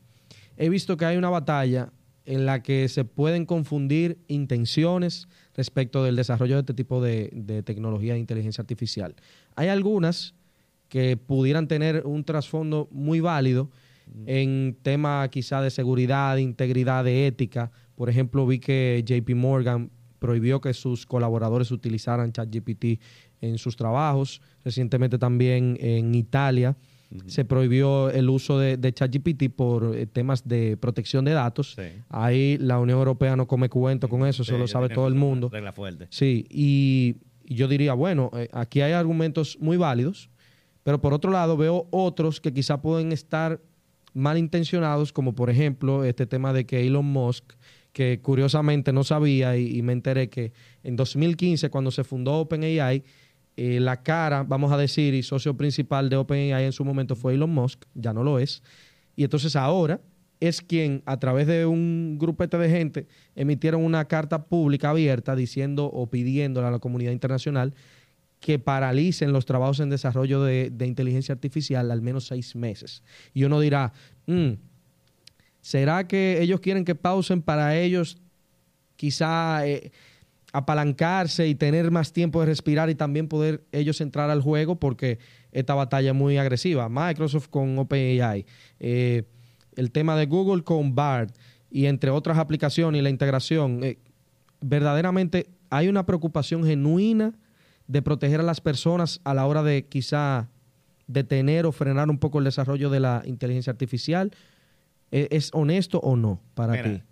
he 0.60 0.68
visto 0.68 0.98
que 0.98 1.06
hay 1.06 1.16
una 1.16 1.30
batalla 1.30 1.90
en 2.26 2.44
la 2.44 2.62
que 2.62 2.86
se 2.90 3.06
pueden 3.06 3.46
confundir 3.46 4.18
intenciones 4.28 5.26
respecto 5.54 6.04
del 6.04 6.16
desarrollo 6.16 6.56
de 6.56 6.60
este 6.60 6.74
tipo 6.74 7.00
de, 7.00 7.30
de 7.32 7.62
tecnología 7.62 8.12
de 8.12 8.20
inteligencia 8.20 8.60
artificial. 8.60 9.16
Hay 9.56 9.68
algunas 9.68 10.34
que 10.90 11.16
pudieran 11.16 11.66
tener 11.66 12.02
un 12.04 12.24
trasfondo 12.24 12.88
muy 12.92 13.20
válido 13.20 13.70
en 14.26 14.76
tema 14.82 15.26
quizá 15.30 15.62
de 15.62 15.70
seguridad, 15.70 16.36
de 16.36 16.42
integridad, 16.42 17.04
de 17.04 17.26
ética. 17.26 17.70
Por 17.94 18.10
ejemplo, 18.10 18.46
vi 18.46 18.58
que 18.58 19.02
JP 19.06 19.34
Morgan 19.36 19.90
prohibió 20.18 20.60
que 20.60 20.74
sus 20.74 21.06
colaboradores 21.06 21.70
utilizaran 21.70 22.32
ChatGPT 22.32 23.00
en 23.40 23.56
sus 23.56 23.76
trabajos. 23.76 24.42
Recientemente 24.62 25.16
también 25.16 25.78
en 25.80 26.14
Italia 26.14 26.76
se 27.26 27.44
prohibió 27.44 28.10
el 28.10 28.28
uso 28.28 28.58
de, 28.58 28.76
de 28.76 28.92
ChatGPT 28.92 29.50
por 29.54 29.96
eh, 29.96 30.06
temas 30.06 30.46
de 30.46 30.76
protección 30.76 31.24
de 31.24 31.32
datos. 31.32 31.74
Sí. 31.74 32.02
Ahí 32.08 32.56
la 32.58 32.78
Unión 32.78 32.98
Europea 32.98 33.34
no 33.36 33.46
come 33.46 33.68
cuento 33.68 34.08
con 34.08 34.26
eso, 34.26 34.42
eso 34.42 34.44
Sí, 34.44 34.52
lo 34.52 34.58
ellos 34.58 34.70
sabe 34.70 34.88
todo 34.90 35.08
el 35.08 35.14
mundo. 35.14 35.48
Regla 35.50 35.72
fuerte. 35.72 36.06
Sí, 36.10 36.46
y, 36.48 37.16
yo 37.44 37.66
diría, 37.66 37.94
bueno, 37.94 38.30
eh, 38.34 38.48
aquí 38.52 38.80
hay 38.80 38.92
argumentos 38.92 39.58
muy 39.60 39.76
válidos, 39.76 40.30
pero 40.84 41.00
por 41.00 41.12
otro 41.12 41.32
lado 41.32 41.56
veo 41.56 41.88
otros 41.90 42.40
que 42.40 42.52
quizá 42.52 42.80
pueden 42.80 43.10
estar 43.10 43.60
malintencionados, 44.14 45.12
como 45.12 45.34
por 45.34 45.50
ejemplo 45.50 46.04
este 46.04 46.26
tema 46.26 46.52
de 46.52 46.64
que 46.64 46.86
Elon 46.86 47.06
Musk, 47.06 47.54
que 47.92 48.20
curiosamente 48.22 48.92
no 48.92 49.02
sabía 49.02 49.56
y, 49.56 49.76
y 49.76 49.82
me 49.82 49.92
enteré 49.92 50.28
que 50.28 50.52
en 50.84 50.94
2015 50.94 51.70
cuando 51.70 51.90
se 51.90 52.04
fundó 52.04 52.34
OpenAI, 52.34 53.02
eh, 53.62 53.78
la 53.78 54.02
cara, 54.02 54.42
vamos 54.42 54.72
a 54.72 54.78
decir, 54.78 55.12
y 55.12 55.22
socio 55.22 55.54
principal 55.54 56.08
de 56.08 56.16
OpenAI 56.16 56.64
en 56.64 56.72
su 56.72 56.82
momento 56.82 57.14
fue 57.14 57.34
Elon 57.34 57.50
Musk, 57.50 57.84
ya 57.92 58.14
no 58.14 58.24
lo 58.24 58.38
es, 58.38 58.62
y 59.16 59.24
entonces 59.24 59.54
ahora 59.54 60.00
es 60.40 60.62
quien 60.62 61.02
a 61.04 61.18
través 61.18 61.46
de 61.46 61.66
un 61.66 62.16
grupete 62.18 62.56
de 62.56 62.70
gente 62.70 63.06
emitieron 63.36 63.84
una 63.84 64.06
carta 64.06 64.46
pública 64.46 64.88
abierta 64.88 65.36
diciendo 65.36 65.84
o 65.84 66.08
pidiéndole 66.08 66.68
a 66.68 66.70
la 66.70 66.78
comunidad 66.78 67.12
internacional 67.12 67.74
que 68.40 68.58
paralicen 68.58 69.30
los 69.34 69.44
trabajos 69.44 69.80
en 69.80 69.90
desarrollo 69.90 70.42
de, 70.42 70.72
inteligencia 70.86 71.34
artificial 71.34 71.90
al 71.90 72.00
menos 72.00 72.28
seis 72.28 72.56
meses. 72.56 73.02
Y 73.34 73.44
uno 73.44 73.60
dirá, 73.60 73.92
"Mm, 74.24 74.52
¿será 75.60 76.08
que 76.08 76.40
ellos 76.40 76.60
quieren 76.60 76.86
que 76.86 76.94
pausen 76.94 77.42
para 77.42 77.76
ellos 77.76 78.16
quizá 78.96 79.66
eh, 79.66 79.92
apalancarse 80.52 81.46
y 81.48 81.54
tener 81.54 81.90
más 81.90 82.12
tiempo 82.12 82.40
de 82.40 82.46
respirar 82.46 82.90
y 82.90 82.94
también 82.94 83.28
poder 83.28 83.64
ellos 83.72 84.00
entrar 84.00 84.30
al 84.30 84.42
juego? 84.42 84.76
Porque 84.76 85.18
esta 85.52 85.74
batalla 85.74 86.10
es 86.10 86.16
muy 86.16 86.36
agresiva. 86.38 86.88
Microsoft 86.88 87.48
con 87.48 87.78
OpenAI, 87.78 88.46
eh, 88.78 89.24
el 89.76 89.90
tema 89.92 90.16
de 90.16 90.26
Google 90.26 90.62
con 90.64 90.94
BART 90.94 91.34
y 91.70 91.86
entre 91.86 92.10
otras 92.10 92.38
aplicaciones 92.38 92.98
y 92.98 93.02
la 93.02 93.10
integración. 93.10 93.82
eh, 93.84 93.98
verdaderamente 94.60 95.46
hay 95.70 95.88
una 95.88 96.04
preocupación 96.04 96.64
genuina 96.64 97.32
de 97.86 98.02
proteger 98.02 98.40
a 98.40 98.42
las 98.42 98.60
personas 98.60 99.20
a 99.24 99.32
la 99.34 99.46
hora 99.46 99.62
de 99.62 99.86
quizá 99.86 100.48
detener 101.06 101.64
o 101.66 101.72
frenar 101.72 102.10
un 102.10 102.18
poco 102.18 102.38
el 102.38 102.44
desarrollo 102.44 102.90
de 102.90 103.00
la 103.00 103.22
inteligencia 103.24 103.70
artificial. 103.70 104.30
¿E- 105.10 105.28
¿Es 105.30 105.50
honesto 105.54 105.98
o 106.00 106.14
no 106.16 106.40
para 106.54 106.72
Mira, 106.72 106.84
ti? 106.84 107.02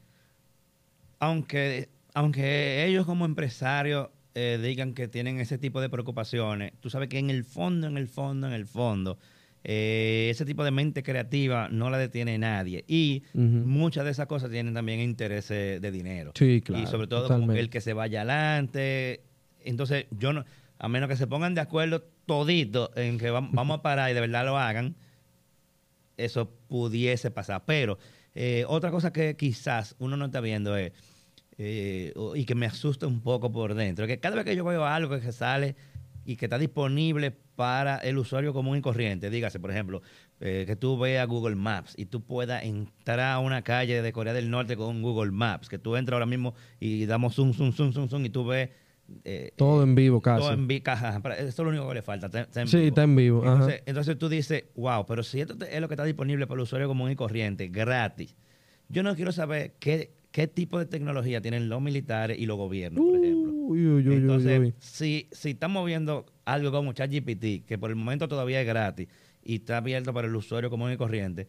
aunque, 1.20 1.88
aunque 2.18 2.84
ellos 2.86 3.06
como 3.06 3.24
empresarios 3.24 4.08
eh, 4.34 4.58
digan 4.62 4.94
que 4.94 5.08
tienen 5.08 5.40
ese 5.40 5.58
tipo 5.58 5.80
de 5.80 5.88
preocupaciones, 5.88 6.72
tú 6.80 6.90
sabes 6.90 7.08
que 7.08 7.18
en 7.18 7.30
el 7.30 7.44
fondo, 7.44 7.86
en 7.86 7.96
el 7.96 8.08
fondo, 8.08 8.46
en 8.46 8.52
el 8.52 8.66
fondo, 8.66 9.18
eh, 9.64 10.28
ese 10.30 10.44
tipo 10.44 10.62
de 10.64 10.70
mente 10.70 11.02
creativa 11.02 11.68
no 11.68 11.90
la 11.90 11.98
detiene 11.98 12.38
nadie. 12.38 12.84
Y 12.86 13.22
muchas 13.34 14.04
de 14.04 14.10
esas 14.12 14.26
cosas 14.26 14.50
tienen 14.50 14.74
también 14.74 15.00
intereses 15.00 15.80
de 15.80 15.90
dinero. 15.90 16.32
Sí, 16.34 16.60
claro, 16.64 16.82
Y 16.82 16.86
sobre 16.86 17.06
todo 17.08 17.22
como 17.22 17.28
totalmente. 17.38 17.54
que 17.54 17.60
el 17.60 17.70
que 17.70 17.80
se 17.80 17.92
vaya 17.92 18.20
adelante. 18.22 19.22
Entonces, 19.64 20.06
yo 20.10 20.32
no, 20.32 20.44
a 20.78 20.88
menos 20.88 21.08
que 21.08 21.16
se 21.16 21.26
pongan 21.26 21.54
de 21.54 21.60
acuerdo 21.60 22.04
todito 22.26 22.90
en 22.96 23.18
que 23.18 23.30
vam- 23.32 23.50
vamos 23.52 23.78
a 23.78 23.82
parar 23.82 24.10
y 24.10 24.14
de 24.14 24.20
verdad 24.20 24.44
lo 24.44 24.58
hagan, 24.58 24.94
eso 26.16 26.50
pudiese 26.68 27.30
pasar. 27.30 27.64
Pero 27.66 27.98
eh, 28.34 28.64
otra 28.68 28.90
cosa 28.90 29.12
que 29.12 29.36
quizás 29.36 29.94
uno 29.98 30.16
no 30.16 30.26
está 30.26 30.40
viendo 30.40 30.76
es, 30.76 30.92
eh, 31.58 32.14
y 32.34 32.44
que 32.44 32.54
me 32.54 32.66
asusta 32.66 33.06
un 33.06 33.20
poco 33.20 33.50
por 33.52 33.74
dentro, 33.74 34.06
que 34.06 34.20
cada 34.20 34.36
vez 34.36 34.44
que 34.44 34.56
yo 34.56 34.64
veo 34.64 34.84
algo 34.84 35.18
que 35.20 35.32
sale 35.32 35.76
y 36.24 36.36
que 36.36 36.46
está 36.46 36.58
disponible 36.58 37.30
para 37.56 37.96
el 37.98 38.18
usuario 38.18 38.52
común 38.52 38.78
y 38.78 38.80
corriente, 38.80 39.30
dígase, 39.30 39.58
por 39.58 39.70
ejemplo, 39.70 40.00
eh, 40.40 40.64
que 40.66 40.76
tú 40.76 40.96
veas 40.98 41.26
Google 41.26 41.56
Maps 41.56 41.94
y 41.96 42.06
tú 42.06 42.20
puedas 42.22 42.62
entrar 42.62 43.18
a 43.20 43.38
una 43.40 43.62
calle 43.62 44.00
de 44.02 44.12
Corea 44.12 44.32
del 44.32 44.50
Norte 44.50 44.76
con 44.76 45.02
Google 45.02 45.32
Maps, 45.32 45.68
que 45.68 45.78
tú 45.78 45.96
entras 45.96 46.14
ahora 46.14 46.26
mismo 46.26 46.54
y 46.78 47.06
damos 47.06 47.34
zoom, 47.34 47.52
zoom, 47.52 47.72
zoom, 47.72 47.92
zoom, 47.92 48.08
zoom 48.08 48.24
y 48.26 48.30
tú 48.30 48.44
ves... 48.46 48.68
eh, 49.24 49.52
Todo 49.56 49.82
en 49.82 49.94
vivo 49.96 50.20
casi. 50.20 50.42
todo 50.42 50.52
en 50.52 50.68
vi- 50.68 50.82
caja. 50.82 51.18
Pero 51.22 51.34
Eso 51.34 51.48
es 51.48 51.58
lo 51.58 51.68
único 51.70 51.88
que 51.88 51.94
le 51.94 52.02
falta. 52.02 52.26
está- 52.26 52.42
está 52.42 52.60
en 52.60 52.68
Sí, 52.68 52.76
vivo. 52.76 52.88
está 52.88 53.02
en 53.02 53.16
vivo, 53.16 53.44
ajá. 53.44 53.74
Entonces, 53.86 54.16
tú 54.18 54.28
dices, 54.28 54.64
wow, 54.76 55.04
pero 55.06 55.22
si 55.24 55.40
esto 55.40 55.56
es 55.68 55.80
lo 55.80 55.88
que 55.88 55.94
está 55.94 56.04
disponible 56.04 56.46
para 56.46 56.58
el 56.58 56.62
usuario 56.62 56.86
común 56.86 57.10
y 57.10 57.16
corriente, 57.16 57.66
gratis, 57.68 58.36
yo 58.88 59.02
no 59.02 59.16
quiero 59.16 59.32
saber 59.32 59.74
qué, 59.80 60.12
qué 60.30 60.46
tipo 60.46 60.78
de 60.78 60.86
tecnología 60.86 61.40
tienen 61.40 61.68
los 61.68 61.80
militares 61.80 62.38
y 62.38 62.46
los 62.46 62.56
gobiernos, 62.56 63.04
por 63.04 63.16
ejemplo. 63.16 63.52
Uy, 63.52 63.86
uy, 63.86 64.08
uy, 64.08 64.14
Entonces, 64.14 64.60
uy. 64.60 64.74
Si, 64.78 65.28
si 65.32 65.50
estamos 65.50 65.84
viendo 65.86 66.26
algo 66.44 66.70
como 66.72 66.92
ChatGPT, 66.92 67.66
que 67.66 67.78
por 67.78 67.90
el 67.90 67.96
momento 67.96 68.28
todavía 68.28 68.60
es 68.60 68.66
gratis 68.66 69.08
y 69.42 69.56
está 69.56 69.78
abierto 69.78 70.12
para 70.12 70.28
el 70.28 70.34
usuario 70.36 70.70
común 70.70 70.92
y 70.92 70.96
corriente, 70.96 71.48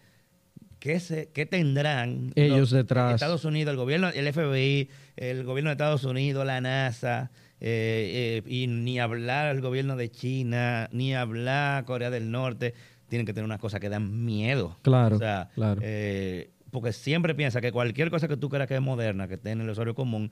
¿qué, 0.80 1.00
se, 1.00 1.30
qué 1.32 1.46
tendrán 1.46 2.32
Ellos 2.36 2.72
detrás. 2.72 3.14
Estados 3.16 3.46
Unidos, 3.46 3.72
el 3.72 3.78
gobierno, 3.78 4.10
el 4.10 4.32
FBI, 4.34 4.90
el 5.18 5.44
gobierno 5.44 5.70
de 5.70 5.74
Estados 5.74 6.04
Unidos, 6.04 6.46
la 6.46 6.62
NASA, 6.62 7.32
eh, 7.62 8.42
eh, 8.46 8.50
y 8.50 8.68
ni 8.68 9.00
hablar 9.00 9.54
el 9.54 9.62
gobierno 9.62 9.96
de 9.98 10.10
China, 10.10 10.88
ni 10.94 11.14
hablar 11.14 11.84
Corea 11.86 12.10
del 12.10 12.32
Norte, 12.32 12.74
tienen 13.10 13.26
que 13.26 13.34
tener 13.34 13.46
unas 13.46 13.60
cosas 13.60 13.80
que 13.82 13.90
dan 13.90 14.24
miedo. 14.26 14.78
Claro, 14.82 15.16
O 15.18 15.20
sea, 15.20 15.50
claro. 15.56 15.82
eh, 15.84 16.52
porque 16.72 16.94
siempre 16.94 17.36
piensa 17.36 17.62
que 17.62 17.72
cualquier 17.72 18.10
cosa 18.10 18.28
que 18.28 18.38
tú 18.38 18.50
creas 18.50 18.68
que 18.68 18.76
es 18.76 18.82
moderna, 18.82 19.28
que 19.28 19.36
esté 19.36 19.52
en 19.52 19.62
el 19.62 19.70
usuario 19.70 19.96
común, 19.96 20.32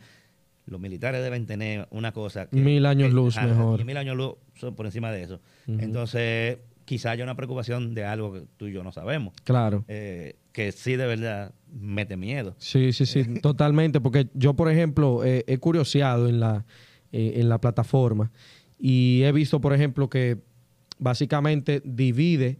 los 0.66 0.80
militares 0.82 1.24
deben 1.24 1.46
tener 1.46 1.88
una 1.92 2.12
cosa 2.12 2.48
que... 2.50 2.58
Mil 2.58 2.86
años 2.86 3.10
que- 3.10 3.14
luz 3.16 3.38
ajá, 3.38 3.48
mejor. 3.48 3.86
mil 3.86 3.98
años 3.98 4.18
luz 4.18 4.34
son 4.56 4.76
por 4.76 4.86
encima 4.86 5.12
de 5.12 5.24
eso. 5.24 5.40
Entonces, 5.68 6.58
quizá 6.86 7.12
haya 7.12 7.24
una 7.24 7.36
preocupación 7.36 7.94
de 7.96 8.04
algo 8.04 8.34
que 8.34 8.44
tú 8.58 8.68
y 8.68 8.74
yo 8.74 8.84
no 8.84 8.92
sabemos. 8.92 9.34
Claro. 9.44 9.86
eh, 9.88 10.36
que 10.52 10.72
sí 10.72 10.96
de 10.96 11.06
verdad 11.06 11.54
mete 11.72 12.18
miedo. 12.18 12.56
Sí, 12.58 12.92
sí, 12.92 13.06
sí, 13.06 13.24
totalmente. 13.42 14.02
Porque 14.02 14.28
yo, 14.34 14.56
por 14.56 14.72
ejemplo, 14.72 15.24
eh, 15.24 15.44
he 15.48 15.58
curioseado 15.60 16.28
en 16.28 16.40
la, 16.40 16.66
eh, 17.12 17.34
en 17.36 17.48
la 17.50 17.60
plataforma 17.62 18.32
y 18.80 19.22
he 19.24 19.32
visto, 19.32 19.62
por 19.62 19.74
ejemplo, 19.74 20.10
que 20.10 20.38
básicamente 21.00 21.82
divide 21.86 22.60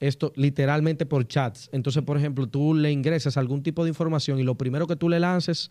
esto 0.00 0.32
literalmente 0.36 1.06
por 1.06 1.26
chats. 1.26 1.68
Entonces, 1.72 2.02
por 2.02 2.16
ejemplo, 2.16 2.46
tú 2.46 2.74
le 2.74 2.90
ingresas 2.90 3.36
algún 3.36 3.62
tipo 3.62 3.84
de 3.84 3.90
información 3.90 4.38
y 4.38 4.42
lo 4.42 4.56
primero 4.56 4.86
que 4.86 4.96
tú 4.96 5.08
le 5.08 5.20
lances, 5.20 5.70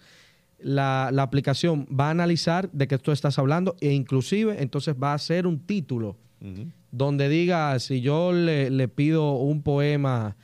la, 0.59 1.09
la 1.11 1.23
aplicación 1.23 1.87
va 1.87 2.07
a 2.07 2.11
analizar 2.11 2.71
de 2.71 2.87
qué 2.87 2.97
tú 2.97 3.11
estás 3.11 3.37
hablando 3.37 3.75
e 3.81 3.91
inclusive 3.91 4.61
entonces 4.61 4.95
va 5.01 5.11
a 5.11 5.15
hacer 5.15 5.45
un 5.45 5.59
título 5.59 6.17
donde 6.91 7.29
diga, 7.29 7.79
si 7.79 8.01
yo 8.01 8.33
le, 8.33 8.69
le 8.69 8.89
pido 8.89 9.31
un 9.35 9.61
poema 9.63 10.35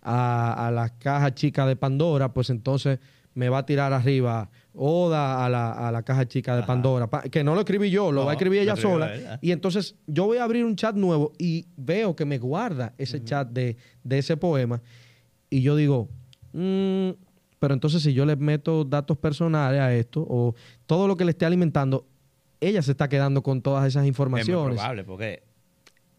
a, 0.00 0.68
a 0.68 0.70
la 0.70 0.90
caja 0.90 1.34
chica 1.34 1.66
de 1.66 1.74
Pandora, 1.74 2.32
pues 2.32 2.50
entonces 2.50 3.00
me 3.34 3.48
va 3.48 3.58
a 3.58 3.66
tirar 3.66 3.92
arriba 3.92 4.50
Oda 4.80 5.44
a 5.44 5.48
la, 5.48 5.72
a 5.72 5.90
la 5.90 6.02
caja 6.02 6.26
chica 6.28 6.52
de 6.54 6.58
Ajá. 6.60 6.66
Pandora, 6.68 7.08
pa- 7.08 7.22
que 7.22 7.42
no 7.42 7.54
lo 7.54 7.60
escribí 7.60 7.90
yo, 7.90 8.12
lo 8.12 8.20
No, 8.20 8.26
va 8.26 8.32
a 8.32 8.34
escribir 8.34 8.60
ella 8.60 8.76
sola. 8.76 9.12
ella. 9.14 9.38
Y 9.42 9.50
entonces 9.52 9.96
yo 10.06 10.26
voy 10.26 10.38
a 10.38 10.44
abrir 10.44 10.64
un 10.64 10.76
chat 10.76 10.94
nuevo 10.94 11.32
y 11.38 11.66
veo 11.76 12.14
que 12.14 12.24
me 12.24 12.38
guarda 12.38 12.94
ese 12.96 13.22
chat 13.24 13.48
de, 13.48 13.76
de 14.04 14.18
ese 14.18 14.36
poema. 14.36 14.80
Y 15.50 15.62
yo 15.62 15.74
digo, 15.74 16.08
mm, 16.52 17.10
pero 17.58 17.74
entonces 17.74 18.02
si 18.02 18.12
yo 18.14 18.24
le 18.24 18.36
meto 18.36 18.84
datos 18.84 19.18
personales 19.18 19.80
a 19.80 19.92
esto, 19.94 20.24
o 20.28 20.54
todo 20.86 21.08
lo 21.08 21.16
que 21.16 21.24
le 21.24 21.32
esté 21.32 21.44
alimentando, 21.44 22.06
ella 22.60 22.82
se 22.82 22.92
está 22.92 23.08
quedando 23.08 23.42
con 23.42 23.62
todas 23.62 23.84
esas 23.86 24.00
Es 24.00 24.04
muy 24.04 24.08
informaciones. 24.10 24.76
probable, 24.76 25.04
porque 25.04 25.42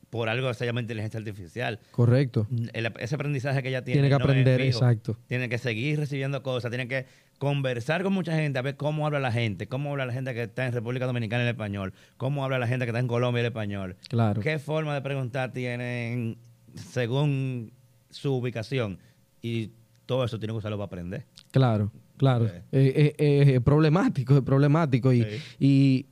por 0.09 0.27
algo 0.29 0.53
se 0.53 0.65
llama 0.65 0.81
inteligencia 0.81 1.17
artificial. 1.19 1.79
Correcto. 1.91 2.47
El- 2.73 2.91
ese 2.99 3.15
aprendizaje 3.15 3.61
que 3.61 3.69
ella 3.69 3.83
tiene. 3.83 4.01
Tiene 4.01 4.07
que 4.15 4.17
no 4.19 4.23
aprender, 4.25 4.61
exacto. 4.61 5.17
Tiene 5.27 5.49
que 5.49 5.57
seguir 5.57 5.99
recibiendo 5.99 6.41
cosas, 6.43 6.71
tiene 6.71 6.87
que 6.87 7.05
conversar 7.37 8.03
con 8.03 8.11
mucha 8.13 8.35
gente, 8.35 8.59
a 8.59 8.61
ver 8.61 8.75
cómo 8.75 9.05
habla 9.05 9.19
la 9.19 9.31
gente, 9.31 9.67
cómo 9.67 9.91
habla 9.91 10.05
la 10.05 10.13
gente 10.13 10.33
que 10.33 10.43
está 10.43 10.65
en 10.65 10.73
República 10.73 11.05
Dominicana 11.05 11.43
el 11.43 11.49
español, 11.49 11.93
cómo 12.17 12.43
habla 12.43 12.59
la 12.59 12.67
gente 12.67 12.85
que 12.85 12.89
está 12.89 12.99
en 12.99 13.07
Colombia 13.07 13.39
el 13.41 13.45
español. 13.45 13.95
Claro. 14.09 14.41
¿Qué 14.41 14.59
forma 14.59 14.93
de 14.93 15.01
preguntar 15.01 15.53
tienen 15.53 16.37
según 16.75 17.71
su 18.09 18.33
ubicación? 18.33 18.99
Y 19.41 19.71
todo 20.05 20.25
eso 20.25 20.39
tiene 20.39 20.53
que 20.53 20.57
usarlo 20.57 20.77
para 20.77 20.87
aprender. 20.87 21.25
Claro, 21.51 21.91
claro. 22.17 22.47
Sí. 22.47 22.53
Eh, 22.71 22.93
eh, 22.95 23.15
eh, 23.17 23.53
es 23.55 23.61
problemático, 23.61 24.35
es 24.37 24.43
problemático. 24.43 25.13
Y, 25.13 25.23
Sí. 25.23 25.37
y, 25.59 26.05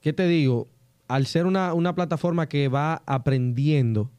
¿qué 0.00 0.12
te 0.12 0.26
digo? 0.26 0.68
Al 1.10 1.26
ser 1.26 1.44
una, 1.46 1.74
una 1.74 1.92
plataforma 1.96 2.48
que 2.48 2.68
va 2.68 3.02
aprendiendo, 3.04 4.12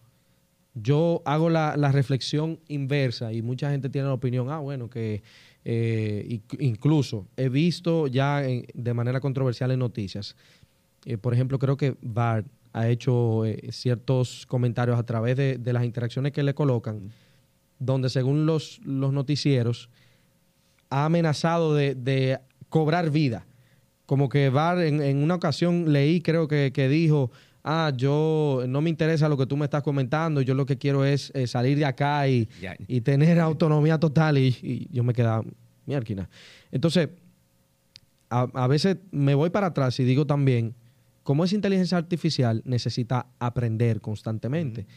yo 0.74 1.22
hago 1.24 1.50
la, 1.50 1.78
la 1.78 1.90
reflexión 1.94 2.60
inversa 2.68 3.32
y 3.32 3.42
mucha 3.42 3.72
gente 3.72 3.90
tiene 3.90 4.10
la 4.10 4.14
opinión, 4.14 4.50
ah, 4.50 4.60
bueno, 4.60 4.90
que 4.90 5.24
eh, 5.64 6.26
inc- 6.28 6.58
incluso 6.60 7.28
he 7.38 7.48
visto 7.48 8.08
ya 8.08 8.42
de 8.42 8.94
manera 8.94 9.22
controversial 9.22 9.72
en 9.72 9.80
noticias, 9.80 10.36
eh, 11.06 11.18
por 11.18 11.34
ejemplo, 11.34 11.60
creo 11.60 11.78
que 11.78 11.96
Bart 12.02 12.46
ha 12.74 12.90
hecho 12.90 13.46
eh, 13.46 13.70
ciertos 13.72 14.46
comentarios 14.46 15.00
a 15.00 15.04
través 15.04 15.38
de, 15.38 15.58
de 15.58 15.74
las 15.74 15.86
interacciones 15.86 16.34
que 16.34 16.44
le 16.44 16.54
colocan, 16.54 17.10
donde 17.80 18.10
según 18.10 18.46
los, 18.46 18.82
los 18.84 19.14
noticieros 19.14 19.90
ha 20.90 21.06
amenazado 21.06 21.74
de, 21.74 21.96
de 21.96 22.40
cobrar 22.68 23.12
vida. 23.12 23.46
Como 24.12 24.28
que 24.28 24.50
Bar 24.50 24.82
en, 24.82 25.02
en 25.02 25.24
una 25.24 25.36
ocasión 25.36 25.94
leí, 25.94 26.20
creo 26.20 26.46
que, 26.46 26.74
que 26.74 26.90
dijo, 26.90 27.32
ah, 27.64 27.94
yo 27.96 28.66
no 28.68 28.82
me 28.82 28.90
interesa 28.90 29.30
lo 29.30 29.38
que 29.38 29.46
tú 29.46 29.56
me 29.56 29.64
estás 29.64 29.84
comentando, 29.84 30.42
yo 30.42 30.54
lo 30.54 30.66
que 30.66 30.78
quiero 30.78 31.06
es 31.06 31.32
eh, 31.34 31.48
salir 31.48 31.78
de 31.78 31.86
acá 31.86 32.28
y, 32.28 32.50
y 32.90 33.00
tener 33.00 33.40
autonomía 33.40 33.98
total 33.98 34.38
y, 34.38 34.48
y 34.62 34.90
yo 34.92 35.06
me 35.06 35.14
quedaba, 35.14 35.46
mierda. 35.86 36.28
Entonces, 36.74 37.08
a, 38.30 38.50
a 38.54 38.68
veces 38.68 38.98
me 39.12 39.34
voy 39.34 39.50
para 39.50 39.68
atrás 39.68 39.98
y 40.02 40.04
digo 40.04 40.28
también, 40.28 40.76
como 41.24 41.46
es 41.46 41.54
inteligencia 41.54 41.98
artificial, 41.98 42.62
necesita 42.66 43.28
aprender 43.40 44.02
constantemente. 44.02 44.88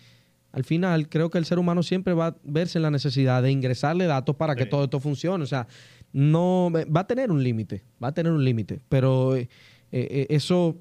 Al 0.50 0.64
final, 0.64 1.08
creo 1.08 1.30
que 1.30 1.38
el 1.38 1.44
ser 1.44 1.60
humano 1.60 1.84
siempre 1.84 2.14
va 2.14 2.26
a 2.26 2.36
verse 2.42 2.78
en 2.78 2.82
la 2.82 2.90
necesidad 2.90 3.42
de 3.44 3.50
ingresarle 3.52 4.06
datos 4.06 4.34
para 4.34 4.56
que 4.56 4.66
todo 4.66 4.84
esto 4.84 4.98
funcione. 4.98 5.42
O 5.42 5.46
sea, 5.48 5.66
no 6.14 6.70
va 6.72 7.00
a 7.00 7.06
tener 7.06 7.30
un 7.30 7.42
límite, 7.42 7.82
va 8.02 8.08
a 8.08 8.14
tener 8.14 8.32
un 8.32 8.44
límite, 8.44 8.80
pero 8.88 9.34
eh, 9.36 9.48
eh, 9.90 10.26
eso, 10.30 10.76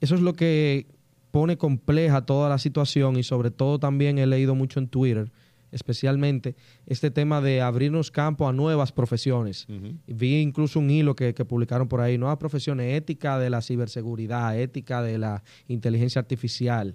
eso 0.00 0.14
es 0.14 0.20
lo 0.20 0.34
que 0.34 0.86
pone 1.30 1.56
compleja 1.56 2.26
toda 2.26 2.50
la 2.50 2.58
situación 2.58 3.16
y 3.16 3.22
sobre 3.22 3.50
todo 3.50 3.80
también 3.80 4.18
he 4.18 4.26
leído 4.26 4.54
mucho 4.54 4.78
en 4.78 4.88
Twitter, 4.88 5.32
especialmente 5.72 6.54
este 6.86 7.10
tema 7.10 7.40
de 7.40 7.62
abrirnos 7.62 8.10
campo 8.10 8.46
a 8.46 8.52
nuevas 8.52 8.92
profesiones. 8.92 9.66
Vi 10.06 10.40
incluso 10.40 10.78
un 10.78 10.90
hilo 10.90 11.16
que, 11.16 11.32
que 11.32 11.46
publicaron 11.46 11.88
por 11.88 12.02
ahí, 12.02 12.18
nuevas 12.18 12.36
profesiones, 12.36 12.94
ética 12.94 13.38
de 13.38 13.48
la 13.48 13.62
ciberseguridad, 13.62 14.56
ética 14.60 15.02
de 15.02 15.16
la 15.18 15.42
inteligencia 15.66 16.20
artificial, 16.20 16.94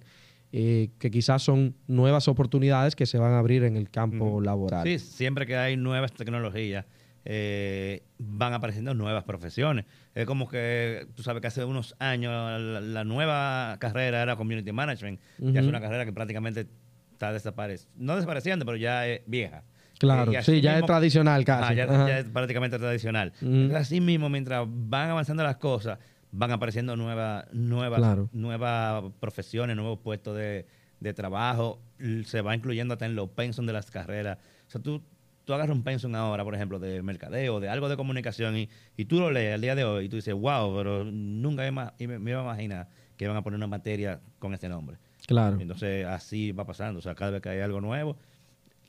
eh, 0.51 0.89
que 0.99 1.11
quizás 1.11 1.41
son 1.41 1.75
nuevas 1.87 2.27
oportunidades 2.27 2.95
que 2.95 3.05
se 3.05 3.17
van 3.17 3.33
a 3.33 3.39
abrir 3.39 3.63
en 3.63 3.75
el 3.75 3.89
campo 3.89 4.41
laboral. 4.41 4.83
Sí, 4.83 4.99
siempre 4.99 5.45
que 5.45 5.55
hay 5.55 5.75
nuevas 5.75 6.13
tecnologías, 6.13 6.85
eh, 7.25 8.03
van 8.17 8.53
apareciendo 8.53 8.93
nuevas 8.93 9.23
profesiones. 9.23 9.85
Es 10.15 10.25
como 10.25 10.49
que, 10.49 11.07
tú 11.15 11.23
sabes 11.23 11.41
que 11.41 11.47
hace 11.47 11.63
unos 11.65 11.95
años 11.99 12.31
la, 12.33 12.79
la 12.81 13.03
nueva 13.03 13.77
carrera 13.79 14.21
era 14.21 14.35
Community 14.35 14.71
Management. 14.71 15.19
Ya 15.39 15.59
es 15.61 15.67
una 15.67 15.81
carrera 15.81 16.05
que 16.05 16.13
prácticamente 16.13 16.67
está 17.13 17.31
desapareciendo. 17.33 17.93
No 17.97 18.15
desapareciendo, 18.15 18.65
pero 18.65 18.77
ya 18.77 19.07
es 19.07 19.21
vieja. 19.25 19.63
Claro, 19.99 20.31
Eh, 20.31 20.41
sí, 20.43 20.61
ya 20.61 20.79
es 20.79 20.85
tradicional 20.85 21.43
casi. 21.43 21.75
Ya, 21.75 22.19
es 22.19 22.25
prácticamente 22.25 22.79
tradicional. 22.79 23.33
Entonces, 23.41 23.75
Así 23.77 23.99
mismo, 24.01 24.29
mientras 24.29 24.65
van 24.67 25.09
avanzando 25.09 25.43
las 25.43 25.57
cosas, 25.57 25.99
van 26.31 26.51
apareciendo 26.51 26.95
nuevas 26.95 27.45
nuevas 27.51 27.99
Claro. 27.99 28.29
nuevas 28.31 29.03
profesiones, 29.19 29.75
nuevos 29.75 29.99
puestos 29.99 30.37
de, 30.37 30.65
de 31.01 31.13
trabajo. 31.13 31.81
Se 32.23 32.39
va 32.41 32.55
incluyendo 32.55 32.93
hasta 32.93 33.05
en 33.05 33.15
los 33.15 33.29
pensum 33.31 33.65
de 33.65 33.73
las 33.73 33.91
carreras. 33.91 34.37
O 34.67 34.71
sea, 34.71 34.81
tú, 34.81 35.03
tú 35.49 35.55
agarras 35.55 35.75
un 35.75 35.81
pensum 35.81 36.13
ahora, 36.13 36.43
por 36.43 36.53
ejemplo, 36.53 36.77
de 36.77 37.01
mercadeo, 37.01 37.59
de 37.59 37.69
algo 37.69 37.89
de 37.89 37.97
comunicación, 37.97 38.55
y, 38.55 38.69
y 38.95 39.05
tú 39.05 39.19
lo 39.19 39.31
lees 39.31 39.55
al 39.55 39.61
día 39.61 39.73
de 39.73 39.83
hoy 39.83 40.05
y 40.05 40.09
tú 40.09 40.17
dices, 40.17 40.35
wow, 40.35 40.75
pero 40.77 41.03
nunca 41.05 41.63
me, 41.71 42.07
me, 42.19 42.29
iba 42.29 42.41
a 42.41 42.43
imaginar 42.43 42.87
que 43.17 43.25
iban 43.25 43.35
a 43.35 43.41
poner 43.41 43.57
una 43.57 43.65
materia 43.65 44.21
con 44.37 44.53
este 44.53 44.69
nombre. 44.69 44.99
Claro. 45.25 45.57
Entonces, 45.59 46.05
así 46.05 46.51
va 46.51 46.67
pasando. 46.67 46.99
O 46.99 47.01
sea, 47.01 47.15
cada 47.15 47.31
vez 47.31 47.41
que 47.41 47.49
hay 47.49 47.61
algo 47.61 47.81
nuevo, 47.81 48.15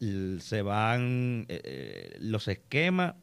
se 0.00 0.60
van 0.60 1.46
eh, 1.48 1.62
eh, 1.64 2.16
los 2.20 2.46
esquemas 2.46 3.14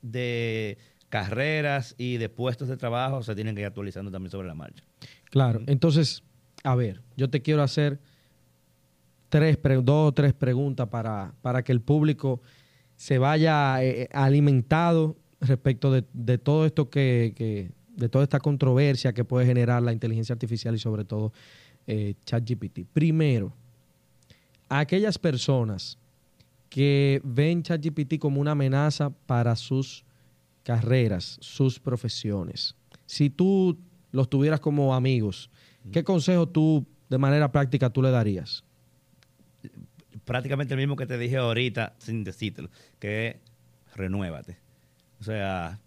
de 0.00 0.78
carreras 1.08 1.96
y 1.98 2.18
de 2.18 2.28
puestos 2.28 2.68
de 2.68 2.76
trabajo 2.76 3.24
se 3.24 3.34
tienen 3.34 3.56
que 3.56 3.62
ir 3.62 3.66
actualizando 3.66 4.12
también 4.12 4.30
sobre 4.30 4.46
la 4.46 4.54
marcha. 4.54 4.84
Claro. 5.30 5.62
Entonces, 5.66 6.22
a 6.62 6.76
ver, 6.76 7.02
yo 7.16 7.28
te 7.28 7.42
quiero 7.42 7.64
hacer 7.64 7.98
tres, 9.30 9.58
dos 9.82 10.10
o 10.10 10.12
tres 10.12 10.32
preguntas 10.32 10.86
para, 10.90 11.34
para 11.42 11.64
que 11.64 11.72
el 11.72 11.80
público 11.80 12.40
se 13.04 13.18
vaya 13.18 13.84
eh, 13.84 14.08
alimentado 14.14 15.14
respecto 15.38 15.92
de, 15.92 16.04
de 16.14 16.38
todo 16.38 16.64
esto 16.64 16.88
que, 16.88 17.34
que- 17.36 17.70
de 17.96 18.08
toda 18.08 18.24
esta 18.24 18.40
controversia 18.40 19.12
que 19.12 19.24
puede 19.24 19.44
generar 19.44 19.82
la 19.82 19.92
inteligencia 19.92 20.32
artificial 20.32 20.74
y 20.74 20.78
sobre 20.78 21.04
todo 21.04 21.32
eh, 21.86 22.14
ChatGPT. 22.24 22.86
Primero, 22.94 23.52
a 24.70 24.78
aquellas 24.78 25.18
personas 25.18 25.98
que 26.70 27.20
ven 27.22 27.62
ChatGPT 27.62 28.18
como 28.18 28.40
una 28.40 28.52
amenaza 28.52 29.10
para 29.26 29.54
sus 29.54 30.04
carreras, 30.62 31.36
sus 31.42 31.78
profesiones. 31.78 32.74
Si 33.04 33.28
tú 33.28 33.76
los 34.12 34.30
tuvieras 34.30 34.60
como 34.60 34.94
amigos, 34.94 35.50
¿qué 35.92 36.02
consejo 36.02 36.48
tú 36.48 36.86
de 37.10 37.18
manera 37.18 37.52
práctica 37.52 37.90
tú 37.90 38.00
le 38.00 38.10
darías? 38.10 38.63
Prácticamente 40.24 40.74
el 40.74 40.80
mismo 40.80 40.96
que 40.96 41.06
te 41.06 41.18
dije 41.18 41.36
ahorita, 41.36 41.94
sin 41.98 42.24
decírtelo, 42.24 42.70
que 42.98 43.28
es 43.28 43.36
renuévate. 43.94 44.58
O 45.20 45.24
sea, 45.24 45.80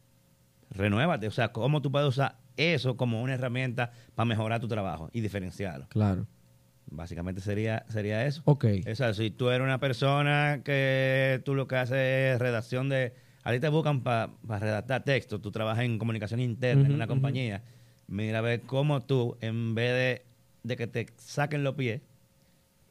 renuévate. 0.72 1.28
O 1.28 1.32
sea, 1.32 1.52
cómo 1.52 1.82
tú 1.82 1.92
puedes 1.92 2.08
usar 2.08 2.38
eso 2.56 2.98
como 2.98 3.22
una 3.22 3.36
herramienta 3.36 3.92
para 4.16 4.26
mejorar 4.26 4.60
tu 4.60 4.68
trabajo 4.68 5.10
y 5.14 5.22
diferenciarlo. 5.22 5.88
Claro. 5.90 6.28
Básicamente 6.90 7.42
sería, 7.42 7.86
sería 7.90 8.26
eso. 8.26 8.42
Ok. 8.46 8.66
O 8.90 8.96
sea, 8.96 9.14
si 9.14 9.30
tú 9.30 9.50
eres 9.50 9.64
una 9.64 9.80
persona 9.80 10.62
que 10.64 11.42
tú 11.44 11.54
lo 11.54 11.68
que 11.68 11.76
haces 11.76 11.98
es 11.98 12.40
redacción 12.40 12.90
de... 12.90 13.14
A 13.44 13.52
ti 13.52 13.60
te 13.60 13.70
buscan 13.70 14.02
para 14.02 14.30
redactar 14.46 15.04
texto, 15.04 15.40
tú 15.40 15.52
trabajas 15.52 15.84
en 15.84 16.00
comunicación 16.00 16.42
interna 16.42 16.86
en 16.86 16.94
una 16.94 17.08
compañía, 17.08 17.64
mira 18.08 18.40
a 18.40 18.42
ver 18.42 18.62
cómo 18.62 19.02
tú, 19.02 19.38
en 19.40 19.74
vez 19.74 19.94
de, 19.94 20.26
de 20.64 20.76
que 20.76 20.88
te 20.88 21.08
saquen 21.16 21.64
los 21.64 21.76
pies, 21.76 22.02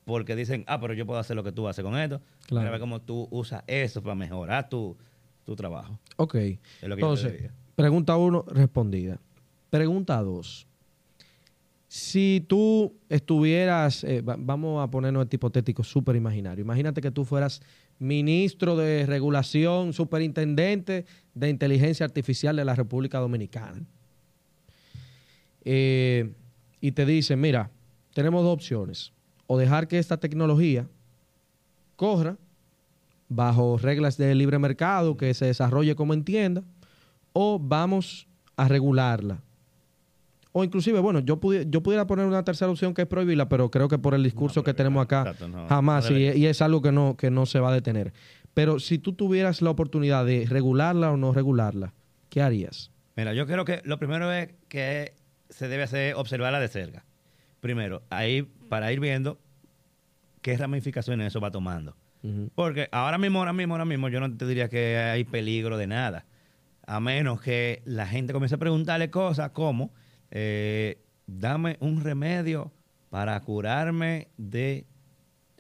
porque 0.07 0.35
dicen, 0.37 0.65
ah, 0.69 0.81
pero 0.81 0.95
yo 0.95 1.05
puedo 1.05 1.19
hacer 1.21 1.37
lo 1.37 1.43
que 1.45 1.53
tú 1.53 1.67
haces 1.69 1.85
con 1.85 1.99
esto. 1.99 2.23
Claro. 2.47 2.63
Mira, 2.65 2.71
ve 2.71 2.81
cómo 2.81 3.01
tú 3.03 3.29
usas 3.31 3.63
eso 3.67 4.01
para 4.03 4.15
mejorar 4.15 4.69
tu, 4.69 4.97
tu 5.45 5.55
trabajo. 5.57 5.99
Ok. 6.17 6.35
Es 6.37 6.59
lo 6.83 6.95
que 6.97 7.03
Entonces, 7.03 7.51
pregunta 7.75 8.17
uno, 8.17 8.45
respondida. 8.49 9.19
Pregunta 9.69 10.23
dos. 10.23 10.67
Si 11.89 12.45
tú 12.49 12.95
estuvieras, 13.09 14.05
eh, 14.05 14.21
va- 14.21 14.37
vamos 14.39 14.83
a 14.83 14.91
ponernos 14.91 15.25
este 15.25 15.37
hipotético 15.37 15.83
súper 15.83 16.15
imaginario. 16.17 16.63
Imagínate 16.63 17.01
que 17.01 17.11
tú 17.11 17.25
fueras 17.25 17.61
ministro 17.99 18.77
de 18.77 19.07
regulación, 19.07 19.93
superintendente 19.93 21.05
de 21.35 21.49
inteligencia 21.49 22.05
artificial 22.07 22.55
de 22.55 22.65
la 22.65 22.75
República 22.77 23.19
Dominicana. 23.19 23.83
Eh, 25.65 26.33
y 26.81 26.93
te 26.93 27.05
dicen, 27.07 27.41
mira, 27.41 27.71
tenemos 28.15 28.45
dos 28.45 28.53
opciones. 28.55 29.13
O 29.47 29.59
dejar 29.59 29.87
que 29.89 29.99
esta 29.99 30.17
tecnología 30.19 30.87
corra 31.97 32.37
bajo 33.29 33.79
reglas 33.79 34.17
de 34.17 34.35
libre 34.35 34.59
mercado, 34.59 35.17
que 35.17 35.35
se 35.35 35.47
desarrolle 35.47 35.95
como 35.97 36.15
entienda, 36.15 36.63
o 37.33 37.59
vamos 37.59 38.27
a 38.57 38.69
regularla. 38.69 39.43
O 40.53 40.65
inclusive, 40.65 41.01
bueno, 41.01 41.19
yo, 41.21 41.39
pudi- 41.39 41.67
yo 41.69 41.83
pudiera 41.83 42.07
poner 42.07 42.25
una 42.25 42.43
tercera 42.45 42.71
opción 42.71 42.95
que 42.95 43.03
es 43.03 43.09
prohibirla, 43.09 43.49
pero 43.49 43.71
creo 43.71 43.89
que 43.89 43.99
por 43.99 44.15
el 44.15 44.23
discurso 44.23 44.61
No, 44.61 44.65
que 44.65 44.73
tenemos 44.75 45.03
acá, 45.05 45.21
exacto, 45.23 45.49
no, 45.49 45.67
jamás, 45.69 46.11
no 46.11 46.17
y, 46.17 46.23
y 46.31 46.47
es 46.47 46.63
algo 46.63 46.81
que 46.81 46.93
no, 46.93 47.17
que 47.17 47.31
no 47.31 47.45
se 47.47 47.61
va 47.61 47.71
a 47.71 47.75
detener. 47.75 48.13
Pero 48.55 48.79
si 48.79 48.99
tú 48.99 49.13
tuvieras 49.13 49.61
la 49.61 49.69
oportunidad 49.71 50.25
de 50.25 50.47
regularla 50.49 51.11
o 51.11 51.17
no 51.19 51.33
regularla, 51.35 51.93
¿qué 52.31 52.41
harías? 52.41 52.91
Mira, 53.17 53.35
yo 53.35 53.47
creo 53.47 53.65
que 53.67 53.83
lo 53.85 53.99
primero 53.99 54.33
es 54.33 54.49
que 54.69 55.15
se 55.51 55.69
debe 55.69 55.83
hacer 55.83 56.15
observarla 56.15 56.59
de 56.59 56.69
cerca. 56.69 57.05
Primero, 57.67 58.05
ahí 58.11 58.43
para 58.69 58.93
ir 58.93 59.01
viendo 59.01 59.41
qué 60.41 60.57
ramificaciones 60.57 61.27
eso 61.27 61.41
va 61.41 61.51
tomando. 61.51 61.97
Porque 62.55 62.89
ahora 62.93 63.19
mismo, 63.19 63.41
ahora 63.41 63.53
mismo, 63.53 63.75
ahora 63.75 63.85
mismo, 63.85 64.09
yo 64.09 64.21
no 64.21 64.37
te 64.37 64.47
diría 64.47 64.69
que 64.69 64.97
hay 64.97 65.25
peligro 65.25 65.77
de 65.77 65.89
nada. 65.89 66.27
A 66.87 67.01
menos 67.01 67.41
que 67.41 67.83
la 67.85 68.07
gente 68.07 68.33
comience 68.33 68.55
a 68.55 68.59
preguntarle 68.59 69.11
cosas 69.11 69.51
como, 69.51 69.91
eh, 70.31 71.03
dame 71.27 71.77
un 71.81 72.05
remedio 72.05 72.71
para 73.11 73.41
curarme 73.41 74.29
de 74.37 74.87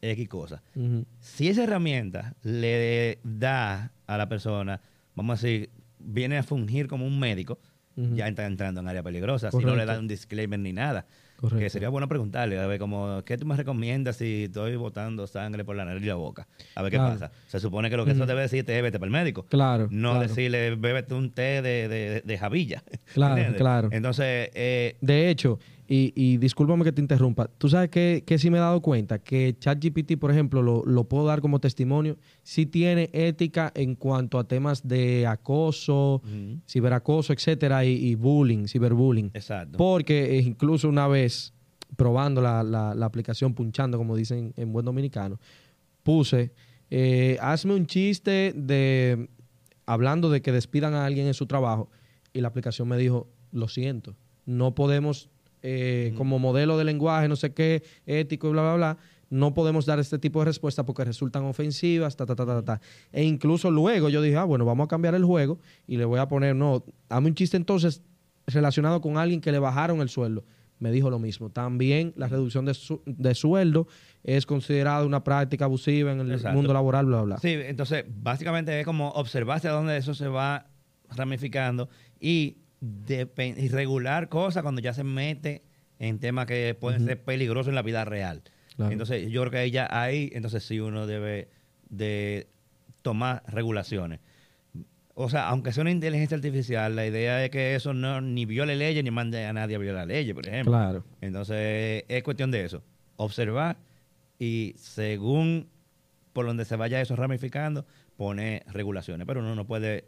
X 0.00 0.28
cosas. 0.28 0.62
Ujú. 0.76 1.07
Si 1.18 1.48
esa 1.48 1.64
herramienta 1.64 2.36
le 2.44 3.18
da 3.24 3.90
a 4.07 4.16
la 4.16 4.28
persona, 4.28 4.80
vamos 5.16 5.42
a 5.42 5.46
decir, 5.46 5.70
viene 5.98 6.38
a 6.38 6.44
fungir 6.44 6.86
como 6.86 7.04
un 7.04 7.18
médico, 7.18 7.59
ya 7.96 8.28
está 8.28 8.46
entrando 8.46 8.80
en 8.80 8.86
área 8.86 9.02
peligrosa. 9.02 9.50
Si 9.50 9.59
no 9.59 9.74
le 9.74 9.86
da 9.86 9.98
un 9.98 10.07
disclaimer 10.07 10.61
ni 10.61 10.72
nada. 10.72 11.07
Correcto. 11.37 11.59
Que 11.59 11.70
sería 11.70 11.91
bueno 11.91 12.09
preguntarle, 12.09 12.59
a 12.59 12.66
ver, 12.66 12.78
como, 12.78 13.22
¿qué 13.24 13.37
tú 13.37 13.45
me 13.47 13.57
recomiendas 13.57 14.16
si 14.16 14.45
estoy 14.45 14.76
botando 14.76 15.26
sangre 15.26 15.64
por 15.64 15.76
la 15.76 15.84
nariz 15.84 16.03
y 16.03 16.07
la 16.07 16.14
boca? 16.14 16.47
A 16.74 16.82
ver 16.82 16.91
qué 16.91 16.99
pasa. 16.99 17.30
Se 17.49 17.61
supone 17.61 17.91
que 17.91 17.97
lo 17.97 18.05
que 18.05 18.12
eso 18.12 18.24
debe 18.26 18.41
decirte 18.43 18.76
es 18.76 18.82
vete 18.82 18.99
para 18.99 19.07
el 19.09 19.12
médico. 19.12 19.45
Claro. 19.51 19.89
No 19.91 20.12
claro. 20.12 20.28
decirle, 20.28 20.74
bébete 20.76 21.14
un 21.14 21.30
té 21.30 21.61
de, 21.62 21.89
de, 21.89 22.22
de 22.24 22.39
javilla. 22.39 22.82
Claro, 23.12 23.34
¿Entiendes? 23.37 23.61
claro. 23.61 23.89
Entonces, 23.93 24.51
eh, 24.55 24.97
De 25.01 25.28
hecho, 25.30 25.59
y, 25.89 26.12
y 26.16 26.37
discúlpame 26.39 26.82
que 26.84 26.93
te 26.93 27.01
interrumpa, 27.01 27.49
tú 27.59 27.68
sabes 27.68 27.91
que, 27.91 28.24
que 28.26 28.39
sí 28.39 28.51
me 28.51 28.59
he 28.59 28.61
dado 28.61 28.80
cuenta 28.82 29.18
que 29.20 29.57
ChatGPT, 29.59 30.16
por 30.18 30.30
ejemplo, 30.32 30.61
lo, 30.62 30.84
lo 30.84 31.05
puedo 31.05 31.26
dar 31.26 31.41
como 31.41 31.61
testimonio, 31.61 32.16
sí 32.43 32.66
tiene 32.66 33.09
ética 33.12 33.72
en 33.74 33.95
cuanto 33.95 34.39
a 34.39 34.49
temas 34.49 34.87
de 34.87 35.26
acoso, 35.26 36.22
ciberacoso, 36.68 37.32
etcétera, 37.32 37.84
y, 37.84 37.93
y 37.93 38.14
bullying, 38.16 38.66
ciberbullying. 38.66 39.30
exacto. 39.34 39.76
Porque 39.78 40.37
eh, 40.39 40.41
incluso 40.43 40.89
una 40.89 41.07
vez, 41.09 41.53
probando 41.97 42.41
la, 42.41 42.62
la- 42.64 42.95
la 42.95 43.07
aplicación, 43.07 43.55
punchando, 43.55 43.97
como 43.99 44.16
dicen 44.16 44.53
en 44.57 44.72
buen 44.72 44.84
dominicano, 44.84 45.39
puse, 46.03 46.53
eh, 46.91 47.37
hazme 47.41 47.74
un 47.74 47.87
chiste 47.87 48.53
de 48.57 49.28
hablando 49.87 50.30
de 50.30 50.43
que 50.43 50.51
despidan 50.53 50.95
a 50.95 51.05
alguien 51.07 51.26
en 51.28 51.34
su 51.34 51.47
trabajo 51.47 51.91
y 52.32 52.41
la 52.41 52.49
aplicación 52.49 52.89
me 52.89 52.97
dijo, 52.99 53.28
lo 53.53 53.68
siento, 53.68 54.16
no 54.45 54.74
podemos, 54.74 55.30
eh, 55.68 56.14
como 56.16 56.38
modelo 56.38 56.78
de 56.78 56.84
lenguaje, 56.84 57.26
no 57.28 57.34
sé 57.34 57.52
qué, 57.52 57.82
ético 58.06 58.46
y 58.48 58.52
bla, 58.52 58.62
bla, 58.62 58.74
bla, 58.76 58.96
no 59.30 59.52
podemos 59.52 59.84
dar 59.84 59.98
este 59.98 60.18
tipo 60.20 60.38
de 60.38 60.44
respuestas 60.44 60.84
porque 60.84 61.04
resultan 61.04 61.44
ofensivas, 61.44 62.14
ta, 62.16 62.24
ta, 62.24 62.36
ta, 62.36 62.46
ta, 62.46 62.62
ta. 62.62 62.80
E 63.10 63.24
incluso 63.24 63.70
luego 63.72 64.08
yo 64.08 64.22
dije, 64.22 64.36
ah, 64.36 64.44
bueno, 64.44 64.64
vamos 64.64 64.84
a 64.84 64.88
cambiar 64.88 65.16
el 65.16 65.24
juego 65.24 65.58
y 65.88 65.96
le 65.96 66.04
voy 66.04 66.20
a 66.20 66.28
poner, 66.28 66.54
no, 66.54 66.84
hazme 67.08 67.28
un 67.30 67.34
chiste 67.34 67.56
entonces 67.56 68.02
relacionado 68.46 69.00
con 69.00 69.18
alguien 69.18 69.40
que 69.40 69.50
le 69.50 69.58
bajaron 69.58 70.00
el 70.00 70.08
sueldo. 70.08 70.44
Me 70.78 70.92
dijo 70.92 71.08
lo 71.10 71.18
mismo. 71.18 71.48
También 71.50 72.12
la 72.16 72.28
reducción 72.28 72.66
de, 72.66 72.74
su- 72.74 73.00
de 73.06 73.34
sueldo 73.34 73.88
es 74.22 74.44
considerada 74.46 75.04
una 75.06 75.24
práctica 75.24 75.64
abusiva 75.64 76.12
en 76.12 76.20
el 76.20 76.30
Exacto. 76.32 76.54
mundo 76.54 76.72
laboral, 76.72 77.06
bla, 77.06 77.22
bla. 77.22 77.38
Sí, 77.38 77.48
entonces 77.48 78.04
básicamente 78.22 78.78
es 78.78 78.84
como 78.84 79.08
observar 79.12 79.56
hacia 79.56 79.70
dónde 79.70 79.96
eso 79.96 80.14
se 80.14 80.28
va 80.28 80.66
ramificando 81.16 81.88
y, 82.20 82.58
y 82.81 83.68
regular 83.68 84.29
cosas 84.29 84.62
cuando 84.62 84.81
ya 84.81 84.93
se 84.93 85.05
mete 85.05 85.62
en 85.99 86.18
temas 86.18 86.47
que 86.47 86.77
pueden 86.79 87.07
ser 87.07 87.22
peligrosos 87.22 87.68
en 87.68 87.74
la 87.74 87.83
vida 87.83 88.05
real. 88.05 88.43
Claro. 88.77 88.93
Entonces 88.93 89.31
yo 89.31 89.41
creo 89.43 89.51
que 89.51 89.70
ya 89.70 89.89
ahí, 89.91 90.31
entonces 90.35 90.64
sí 90.64 90.81
uno 90.81 91.07
debe 91.07 91.49
de 91.89 92.49
tomar 93.03 93.43
regulaciones. 93.47 94.20
O 95.14 95.31
sea, 95.31 95.49
aunque 95.49 95.72
sea 95.72 95.81
una 95.81 95.91
inteligencia 95.91 96.37
artificial, 96.37 96.95
la 96.95 97.07
idea 97.07 97.43
es 97.43 97.51
que 97.51 97.74
eso 97.74 97.95
no 97.95 98.20
ni 98.20 98.45
viole 98.45 98.77
leyes 98.77 99.03
ni 99.03 99.11
mande 99.11 99.47
a 99.47 99.53
nadie 99.55 99.77
a 99.77 99.79
violar 99.79 100.07
leyes, 100.07 100.35
por 100.35 100.47
ejemplo. 100.47 100.72
Claro. 100.72 101.05
Entonces, 101.22 102.05
es 102.07 102.22
cuestión 102.22 102.51
de 102.51 102.66
eso. 102.66 102.83
Observar 103.16 103.79
y 104.39 104.74
según 104.77 105.70
por 106.35 106.45
donde 106.45 106.66
se 106.66 106.77
vaya 106.77 107.01
eso 107.01 107.16
ramificando, 107.16 107.87
poner 108.18 108.62
regulaciones. 108.66 109.27
Pero 109.27 109.41
uno 109.41 109.55
no 109.55 109.66
puede 109.66 110.05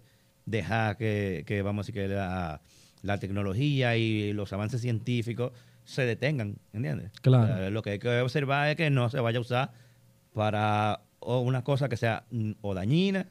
dejar 0.51 0.97
que, 0.97 1.45
que 1.47 1.63
vamos 1.63 1.85
a 1.85 1.87
decir, 1.87 1.95
que 2.03 2.09
la, 2.09 2.61
la 3.03 3.19
tecnología 3.19 3.97
y 3.97 4.33
los 4.33 4.53
avances 4.53 4.81
científicos 4.81 5.53
se 5.85 6.03
detengan, 6.03 6.57
¿entiendes? 6.73 7.13
Claro. 7.23 7.45
O 7.45 7.47
sea, 7.57 7.71
lo 7.71 7.83
que 7.83 7.91
hay 7.91 7.99
que 7.99 8.21
observar 8.21 8.69
es 8.71 8.77
que 8.77 8.91
no 8.91 9.09
se 9.09 9.21
vaya 9.21 9.39
a 9.39 9.41
usar 9.43 9.71
para 10.35 11.01
o 11.21 11.41
una 11.41 11.63
cosa 11.65 11.89
que 11.89 11.97
sea 11.97 12.25
mm, 12.31 12.53
o 12.61 12.75
dañina 12.75 13.27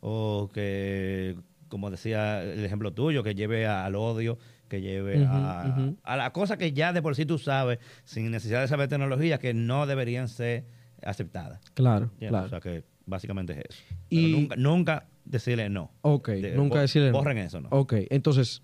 o 0.00 0.50
que, 0.52 1.36
como 1.68 1.90
decía 1.90 2.42
el 2.42 2.64
ejemplo 2.64 2.92
tuyo, 2.92 3.22
que 3.22 3.34
lleve 3.34 3.66
a- 3.66 3.84
al 3.84 3.94
odio, 3.96 4.38
que 4.68 4.80
lleve 4.80 5.24
a, 5.26 5.92
a 6.02 6.16
la 6.16 6.32
cosa 6.32 6.56
que 6.58 6.72
ya 6.72 6.92
de 6.92 7.00
por 7.02 7.14
sí 7.16 7.24
tú 7.26 7.38
sabes, 7.38 7.78
sin 8.04 8.30
necesidad 8.30 8.60
de 8.60 8.68
saber 8.68 8.88
tecnología, 8.88 9.38
que 9.38 9.54
no 9.54 9.86
deberían 9.86 10.28
ser 10.28 10.64
aceptadas. 11.02 11.60
Claro, 11.74 12.04
¿entiendes? 12.06 12.28
claro. 12.30 12.46
O 12.46 12.48
sea 12.50 12.60
que 12.60 12.84
básicamente 13.06 13.52
es 13.54 13.58
eso. 13.70 13.82
Y- 14.10 14.32
nunca, 14.32 14.56
nunca 14.56 15.06
decirle 15.24 15.68
no. 15.68 15.90
Ok, 16.02 16.28
De- 16.30 16.54
nunca 16.56 16.80
decirle 16.80 17.10
no. 17.10 17.18
Borren 17.18 17.38
eso, 17.38 17.60
¿no? 17.60 17.68
Ok, 17.70 17.94
entonces, 18.10 18.62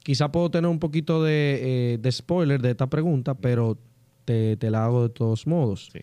quizá 0.00 0.30
puedo 0.32 0.50
tener 0.50 0.70
un 0.70 0.78
poquito 0.78 1.22
de, 1.22 1.94
eh, 1.94 1.98
de 1.98 2.12
spoiler 2.12 2.60
de 2.60 2.70
esta 2.70 2.88
pregunta, 2.88 3.34
pero 3.34 3.78
te, 4.24 4.56
te 4.56 4.70
la 4.70 4.84
hago 4.84 5.02
de 5.04 5.08
todos 5.10 5.46
modos. 5.46 5.90
Sí. 5.92 6.00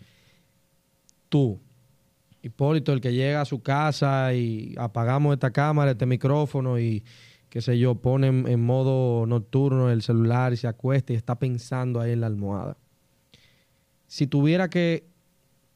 Tú, 1.29 1.59
Hipólito, 2.41 2.93
el 2.93 3.01
que 3.01 3.13
llega 3.13 3.41
a 3.41 3.45
su 3.45 3.61
casa 3.61 4.33
y 4.33 4.73
apagamos 4.77 5.33
esta 5.33 5.51
cámara, 5.51 5.91
este 5.91 6.05
micrófono 6.05 6.79
y 6.79 7.03
qué 7.49 7.61
sé 7.61 7.77
yo, 7.77 7.95
pone 7.95 8.27
en, 8.27 8.47
en 8.47 8.61
modo 8.63 9.25
nocturno 9.25 9.89
el 9.91 10.01
celular 10.01 10.53
y 10.53 10.57
se 10.57 10.67
acuesta 10.67 11.13
y 11.13 11.15
está 11.15 11.37
pensando 11.37 11.99
ahí 11.99 12.11
en 12.11 12.21
la 12.21 12.27
almohada. 12.27 12.77
Si 14.07 14.25
tuviera 14.27 14.69
que 14.69 15.05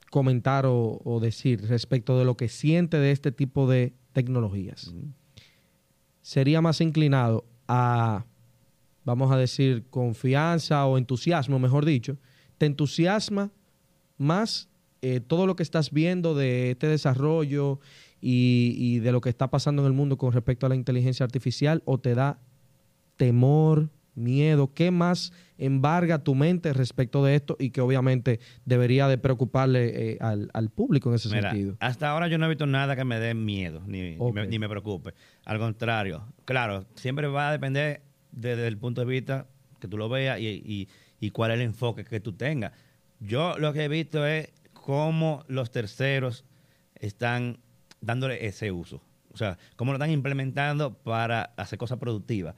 comentar 0.09 0.65
o, 0.65 1.01
o 1.03 1.19
decir 1.19 1.67
respecto 1.67 2.17
de 2.17 2.25
lo 2.25 2.37
que 2.37 2.47
siente 2.47 2.97
de 2.97 3.11
este 3.11 3.31
tipo 3.31 3.67
de 3.69 3.93
tecnologías, 4.13 4.93
sería 6.21 6.61
más 6.61 6.79
inclinado 6.81 7.45
a, 7.67 8.25
vamos 9.03 9.31
a 9.31 9.37
decir, 9.37 9.85
confianza 9.89 10.85
o 10.85 10.97
entusiasmo, 10.97 11.59
mejor 11.59 11.85
dicho, 11.85 12.17
te 12.57 12.65
entusiasma 12.65 13.51
más 14.17 14.69
eh, 15.01 15.19
todo 15.19 15.47
lo 15.47 15.55
que 15.55 15.63
estás 15.63 15.91
viendo 15.91 16.33
de 16.33 16.71
este 16.71 16.87
desarrollo 16.87 17.79
y, 18.21 18.75
y 18.77 18.99
de 18.99 19.11
lo 19.11 19.19
que 19.19 19.29
está 19.29 19.49
pasando 19.49 19.81
en 19.81 19.87
el 19.87 19.93
mundo 19.93 20.17
con 20.17 20.31
respecto 20.31 20.65
a 20.65 20.69
la 20.69 20.75
inteligencia 20.75 21.25
artificial 21.25 21.81
o 21.85 21.99
te 21.99 22.15
da 22.15 22.39
temor, 23.17 23.89
miedo, 24.15 24.73
¿qué 24.73 24.91
más 24.91 25.33
embarga 25.57 26.23
tu 26.23 26.35
mente 26.35 26.73
respecto 26.73 27.23
de 27.23 27.35
esto 27.35 27.55
y 27.59 27.69
que 27.71 27.81
obviamente 27.81 28.39
debería 28.65 29.07
de 29.07 29.17
preocuparle 29.17 30.11
eh, 30.13 30.17
al, 30.21 30.49
al 30.53 30.69
público 30.69 31.09
en 31.09 31.15
ese 31.15 31.29
Mira, 31.29 31.51
sentido? 31.51 31.77
hasta 31.79 32.09
ahora 32.09 32.27
yo 32.27 32.37
no 32.37 32.45
he 32.45 32.49
visto 32.49 32.65
nada 32.65 32.95
que 32.95 33.05
me 33.05 33.19
dé 33.19 33.33
miedo, 33.33 33.81
ni, 33.87 34.01
ni 34.01 34.15
Ok. 34.19 34.33
me, 34.35 34.47
ni 34.47 34.59
me 34.59 34.69
preocupe. 34.69 35.13
Al 35.45 35.59
contrario, 35.59 36.25
claro, 36.45 36.85
siempre 36.95 37.27
va 37.27 37.49
a 37.49 37.51
depender 37.51 38.01
desde 38.31 38.67
el 38.67 38.77
punto 38.77 39.01
de 39.01 39.07
vista 39.07 39.47
que 39.79 39.87
tú 39.87 39.97
lo 39.97 40.09
veas 40.09 40.39
y, 40.39 40.47
y- 40.47 40.87
y 41.19 41.31
cuál 41.31 41.51
es 41.51 41.55
el 41.55 41.61
enfoque 41.61 42.03
que 42.03 42.19
tú 42.19 42.33
tengas. 42.33 42.71
Yo 43.19 43.57
lo 43.57 43.71
que 43.73 43.85
he 43.85 43.87
visto 43.87 44.25
es 44.25 44.49
cómo 44.73 45.43
los 45.47 45.71
terceros 45.71 46.43
están 46.95 47.59
dándole 48.01 48.45
ese 48.45 48.71
uso. 48.71 49.01
O 49.33 49.37
sea, 49.37 49.57
cómo 49.77 49.91
lo 49.91 49.97
están 49.97 50.11
implementando 50.11 50.93
para 50.93 51.53
hacer 51.57 51.79
cosas 51.79 51.97
productivas. 51.97 52.55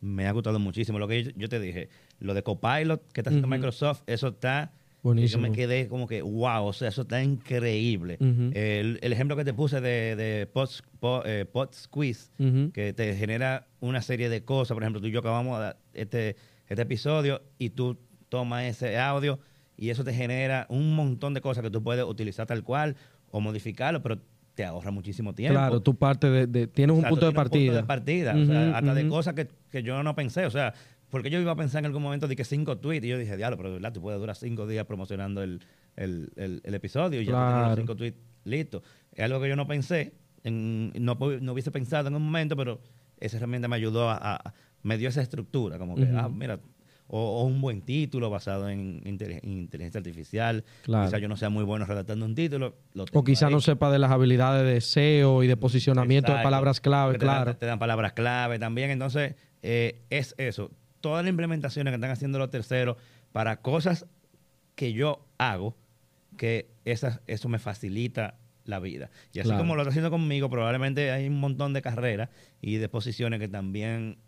Me 0.00 0.26
ha 0.26 0.32
gustado 0.32 0.58
muchísimo. 0.58 0.98
Lo 0.98 1.08
que 1.08 1.24
yo, 1.24 1.30
yo 1.36 1.48
te 1.48 1.58
dije, 1.60 1.88
lo 2.20 2.34
de 2.34 2.42
Copilot 2.42 3.12
que 3.12 3.20
está 3.20 3.30
haciendo. 3.30 3.48
Microsoft, 3.48 4.02
eso 4.06 4.28
está 4.28 4.72
Buenísimo. 5.02 5.42
Yo 5.44 5.50
me 5.50 5.56
quedé 5.56 5.86
como 5.88 6.08
que, 6.08 6.20
wow, 6.22 6.64
o 6.66 6.72
sea, 6.72 6.88
eso 6.88 7.02
está 7.02 7.22
increíble. 7.22 8.16
El, 8.54 8.98
el 9.02 9.12
ejemplo 9.12 9.36
que 9.36 9.44
te 9.44 9.54
puse 9.54 9.80
de, 9.80 10.16
de 10.16 10.46
Pod, 10.46 10.68
Pod- 11.00 11.22
eh, 11.26 11.44
Pod 11.44 11.68
Squeeze, 11.72 12.30
que 12.72 12.92
te 12.92 13.14
genera 13.14 13.68
una 13.80 14.02
serie 14.02 14.28
de 14.28 14.42
cosas. 14.44 14.74
Por 14.74 14.82
ejemplo, 14.82 15.00
tú 15.00 15.06
y 15.06 15.12
yo 15.12 15.20
acabamos 15.20 15.62
este, 15.94 16.34
este 16.68 16.82
episodio 16.82 17.40
y 17.58 17.70
tú 17.70 17.96
tomas 18.28 18.64
ese 18.64 18.98
audio 18.98 19.38
y 19.76 19.90
eso 19.90 20.02
te 20.02 20.12
genera 20.12 20.66
un 20.70 20.96
montón 20.96 21.34
de 21.34 21.40
cosas 21.40 21.62
que 21.62 21.70
tú 21.70 21.82
puedes 21.84 22.04
utilizar 22.04 22.46
tal 22.46 22.64
cual 22.64 22.96
o 23.30 23.40
modificarlo, 23.40 24.02
pero 24.02 24.18
te 24.56 24.64
ahorra 24.64 24.90
muchísimo 24.90 25.34
tiempo. 25.34 25.54
Claro, 25.54 25.80
tú 25.80 25.94
parte 25.96 26.28
de, 26.28 26.46
de- 26.48 26.66
tienes 26.66 26.96
un 26.96 27.04
punto 27.04 27.26
de 27.26 27.32
partida. 27.32 27.60
Un 27.60 27.66
punto 27.66 27.76
de 27.82 27.86
partida, 27.86 28.34
o 28.34 28.44
sea, 28.46 28.76
hasta 28.78 28.94
de 28.94 29.06
cosas 29.08 29.34
que, 29.34 29.48
que 29.70 29.82
yo 29.84 30.02
no 30.02 30.14
pensé, 30.16 30.46
o 30.46 30.50
sea, 30.50 30.74
porque 31.10 31.30
yo 31.30 31.38
iba 31.38 31.52
a 31.52 31.56
pensar 31.56 31.78
en 31.80 31.86
algún 31.86 32.02
momento 32.02 32.26
de 32.26 32.34
que 32.34 32.42
cinco 32.44 32.78
tweets 32.78 33.04
y 33.04 33.08
yo 33.10 33.18
dije, 33.18 33.36
diablo, 33.36 33.56
pero 33.58 33.68
de 33.68 33.74
verdad, 33.74 33.92
tú 33.92 34.00
puedes 34.00 34.18
durar 34.18 34.34
cinco 34.34 34.66
días 34.66 34.84
promocionando 34.86 35.42
el, 35.42 35.60
el, 35.94 36.32
el- 36.36 36.60
el 36.64 36.74
episodio 36.74 37.20
y 37.20 37.26
ya 37.26 37.32
tú 37.32 37.36
tienes 37.38 37.52
Claro. 37.54 37.68
los 37.68 37.76
cinco 37.78 37.94
tweets 37.96 38.18
listos. 38.44 38.82
Es 39.12 39.24
algo 39.24 39.40
que 39.40 39.48
yo 39.48 39.56
no 39.56 39.66
pensé, 39.68 40.14
en- 40.42 40.90
no, 40.98 41.16
no 41.40 41.52
hubiese 41.52 41.70
pensado 41.70 42.08
en 42.08 42.14
un 42.16 42.22
momento, 42.24 42.56
pero 42.56 42.80
esa 43.20 43.36
herramienta 43.36 43.68
me 43.68 43.76
ayudó 43.76 44.08
a, 44.10 44.16
a- 44.36 44.54
me 44.82 44.96
dio 44.96 45.08
esa 45.10 45.20
estructura, 45.20 45.78
como 45.78 45.96
que, 45.96 46.08
ah, 46.16 46.28
mira, 46.28 46.60
o, 47.08 47.40
o 47.40 47.44
un 47.44 47.60
buen 47.60 47.82
título 47.82 48.30
basado 48.30 48.68
en, 48.68 49.00
inteligencia 49.04 49.98
artificial. 49.98 50.64
Claro. 50.82 51.06
Quizás 51.06 51.20
yo 51.20 51.28
no 51.28 51.36
sea 51.36 51.50
muy 51.50 51.64
bueno 51.64 51.84
redactando 51.86 52.26
un 52.26 52.34
título. 52.34 52.74
Lo 52.94 53.04
O 53.12 53.24
quizá 53.24 53.46
ahí. 53.46 53.52
no 53.52 53.60
sepa 53.60 53.90
de 53.90 53.98
las 53.98 54.10
habilidades 54.10 54.64
de 54.66 54.80
SEO 54.80 55.42
y 55.42 55.46
de 55.46 55.56
posicionamiento 55.56 56.34
de 56.34 56.42
palabras 56.42 56.80
clave, 56.80 57.18
te 57.18 57.24
dan- 57.26 57.34
claro. 57.36 57.56
te 57.56 57.66
dan 57.66 57.78
palabras 57.78 58.12
clave 58.12 58.58
también. 58.58 58.90
Entonces, 58.90 59.34
eh, 59.62 60.00
es 60.10 60.34
eso. 60.38 60.70
Todas 61.00 61.24
las 61.24 61.30
implementaciones 61.30 61.92
que 61.92 61.96
están 61.96 62.10
haciendo 62.10 62.38
los 62.38 62.50
terceros 62.50 62.96
para 63.32 63.60
cosas 63.60 64.06
que 64.74 64.92
yo 64.92 65.24
hago, 65.38 65.76
que 66.36 66.68
esas, 66.84 67.20
eso 67.26 67.48
me 67.48 67.58
facilita 67.58 68.34
la 68.64 68.80
vida. 68.80 69.10
Y 69.32 69.38
así 69.38 69.48
Claro. 69.48 69.62
como 69.62 69.76
lo 69.76 69.82
está 69.82 69.90
haciendo 69.90 70.10
conmigo, 70.10 70.50
probablemente 70.50 71.12
hay 71.12 71.28
un 71.28 71.38
montón 71.38 71.72
de 71.72 71.82
carreras 71.82 72.30
y 72.60 72.76
de 72.76 72.88
posiciones 72.88 73.38
que 73.38 73.46
también 73.48 74.18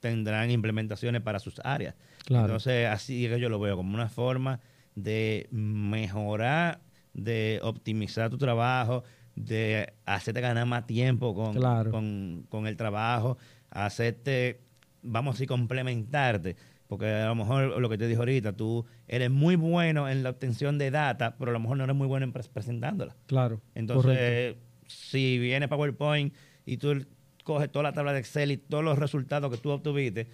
tendrán 0.00 0.50
implementaciones 0.50 1.22
para 1.22 1.38
sus 1.38 1.60
áreas. 1.64 1.94
Claro. 2.24 2.46
Entonces, 2.46 2.86
así 2.88 3.26
es 3.26 3.32
que 3.32 3.40
yo 3.40 3.48
lo 3.48 3.58
veo 3.58 3.76
como 3.76 3.94
una 3.94 4.08
forma 4.08 4.60
de 4.94 5.48
mejorar, 5.50 6.80
de 7.14 7.60
optimizar 7.62 8.30
tu 8.30 8.38
trabajo, 8.38 9.04
de 9.34 9.92
hacerte 10.04 10.40
ganar 10.40 10.66
más 10.66 10.86
tiempo 10.86 11.34
con, 11.34 11.54
Claro. 11.54 11.90
con, 11.90 12.46
con 12.48 12.66
el 12.66 12.76
trabajo, 12.76 13.38
hacerte, 13.70 14.60
vamos 15.02 15.32
a 15.32 15.34
decir, 15.34 15.48
complementarte. 15.48 16.56
Porque 16.86 17.06
a 17.06 17.26
lo 17.26 17.34
mejor 17.34 17.78
lo 17.80 17.88
que 17.90 17.98
te 17.98 18.06
dije 18.06 18.18
ahorita, 18.18 18.54
tú 18.54 18.86
eres 19.06 19.30
muy 19.30 19.56
bueno 19.56 20.08
en 20.08 20.22
la 20.22 20.30
obtención 20.30 20.78
de 20.78 20.90
data, 20.90 21.36
pero 21.38 21.50
a 21.50 21.52
lo 21.52 21.60
mejor 21.60 21.76
no 21.76 21.84
eres 21.84 21.94
muy 21.96 22.06
bueno 22.06 22.24
en 22.24 22.32
pres- 22.32 22.48
presentándola. 22.48 23.14
Claro. 23.26 23.60
Entonces, 23.74 24.54
correcto. 24.54 24.60
si 24.86 25.38
viene 25.38 25.68
PowerPoint 25.68 26.34
y 26.64 26.78
tú 26.78 27.04
coges 27.48 27.72
toda 27.72 27.84
la 27.84 27.92
tabla 27.92 28.12
de 28.12 28.20
Excel 28.20 28.50
y 28.52 28.58
todos 28.58 28.84
los 28.84 28.98
resultados 28.98 29.50
que 29.50 29.56
tú 29.56 29.70
obtuviste, 29.70 30.28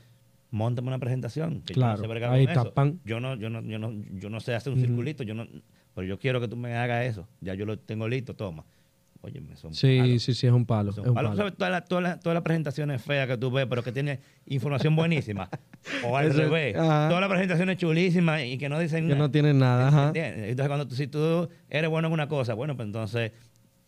montame 0.51 0.89
una 0.89 0.99
presentación. 0.99 1.63
Que 1.63 1.75
yo 1.75 1.81
Claro, 1.81 2.03
no 2.03 2.13
sé 2.15 2.25
ahí 2.25 2.45
con 2.45 2.51
está, 2.51 2.61
eso. 2.63 2.75
pan. 2.75 3.01
Yo 3.05 3.21
no, 3.21 3.37
yo 3.37 3.49
no, 3.51 3.63
yo 3.63 3.79
no, 3.79 3.93
yo 4.19 4.29
no 4.31 4.41
sé 4.41 4.55
hacer 4.55 4.73
un 4.73 4.81
circulito, 4.81 5.23
yo 5.23 5.35
no, 5.35 5.47
pero 5.95 6.07
yo 6.07 6.19
quiero 6.19 6.41
que 6.41 6.49
tú 6.49 6.57
me 6.57 6.75
hagas 6.77 7.05
eso. 7.07 7.29
Ya 7.41 7.55
yo 7.55 7.65
lo 7.67 7.79
tengo 7.79 8.09
listo, 8.09 8.35
toma. 8.35 8.65
Oye, 9.23 9.41
me 9.41 9.57
son 9.57 9.73
Sí, 9.73 9.97
palos. 10.01 10.23
sí, 10.23 10.35
sí, 10.35 10.47
es 10.47 10.53
un 10.53 10.67
palo. 10.67 10.93
Son 10.93 11.05
es 11.05 11.11
un. 11.11 11.53
Todas 11.57 12.05
las 12.35 12.43
presentaciones 12.43 13.01
feas 13.01 13.27
que 13.27 13.39
tú 13.39 13.51
ves, 13.51 13.65
pero 13.71 13.83
que 13.83 13.91
tiene 13.91 14.19
información 14.47 14.95
buenísima. 14.97 15.49
o 16.07 16.17
al 16.17 16.35
revés. 16.35 16.75
Todas 16.75 17.21
las 17.21 17.29
presentaciones 17.31 17.79
chulísimas 17.79 18.43
y 18.45 18.59
que 18.59 18.69
no 18.69 18.79
dicen 18.79 19.05
Que 19.05 19.15
nada. 19.15 19.19
no 19.21 19.31
tienen 19.31 19.59
nada. 19.59 19.89
Ajá. 19.89 20.07
¿Entiendes? 20.09 20.51
Entonces, 20.51 20.69
cuando 20.69 20.87
tú, 20.89 20.95
si 20.95 21.07
tú 21.07 21.49
eres 21.71 21.89
bueno 21.89 22.09
en 22.09 22.13
una 22.13 22.29
cosa, 22.29 22.53
bueno, 22.53 22.77
pues 22.77 22.87
entonces 22.87 23.33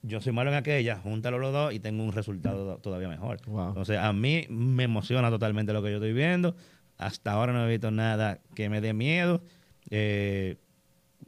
yo 0.06 0.20
soy 0.20 0.32
malo 0.32 0.50
en 0.50 0.56
aquella, 0.56 0.96
júntalo 0.98 1.38
los 1.38 1.52
dos 1.52 1.74
y 1.74 1.80
tengo 1.80 2.02
un 2.04 2.12
resultado 2.12 2.78
todavía 2.78 3.08
mejor. 3.08 3.40
Wow. 3.46 3.68
Entonces, 3.68 3.98
a 3.98 4.12
mí 4.12 4.46
me 4.48 4.84
emociona 4.84 5.30
totalmente 5.30 5.72
lo 5.72 5.82
que 5.82 5.90
yo 5.90 5.96
estoy 5.96 6.12
viendo. 6.12 6.54
Hasta 6.98 7.32
ahora 7.32 7.52
no 7.52 7.66
he 7.66 7.70
visto 7.70 7.90
nada 7.90 8.40
que 8.54 8.68
me 8.68 8.80
dé 8.80 8.94
miedo. 8.94 9.42
Eh, 9.90 10.56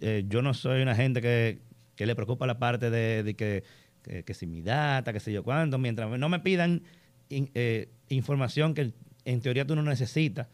eh, 0.01 0.25
yo 0.29 0.43
no 0.43 0.55
soy 0.55 0.81
una 0.83 0.95
gente 0.95 1.21
que, 1.21 1.59
que 1.97 2.07
le 2.07 2.15
preocupa 2.15 2.47
la 2.47 2.59
parte 2.59 2.89
de, 2.91 3.23
de 3.23 3.35
que, 3.35 3.65
que, 4.03 4.23
que 4.25 4.35
si 4.35 4.47
mi 4.47 4.63
data, 4.63 5.13
que 5.13 5.21
sé 5.21 5.33
yo 5.33 5.43
cuánto, 5.43 5.77
mientras 5.79 6.09
no 6.19 6.29
me 6.29 6.39
pidan 6.41 6.83
in- 7.29 7.51
eh, 7.55 7.89
información 8.09 8.75
que 8.75 8.93
en 9.25 9.41
teoría 9.41 9.67
tú 9.67 9.75
no 9.77 9.83
necesitas, 9.83 10.47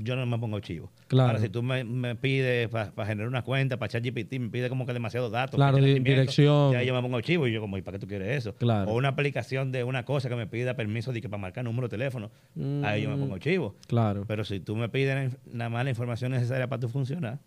yo 0.00 0.14
no 0.14 0.24
me 0.26 0.38
pongo 0.38 0.60
chivo. 0.60 0.92
Claro. 1.08 1.30
Ahora, 1.30 1.40
si 1.40 1.48
tú 1.48 1.60
me, 1.62 1.82
me 1.82 2.14
pides 2.14 2.68
para 2.68 2.92
generar 3.04 3.26
una 3.28 3.42
cuenta, 3.42 3.78
para 3.78 3.88
ChatGPT, 3.90 4.38
me 4.38 4.48
pide 4.48 4.68
como 4.68 4.86
que 4.86 4.92
demasiados 4.92 5.32
datos. 5.32 5.56
Claro, 5.56 5.78
di- 5.78 5.98
dirección. 5.98 6.72
Ya 6.72 6.82
yo 6.84 6.94
me 6.94 7.02
pongo 7.02 7.20
chivo 7.20 7.48
y 7.48 7.52
yo 7.52 7.60
como, 7.60 7.76
¿y 7.78 7.82
para 7.82 7.96
qué 7.98 8.00
tú 8.02 8.06
quieres 8.06 8.38
eso? 8.38 8.54
Claro. 8.54 8.90
O 8.90 8.94
una 8.96 9.08
aplicación 9.08 9.72
de 9.72 9.82
una 9.82 10.04
cosa 10.04 10.28
que 10.28 10.36
me 10.36 10.46
pida 10.46 10.74
permiso 10.74 11.12
de 11.12 11.20
que 11.20 11.28
para 11.28 11.40
marcar 11.40 11.64
número 11.64 11.88
de 11.88 11.90
teléfono, 11.98 12.30
ahí 12.84 13.02
yo 13.02 13.10
me 13.10 13.16
Mm. 13.16 13.20
pongo 13.20 13.38
chivo. 13.38 13.74
Claro. 13.88 14.24
Pero 14.28 14.44
si 14.44 14.60
tú 14.60 14.76
me 14.76 14.88
pides 14.88 15.36
nada 15.52 15.68
más 15.68 15.82
la 15.82 15.90
información 15.90 16.30
necesaria 16.30 16.68
para 16.68 16.78
tu 16.80 16.88
funcionar, 16.88 17.40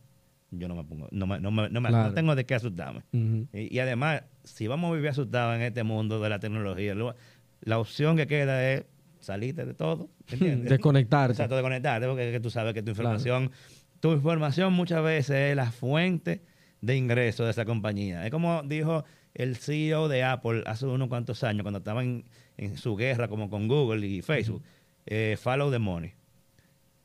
yo 0.51 0.67
no 0.67 0.75
me 0.75 0.83
pongo, 0.83 1.07
no, 1.11 1.25
me, 1.27 1.39
no, 1.39 1.51
me- 1.51 1.69
no 1.69 1.79
me- 1.79 1.87
Claro. 1.87 2.09
no 2.09 2.13
tengo 2.13 2.35
de 2.35 2.45
qué 2.45 2.55
asustarme. 2.55 3.03
Y, 3.13 3.73
y 3.73 3.79
además, 3.79 4.23
si 4.43 4.67
vamos 4.67 4.91
a 4.91 4.95
vivir 4.95 5.09
asustados 5.09 5.55
en 5.55 5.61
este 5.61 5.83
mundo 5.83 6.19
de 6.19 6.29
la 6.29 6.39
tecnología, 6.39 6.93
lo- 6.95 7.15
la 7.63 7.79
opción 7.79 8.17
que 8.17 8.27
queda 8.27 8.71
es 8.73 8.83
salirte 9.21 9.65
de 9.65 9.73
todo, 9.73 10.09
¿entiendes? 10.29 10.69
Desconectarte. 10.69 11.33
Exacto, 11.33 11.55
de 11.55 11.61
conectarte, 11.61 12.07
porque 12.07 12.31
que 12.31 12.39
tú 12.39 12.49
sabes 12.49 12.73
que 12.73 12.83
tu 12.83 12.91
información, 12.91 13.51
tu 13.99 14.11
información 14.13 14.73
muchas 14.73 15.03
veces 15.03 15.51
es 15.51 15.55
la 15.55 15.71
fuente 15.71 16.43
de 16.81 16.97
ingreso 16.97 17.45
de 17.45 17.51
esa 17.51 17.65
compañía. 17.65 18.25
Es 18.25 18.31
como 18.31 18.63
dijo 18.63 19.03
el 19.33 19.55
CEO 19.55 20.07
de 20.07 20.23
Apple 20.23 20.63
hace 20.65 20.85
unos 20.85 21.07
cuantos 21.07 21.43
años, 21.43 21.63
cuando 21.63 21.77
estaban 21.79 22.05
en, 22.05 22.25
en 22.57 22.77
su 22.77 22.95
guerra 22.95 23.27
como 23.27 23.49
con 23.49 23.67
Google 23.67 24.05
y 24.05 24.21
Facebook, 24.21 24.63
eh, 25.05 25.37
follow 25.39 25.71
the 25.71 25.79
money. 25.79 26.13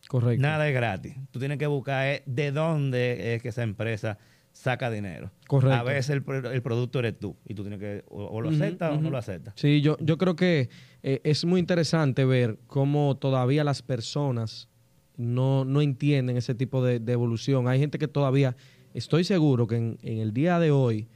Correcto. 0.08 0.40
Nada 0.40 0.68
es 0.68 0.74
gratis. 0.74 1.14
Tú 1.30 1.38
tienes 1.38 1.58
que 1.58 1.66
buscar 1.66 2.06
eh, 2.06 2.22
de 2.26 2.52
dónde 2.52 3.34
es 3.34 3.42
que 3.42 3.48
esa 3.48 3.62
empresa 3.62 4.18
saca 4.52 4.90
dinero. 4.90 5.30
Correcto. 5.46 5.76
A 5.76 5.82
veces 5.82 6.10
el, 6.10 6.46
el 6.46 6.62
producto 6.62 7.00
eres 7.00 7.18
tú 7.18 7.36
y 7.44 7.54
tú 7.54 7.62
tienes 7.62 7.78
que 7.78 8.04
o, 8.08 8.24
o 8.24 8.40
lo 8.40 8.50
aceptas 8.50 8.92
o 8.92 9.00
no 9.00 9.10
lo 9.10 9.18
aceptas. 9.18 9.54
Sí, 9.56 9.82
yo, 9.82 9.96
yo 10.00 10.16
creo 10.16 10.34
que 10.34 10.70
eh, 11.06 11.20
es 11.22 11.44
muy 11.44 11.60
interesante 11.60 12.24
ver 12.24 12.58
cómo 12.66 13.16
todavía 13.16 13.62
las 13.62 13.80
personas 13.80 14.68
no, 15.16 15.64
no 15.64 15.80
entienden 15.80 16.36
ese 16.36 16.56
tipo 16.56 16.84
de, 16.84 16.98
de 16.98 17.12
evolución. 17.12 17.68
Hay 17.68 17.78
gente 17.78 17.96
que 17.96 18.08
todavía, 18.08 18.56
estoy 18.92 19.22
seguro 19.22 19.68
que 19.68 19.76
en, 19.76 19.98
en 20.02 20.18
el 20.18 20.32
día 20.32 20.58
de 20.58 20.72
hoy 20.72 21.06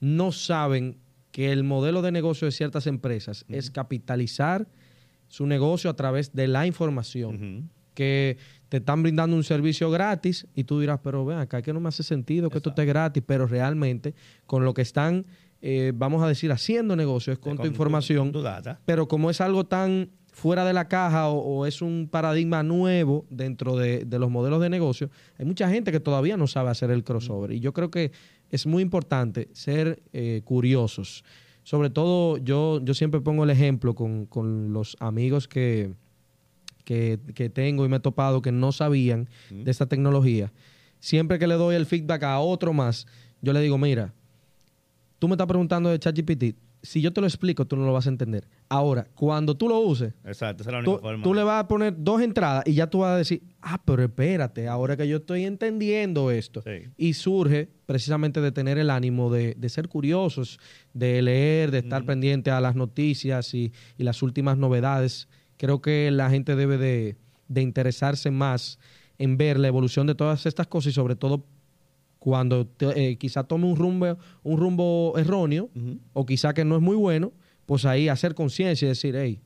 no 0.00 0.32
saben 0.32 0.96
que 1.32 1.52
el 1.52 1.64
modelo 1.64 2.00
de 2.00 2.12
negocio 2.12 2.46
de 2.46 2.52
ciertas 2.52 2.86
empresas 2.86 3.44
es 3.48 3.70
capitalizar 3.70 4.66
su 5.28 5.46
negocio 5.46 5.90
a 5.90 5.96
través 5.96 6.32
de 6.32 6.48
la 6.48 6.66
información. 6.66 7.70
Que 7.92 8.38
te 8.70 8.78
están 8.78 9.02
brindando 9.02 9.36
un 9.36 9.44
servicio 9.44 9.90
gratis 9.90 10.46
y 10.54 10.64
tú 10.64 10.80
dirás, 10.80 11.00
pero 11.04 11.26
ven 11.26 11.38
acá 11.38 11.60
que 11.60 11.74
no 11.74 11.80
me 11.80 11.90
hace 11.90 12.02
sentido 12.02 12.48
que 12.48 12.56
esto 12.56 12.70
esté 12.70 12.86
gratis, 12.86 13.22
pero 13.26 13.46
realmente 13.46 14.14
con 14.46 14.64
lo 14.64 14.72
que 14.72 14.80
están, 14.80 15.26
eh, 15.62 15.92
vamos 15.94 16.22
a 16.22 16.28
decir, 16.28 16.52
haciendo 16.52 16.96
negocio 16.96 17.32
es 17.32 17.38
con, 17.38 17.56
tu 17.56 17.66
información, 17.66 18.32
tu 18.32 18.42
data. 18.42 18.80
pero 18.84 19.08
como 19.08 19.30
es 19.30 19.40
algo 19.40 19.64
tan 19.64 20.10
fuera 20.30 20.66
de 20.66 20.74
la 20.74 20.86
caja 20.86 21.28
o, 21.28 21.38
o 21.38 21.66
es 21.66 21.80
un 21.80 22.08
paradigma 22.10 22.62
nuevo 22.62 23.24
dentro 23.30 23.74
de, 23.76 24.04
de 24.04 24.18
los 24.18 24.30
modelos 24.30 24.60
de 24.60 24.68
negocio, 24.68 25.10
hay 25.38 25.46
mucha 25.46 25.68
gente 25.70 25.92
que 25.92 26.00
todavía 26.00 26.36
no 26.36 26.46
sabe 26.46 26.70
hacer 26.70 26.90
el 26.90 27.04
crossover 27.04 27.52
y 27.52 27.60
yo 27.60 27.72
creo 27.72 27.90
que 27.90 28.12
es 28.50 28.66
muy 28.66 28.82
importante 28.82 29.48
ser 29.52 30.02
eh, 30.12 30.42
curiosos. 30.44 31.24
Sobre 31.62 31.90
todo 31.90 32.36
yo, 32.38 32.80
yo 32.84 32.94
siempre 32.94 33.20
pongo 33.20 33.44
el 33.44 33.50
ejemplo 33.50 33.94
con, 33.94 34.26
con 34.26 34.72
los 34.72 34.96
amigos 35.00 35.48
que, 35.48 35.94
que, 36.84 37.18
que 37.34 37.50
tengo 37.50 37.84
y 37.84 37.88
me 37.88 37.96
he 37.96 38.00
topado 38.00 38.40
que 38.40 38.52
no 38.52 38.72
sabían 38.72 39.28
de 39.50 39.70
esta 39.70 39.86
tecnología. 39.86 40.52
Siempre 41.00 41.38
que 41.38 41.46
le 41.46 41.54
doy 41.54 41.74
el 41.74 41.86
feedback 41.86 42.22
a 42.22 42.38
otro 42.38 42.72
más, 42.72 43.06
yo 43.42 43.52
le 43.52 43.60
digo, 43.60 43.78
mira, 43.78 44.14
tú 45.18 45.28
me 45.28 45.34
estás 45.34 45.46
preguntando 45.46 45.90
de 45.90 45.98
ChatGPT, 45.98 46.56
si 46.82 47.00
yo 47.00 47.12
te 47.12 47.20
lo 47.20 47.26
explico, 47.26 47.64
tú 47.66 47.74
no 47.76 47.84
lo 47.84 47.92
vas 47.92 48.06
a 48.06 48.10
entender. 48.10 48.46
Ahora, 48.68 49.08
cuando 49.14 49.56
tú 49.56 49.68
lo 49.68 49.80
uses, 49.80 50.14
Exacto, 50.24 50.62
esa 50.62 50.70
es 50.70 50.72
la 50.72 50.78
única 50.78 50.92
tú, 50.92 50.98
forma. 51.00 51.24
tú 51.24 51.34
le 51.34 51.42
vas 51.42 51.64
a 51.64 51.68
poner 51.68 51.94
dos 51.98 52.20
entradas 52.22 52.64
y 52.66 52.74
ya 52.74 52.88
tú 52.88 52.98
vas 52.98 53.14
a 53.14 53.16
decir, 53.16 53.42
ah, 53.60 53.82
pero 53.84 54.04
espérate, 54.04 54.68
ahora 54.68 54.96
que 54.96 55.08
yo 55.08 55.16
estoy 55.16 55.44
entendiendo 55.46 56.30
esto. 56.30 56.62
Sí. 56.62 56.88
Y 56.96 57.14
surge 57.14 57.68
precisamente 57.86 58.40
de 58.40 58.52
tener 58.52 58.78
el 58.78 58.90
ánimo 58.90 59.32
de, 59.32 59.54
de 59.56 59.68
ser 59.68 59.88
curiosos, 59.88 60.60
de 60.94 61.20
leer, 61.22 61.72
de 61.72 61.78
estar 61.78 62.04
pendiente 62.04 62.52
a 62.52 62.60
las 62.60 62.76
noticias 62.76 63.52
y, 63.54 63.72
y 63.98 64.04
las 64.04 64.22
últimas 64.22 64.56
novedades. 64.56 65.28
Creo 65.56 65.80
que 65.80 66.10
la 66.12 66.30
gente 66.30 66.54
debe 66.54 66.78
de, 66.78 67.16
de 67.48 67.62
interesarse 67.62 68.30
más 68.30 68.78
en 69.18 69.38
ver 69.38 69.58
la 69.58 69.66
evolución 69.68 70.06
de 70.06 70.14
todas 70.14 70.46
estas 70.46 70.66
cosas 70.68 70.92
y 70.92 70.94
sobre 70.94 71.16
todo 71.16 71.46
cuando 72.26 72.66
te- 72.66 73.10
eh, 73.12 73.16
quizá 73.18 73.44
tome 73.44 73.66
un 73.66 73.76
rumbo, 73.76 74.18
un 74.42 74.58
rumbo 74.58 75.14
erróneo 75.16 75.70
o 76.12 76.26
quizá 76.26 76.52
que 76.54 76.64
no 76.64 76.74
es 76.74 76.82
muy 76.82 76.96
bueno, 76.96 77.32
pues 77.66 77.84
ahí 77.84 78.08
hacer 78.08 78.34
conciencia 78.34 78.86
y 78.86 78.88
decir, 78.88 79.14
hey, 79.16 79.38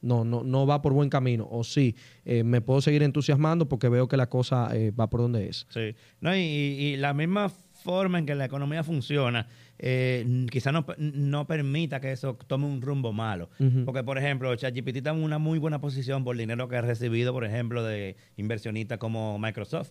no, 0.00 0.24
no, 0.24 0.42
no 0.42 0.66
va 0.66 0.80
por 0.80 0.94
buen 0.94 1.10
camino. 1.10 1.46
O 1.50 1.64
sí, 1.64 1.94
eh, 2.24 2.42
me 2.42 2.62
puedo 2.62 2.80
seguir 2.80 3.02
entusiasmando 3.02 3.68
porque 3.68 3.90
veo 3.90 4.08
que 4.08 4.16
la 4.16 4.30
cosa 4.30 4.70
eh, 4.74 4.90
va 4.90 5.10
por 5.10 5.20
donde 5.20 5.48
es. 5.48 5.66
Sí. 5.68 5.94
No, 6.22 6.34
y, 6.34 6.40
y 6.40 6.96
la 6.96 7.12
misma 7.12 7.50
forma 7.50 8.18
en 8.18 8.24
que 8.24 8.34
la 8.34 8.46
economía 8.46 8.82
funciona, 8.82 9.46
eh, 9.78 10.46
quizá 10.50 10.72
no, 10.72 10.86
no, 10.96 11.46
permita 11.46 12.00
que 12.00 12.10
eso 12.12 12.38
tome 12.46 12.64
un 12.64 12.80
rumbo 12.80 13.12
malo. 13.12 13.50
Porque, 13.84 14.02
por 14.02 14.16
ejemplo, 14.16 14.54
ChatGPT 14.56 14.96
está 14.96 15.10
en 15.10 15.22
una 15.22 15.36
muy 15.38 15.58
buena 15.58 15.78
posición 15.78 16.24
por 16.24 16.34
el 16.36 16.38
dinero 16.38 16.68
que 16.68 16.76
ha 16.76 16.80
recibido, 16.82 17.34
por 17.34 17.44
ejemplo, 17.44 17.82
de 17.82 18.16
inversionistas 18.38 18.96
como 18.96 19.38
Microsoft. 19.38 19.90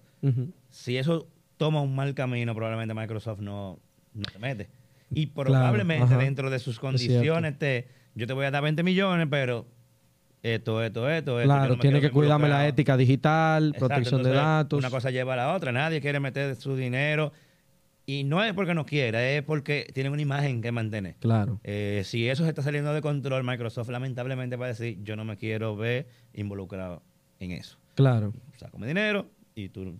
Si 0.71 0.97
eso 0.97 1.27
toma 1.63 1.79
un 1.79 1.95
mal 1.95 2.13
camino, 2.13 2.53
probablemente 2.53 2.93
Microsoft 2.93 3.39
no, 3.39 3.79
no 4.13 4.23
se 4.29 4.37
mete. 4.37 4.67
Y 5.11 5.27
probablemente 5.27 6.13
dentro 6.17 6.49
de 6.49 6.59
sus 6.59 6.77
condiciones, 6.77 7.57
te, 7.57 7.87
yo 8.15 8.27
te 8.27 8.33
voy 8.33 8.45
a 8.45 8.51
dar 8.51 8.61
20 8.61 8.83
millones, 8.83 9.27
pero 9.31 9.65
esto, 10.41 10.83
esto, 10.83 11.09
esto. 11.09 11.41
Claro, 11.41 11.77
tiene 11.77 12.01
que 12.01 12.11
cuidarme 12.11 12.49
la 12.49 12.67
ética 12.67 12.97
digital, 12.97 13.73
protección 13.79 14.23
de 14.23 14.31
datos. 14.31 14.77
Una 14.77 14.89
cosa 14.89 15.09
lleva 15.09 15.35
a 15.35 15.37
la 15.37 15.53
otra. 15.53 15.71
Nadie 15.71 16.01
quiere 16.01 16.19
meter 16.19 16.53
su 16.57 16.75
dinero 16.75 17.31
y 18.05 18.25
no 18.25 18.43
es 18.43 18.51
porque 18.51 18.73
no 18.73 18.85
quiera, 18.85 19.25
es 19.25 19.41
porque 19.41 19.89
tiene 19.93 20.09
una 20.09 20.21
imagen 20.21 20.61
que 20.61 20.73
mantener. 20.73 21.15
Claro. 21.21 21.61
Eh, 21.63 22.01
si 22.03 22.27
eso 22.27 22.43
se 22.43 22.49
está 22.49 22.61
saliendo 22.61 22.93
de 22.93 23.01
control, 23.01 23.45
Microsoft 23.45 23.87
lamentablemente 23.87 24.57
va 24.57 24.65
a 24.65 24.69
decir, 24.69 25.01
yo 25.01 25.15
no 25.15 25.23
me 25.23 25.37
quiero 25.37 25.77
ver 25.77 26.09
involucrado 26.33 27.03
en 27.39 27.51
eso. 27.51 27.77
Claro. 27.95 28.33
Saco 28.57 28.77
mi 28.79 28.87
dinero 28.87 29.29
y 29.55 29.69
tú... 29.69 29.97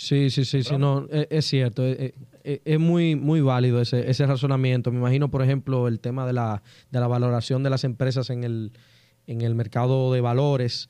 Sí, 0.00 0.30
sí, 0.30 0.44
sí, 0.44 0.62
sí 0.62 0.78
no, 0.78 1.08
e, 1.10 1.26
es, 1.28 1.46
cierto, 1.46 1.84
e, 1.84 2.14
e, 2.44 2.62
es, 2.64 2.78
muy, 2.78 3.16
muy 3.16 3.40
válido 3.40 3.80
ese, 3.80 4.08
ese 4.08 4.26
razonamiento. 4.26 4.92
Me 4.92 4.98
imagino, 4.98 5.28
por 5.28 5.42
ejemplo, 5.42 5.88
el 5.88 5.98
tema 5.98 6.24
de 6.24 6.34
la, 6.34 6.62
de 6.92 7.00
la 7.00 7.08
valoración 7.08 7.64
de 7.64 7.70
las 7.70 7.82
empresas 7.82 8.30
en 8.30 8.44
el, 8.44 8.72
en 9.26 9.40
el 9.40 9.56
mercado 9.56 10.12
de 10.12 10.20
valores. 10.20 10.88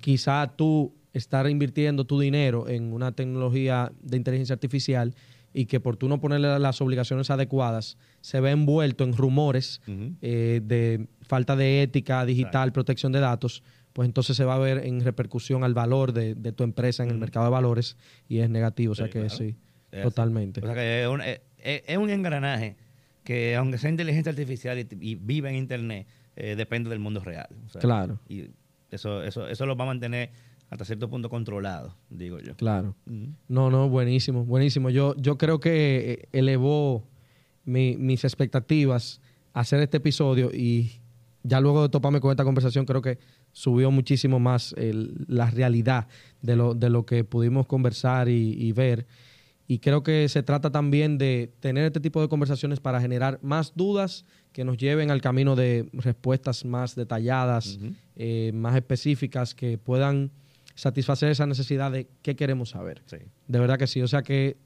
Quizá 0.00 0.56
tú 0.56 0.92
estar 1.12 1.48
invirtiendo 1.48 2.04
tu 2.04 2.18
dinero 2.18 2.68
en 2.68 2.92
una 2.92 3.12
tecnología 3.12 3.92
de 4.02 4.16
inteligencia 4.16 4.54
artificial 4.54 5.14
y 5.54 5.66
que 5.66 5.78
por 5.78 5.96
tú 5.96 6.08
no 6.08 6.20
ponerle 6.20 6.58
las 6.58 6.80
obligaciones 6.80 7.30
adecuadas 7.30 7.96
se 8.22 8.40
ve 8.40 8.50
envuelto 8.50 9.04
en 9.04 9.16
rumores 9.16 9.80
eh, 10.20 10.60
de 10.64 11.06
falta 11.22 11.54
de 11.54 11.82
ética 11.82 12.24
digital, 12.24 12.72
protección 12.72 13.12
de 13.12 13.20
datos, 13.20 13.62
pues 13.98 14.06
entonces 14.06 14.36
se 14.36 14.44
va 14.44 14.54
a 14.54 14.58
ver 14.60 14.86
en 14.86 15.00
repercusión 15.00 15.64
al 15.64 15.74
valor 15.74 16.12
de, 16.12 16.52
tu 16.52 16.62
empresa 16.62 17.02
en 17.02 17.10
el 17.10 17.18
mercado 17.18 17.46
de 17.46 17.50
valores 17.50 17.96
y 18.28 18.38
es 18.38 18.48
negativo. 18.48 18.92
o 18.92 18.94
sea 18.94 19.10
que 19.10 19.28
sí, 19.28 19.56
totalmente. 19.90 20.60
O 20.60 20.66
sea 20.66 20.74
que 20.76 21.02
es 21.02 21.08
un, 21.08 21.20
es, 21.20 21.98
un, 21.98 22.08
engranaje 22.08 22.76
que 23.24 23.56
aunque 23.56 23.76
sea 23.76 23.90
inteligencia 23.90 24.30
artificial 24.30 24.78
y, 24.78 25.14
vive 25.16 25.48
en 25.48 25.56
Internet, 25.56 26.06
eh, 26.36 26.54
depende 26.54 26.90
del 26.90 27.00
mundo 27.00 27.24
real. 27.24 27.48
claro. 27.80 28.20
Y 28.28 28.50
eso, 28.92 29.24
eso, 29.24 29.48
eso 29.48 29.66
lo 29.66 29.74
va 29.74 29.82
a 29.82 29.88
mantener 29.88 30.30
hasta 30.70 30.84
cierto 30.84 31.10
punto 31.10 31.28
controlado, 31.28 31.96
digo 32.08 32.38
yo. 32.38 32.54
Claro. 32.54 32.94
No, 33.48 33.68
no, 33.68 33.88
buenísimo, 33.88 34.44
buenísimo. 34.44 34.90
Yo, 34.90 35.16
yo 35.16 35.38
creo 35.38 35.58
que 35.58 36.12
eh, 36.12 36.28
elevó 36.30 37.04
mis 37.64 38.22
expectativas 38.22 39.20
hacer 39.54 39.80
este 39.80 39.96
episodio 39.96 40.52
y 40.54 41.00
ya 41.42 41.60
luego 41.60 41.82
de 41.82 41.88
toparme 41.88 42.20
con 42.20 42.30
esta 42.30 42.44
conversación 42.44 42.84
creo 42.84 43.02
que 43.02 43.18
subió 43.58 43.90
muchísimo 43.90 44.38
más 44.38 44.72
la 44.78 45.50
realidad 45.50 46.06
de 46.42 46.54
lo, 46.54 46.74
de 46.74 46.90
lo 46.90 47.04
que 47.04 47.24
pudimos 47.24 47.66
conversar 47.66 48.28
y, 48.28 48.70
ver. 48.70 49.08
Y 49.66 49.80
creo 49.80 50.04
que 50.04 50.28
se 50.28 50.44
trata 50.44 50.70
también 50.70 51.18
de 51.18 51.52
tener 51.58 51.84
este 51.84 51.98
tipo 51.98 52.20
de 52.22 52.28
conversaciones 52.28 52.78
para 52.78 53.00
generar 53.00 53.40
más 53.42 53.72
dudas 53.74 54.24
que 54.52 54.64
nos 54.64 54.76
lleven 54.76 55.10
al 55.10 55.20
camino 55.20 55.56
de 55.56 55.88
respuestas 55.92 56.64
más 56.64 56.94
detalladas, 56.94 57.80
eh, 58.14 58.52
más 58.54 58.76
específicas, 58.76 59.56
que 59.56 59.76
puedan 59.76 60.30
satisfacer 60.76 61.28
esa 61.28 61.46
necesidad 61.46 61.90
de 61.90 62.06
qué 62.22 62.36
queremos 62.36 62.70
saber. 62.70 63.02
De 63.48 63.58
verdad 63.58 63.76
que 63.76 63.88
sí. 63.88 64.00
O 64.02 64.08
sea 64.08 64.22
que 64.22 64.56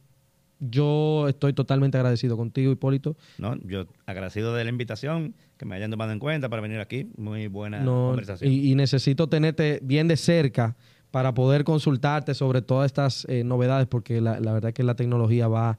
yo 0.63 1.27
estoy 1.29 1.53
totalmente 1.53 1.99
agradecido 1.99 2.37
contigo, 2.37 2.71
Hipólito. 2.71 3.17
No, 3.39 3.57
yo 3.67 3.87
agradecido 4.07 4.55
de 4.55 4.63
la 4.63 4.71
invitación, 4.71 5.35
que 5.57 5.65
me 5.65 5.75
hayan 5.75 5.91
tomado 5.91 6.13
en 6.13 6.21
cuenta 6.21 6.49
para 6.49 6.63
venir 6.63 6.79
aquí. 6.79 7.09
Muy 7.17 7.49
buena 7.49 7.85
conversación. 7.85 8.51
Y, 8.51 8.75
necesito 8.77 9.29
tenerte 9.29 9.81
bien 9.83 10.07
de 10.07 10.17
cerca 10.17 10.77
para 11.11 11.35
poder 11.35 11.65
consultarte 11.65 12.35
sobre 12.35 12.63
todas 12.63 12.87
estas 12.87 13.27
eh, 13.29 13.43
novedades, 13.43 13.89
porque 13.89 14.21
la, 14.21 14.39
verdad 14.39 14.69
es 14.69 14.75
que 14.75 14.85
la 14.85 14.95
tecnología 14.95 15.49
va 15.49 15.79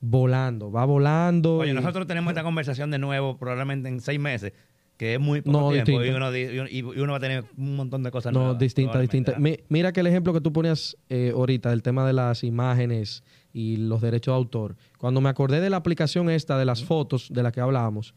volando, 0.00 0.72
va 0.72 0.86
volando. 0.86 1.58
Oye, 1.58 1.74
nosotros 1.74 2.06
tenemos 2.06 2.30
esta 2.30 2.42
conversación 2.42 2.90
de 2.90 2.98
nuevo 2.98 3.36
probablemente 3.36 3.88
en 3.88 4.00
seis 4.00 4.18
meses 4.18 4.52
que 4.96 5.14
es 5.14 5.20
muy 5.20 5.42
poco 5.42 5.72
tiempo 5.72 6.04
y 6.04 6.10
uno, 6.10 7.10
va 7.10 7.16
a 7.16 7.20
tener 7.20 7.44
un 7.56 7.74
montón 7.74 8.04
de 8.04 8.12
cosas 8.12 8.32
no, 8.32 8.54
distintas, 8.54 9.00
distintas. 9.00 9.34
Mira 9.68 9.92
que 9.92 10.00
el 10.00 10.06
ejemplo 10.06 10.32
que 10.32 10.40
tú 10.40 10.52
ponías 10.52 10.96
eh, 11.08 11.32
ahorita, 11.34 11.72
el 11.72 11.82
tema 11.82 12.06
de 12.06 12.12
las 12.12 12.44
imágenes 12.44 13.24
y 13.54 13.76
los 13.76 14.02
derechos 14.02 14.32
de 14.32 14.36
autor. 14.36 14.76
Cuando 14.98 15.22
me 15.22 15.30
acordé 15.30 15.60
de 15.60 15.70
la 15.70 15.78
aplicación 15.78 16.28
esta 16.28 16.58
de 16.58 16.66
las 16.66 16.84
fotos 16.84 17.28
de 17.32 17.42
la 17.42 17.52
que 17.52 17.60
hablábamos, 17.60 18.14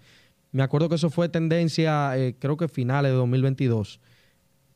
me 0.51 0.63
acuerdo 0.63 0.89
que 0.89 0.95
eso 0.95 1.09
fue 1.09 1.29
tendencia, 1.29 2.17
eh, 2.17 2.35
creo 2.37 2.57
que 2.57 2.67
finales 2.67 3.11
de 3.11 3.17
2022. 3.17 4.01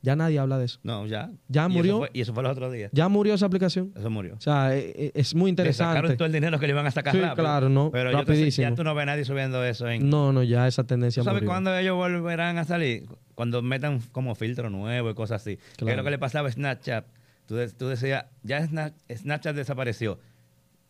Ya 0.03 0.15
nadie 0.15 0.39
habla 0.39 0.57
de 0.57 0.65
eso. 0.65 0.79
No, 0.83 1.05
ya. 1.05 1.31
Ya 1.47 1.67
murió. 1.67 2.07
Y 2.11 2.21
eso 2.21 2.33
fue, 2.33 2.41
los 2.41 2.51
otros 2.53 2.73
días. 2.73 2.89
Ya 2.93 3.07
murió 3.07 3.35
esa 3.35 3.45
aplicación. 3.45 3.93
Eso 3.95 4.09
murió. 4.09 4.33
O 4.35 4.41
sea, 4.41 4.75
eh, 4.75 4.91
eh, 4.95 5.11
es 5.13 5.35
muy 5.35 5.49
interesante. 5.49 5.95
sacaron 5.95 6.17
todo 6.17 6.25
el 6.25 6.31
dinero 6.31 6.59
que 6.59 6.65
le 6.65 6.73
iban 6.73 6.87
a 6.87 6.91
sacar 6.91 7.13
sí, 7.13 7.21
claro, 7.35 7.69
no. 7.69 7.91
Pero 7.91 8.11
rapidísimo. 8.11 8.69
ya 8.69 8.75
tú 8.75 8.83
no 8.83 8.95
ves 8.95 9.03
a 9.03 9.05
nadie 9.05 9.25
subiendo 9.25 9.63
eso 9.63 9.87
en... 9.87 10.09
No, 10.09 10.33
no, 10.33 10.41
ya 10.41 10.67
esa 10.67 10.85
tendencia 10.85 11.21
¿Tú 11.21 11.25
sabes 11.25 11.43
cuándo 11.43 11.75
ellos 11.75 11.95
volverán 11.95 12.57
a 12.57 12.63
salir? 12.63 13.05
Cuando 13.35 13.61
metan 13.61 13.99
como 14.11 14.33
filtro 14.33 14.71
nuevo 14.71 15.11
y 15.11 15.13
cosas 15.13 15.41
así. 15.41 15.57
Claro. 15.57 15.85
Que 15.85 15.91
es 15.91 15.97
lo 15.97 16.03
que 16.03 16.11
le 16.11 16.19
pasaba 16.19 16.49
a 16.49 16.51
Snapchat. 16.51 17.05
Tú, 17.45 17.57
tú 17.77 17.87
decías, 17.87 18.25
ya 18.43 18.67
Snapchat 18.67 19.55
desapareció 19.55 20.17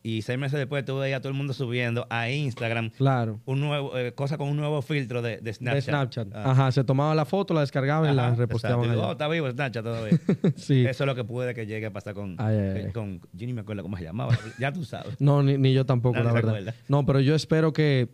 y 0.04 0.22
seis 0.22 0.40
meses 0.40 0.58
después 0.58 0.84
tú 0.86 0.98
veías 0.98 1.18
a 1.18 1.22
todo 1.22 1.30
el 1.30 1.38
mundo 1.38 1.54
subiendo 1.54 2.08
a 2.10 2.30
Instagram 2.30 2.90
claro. 2.92 3.40
un 3.46 3.60
nuevo 3.60 3.98
eh, 3.98 4.14
cosa 4.14 4.38
con 4.38 4.50
un 4.50 4.58
nuevo 4.58 4.82
filtro 4.82 5.22
de, 5.22 5.38
Snapchat. 5.38 5.76
De 5.76 5.82
Snapchat. 5.82 6.28
Ah. 6.34 6.52
Ajá, 6.52 6.72
se 6.72 6.84
tomaba 6.84 7.14
la 7.16 7.26
foto, 7.26 7.54
la 7.54 7.62
descargaban 7.62 8.12
y 8.12 8.16
la 8.16 8.34
reposteaban. 8.34 8.90
Oh, 8.98 9.12
está 9.12 9.28
vivo 9.28 9.50
Snapchat 9.50 9.84
todavía. 9.84 10.20
sí. 10.56 10.86
Eso 10.86 11.04
es 11.04 11.08
lo 11.08 11.16
que 11.16 11.24
puede 11.24 11.54
que 11.54 11.66
llegue 11.66 11.86
a 11.86 11.94
pasar 11.94 12.14
con, 12.14 12.36
eh, 12.40 12.90
con 12.94 13.22
yo 13.34 13.46
ni 13.46 13.54
me 13.54 13.62
acuerdo 13.62 13.84
cómo 13.84 13.98
se 13.98 14.04
llamaba, 14.04 14.38
ya 14.60 14.72
tú 14.72 14.84
sabes. 14.84 15.20
No, 15.20 15.44
ni, 15.44 15.58
ni 15.58 15.74
yo 15.74 15.86
tampoco, 15.86 16.20
la 16.20 16.34
verdad. 16.34 16.74
No, 16.88 17.06
pero 17.06 17.20
yo 17.20 17.36
espero 17.36 17.74
que 17.74 18.10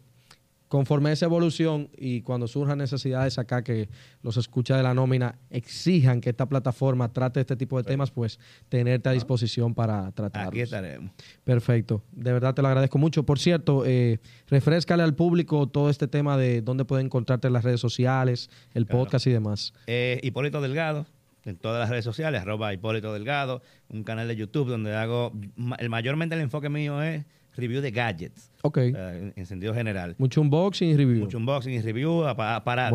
conforme 0.68 1.10
a 1.10 1.14
esa 1.14 1.26
evolución 1.26 1.90
y 1.98 2.22
cuando 2.22 2.48
surjan 2.48 2.78
necesidades 2.78 3.38
acá 3.38 3.64
que 3.64 3.90
los 4.22 4.38
escucha 4.38 4.76
de 4.76 4.84
la 4.84 4.94
nómina 4.94 5.40
exijan 5.50 6.22
que 6.22 6.30
esta 6.30 6.48
plataforma 6.48 7.12
trate 7.14 7.40
este 7.40 7.56
tipo 7.56 7.78
de 7.78 7.84
temas, 7.84 8.12
pues 8.12 8.40
tenerte 8.70 9.10
a 9.10 9.14
disposición 9.14 9.74
para 9.74 10.12
tratarlos. 10.12 10.50
Aquí 10.50 10.62
estaremos. 10.62 11.12
Perfecto. 11.44 12.04
De 12.12 12.34
verdad 12.34 12.54
te 12.54 12.62
lo 12.62 12.68
agradezco 12.68 12.98
mucho. 12.98 13.24
Por 13.24 13.40
cierto, 13.40 13.86
eh, 13.86 14.20
refrescale 14.48 15.04
al 15.04 15.16
público 15.16 15.68
todo 15.68 15.90
este 15.90 16.08
tema 16.08 16.38
de 16.38 16.62
dónde 16.62 16.86
pueden 16.86 17.08
encontrarte 17.08 17.48
en 17.48 17.54
las 17.54 17.64
redes 17.64 17.80
sociales, 17.80 18.50
el 18.74 18.86
podcast 18.86 19.28
y 19.28 19.32
demás. 19.32 19.74
Eh, 19.88 20.20
Hipólito 20.24 20.62
Delgado, 20.62 21.06
en 21.46 21.58
todas 21.58 21.80
las 21.80 21.90
redes 21.90 22.04
sociales, 22.04 22.42
arroba 22.42 22.74
Hipólito 22.74 23.14
Delgado, 23.14 23.62
un 23.90 24.04
canal 24.04 24.28
de 24.28 24.36
YouTube 24.36 24.70
donde 24.70 24.96
hago, 24.96 25.32
el, 25.78 25.90
mayormente 25.90 26.36
el 26.36 26.42
enfoque 26.42 26.70
mío 26.70 27.02
es 27.02 27.26
review 27.58 27.82
de 27.82 27.92
gadgets. 27.92 28.52
Ok. 28.62 28.78
en, 28.78 29.46
sentido 29.46 29.74
general. 29.74 30.16
Mucho 30.18 30.42
unboxing 30.42 30.90
y 30.90 30.98
review. 30.98 31.20
Mucho 31.20 31.38
unboxing 31.38 31.74
y 31.74 31.82
review 31.82 32.24
para, 32.36 32.92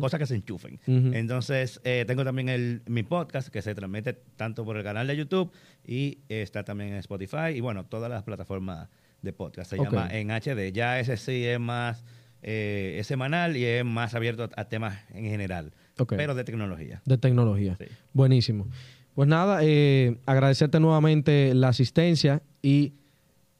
cosas 0.00 0.18
que 0.18 0.26
se 0.26 0.34
enchufen. 0.36 0.78
Entonces, 0.86 1.80
eh, 1.84 2.04
tengo 2.06 2.24
también 2.24 2.48
el, 2.48 2.82
mi 2.86 3.02
podcast 3.02 3.48
que 3.48 3.62
se 3.62 3.74
transmite 3.74 4.14
tanto 4.36 4.64
por 4.64 4.76
el 4.76 4.84
canal 4.84 5.06
de 5.06 5.16
YouTube 5.16 5.50
y 5.86 6.18
está 6.28 6.64
también 6.64 6.90
en 6.90 6.96
Spotify 6.96 7.50
y 7.54 7.60
bueno, 7.60 7.84
todas 7.84 8.10
las 8.10 8.22
plataformas 8.22 8.88
de 9.22 9.32
podcast. 9.32 9.70
Se 9.70 9.76
llama 9.76 10.08
En 10.10 10.30
HD. 10.30 10.72
Ya 10.72 11.00
ese 11.00 11.16
sí 11.16 11.44
es 11.44 11.58
más 11.58 12.04
eh, 12.42 12.96
es 13.00 13.06
semanal 13.06 13.56
y 13.56 13.64
es 13.64 13.84
más 13.84 14.14
abierto 14.14 14.48
a, 14.54 14.64
temas 14.64 14.98
en 15.12 15.24
general. 15.24 15.72
Pero 16.08 16.34
de 16.34 16.44
tecnología. 16.44 17.02
De 17.04 17.18
tecnología. 17.18 17.76
Buenísimo. 18.12 18.68
Pues 19.14 19.28
nada, 19.28 19.60
eh, 19.62 20.18
agradecerte 20.26 20.78
nuevamente 20.78 21.52
la 21.54 21.68
asistencia 21.68 22.42
y 22.62 22.92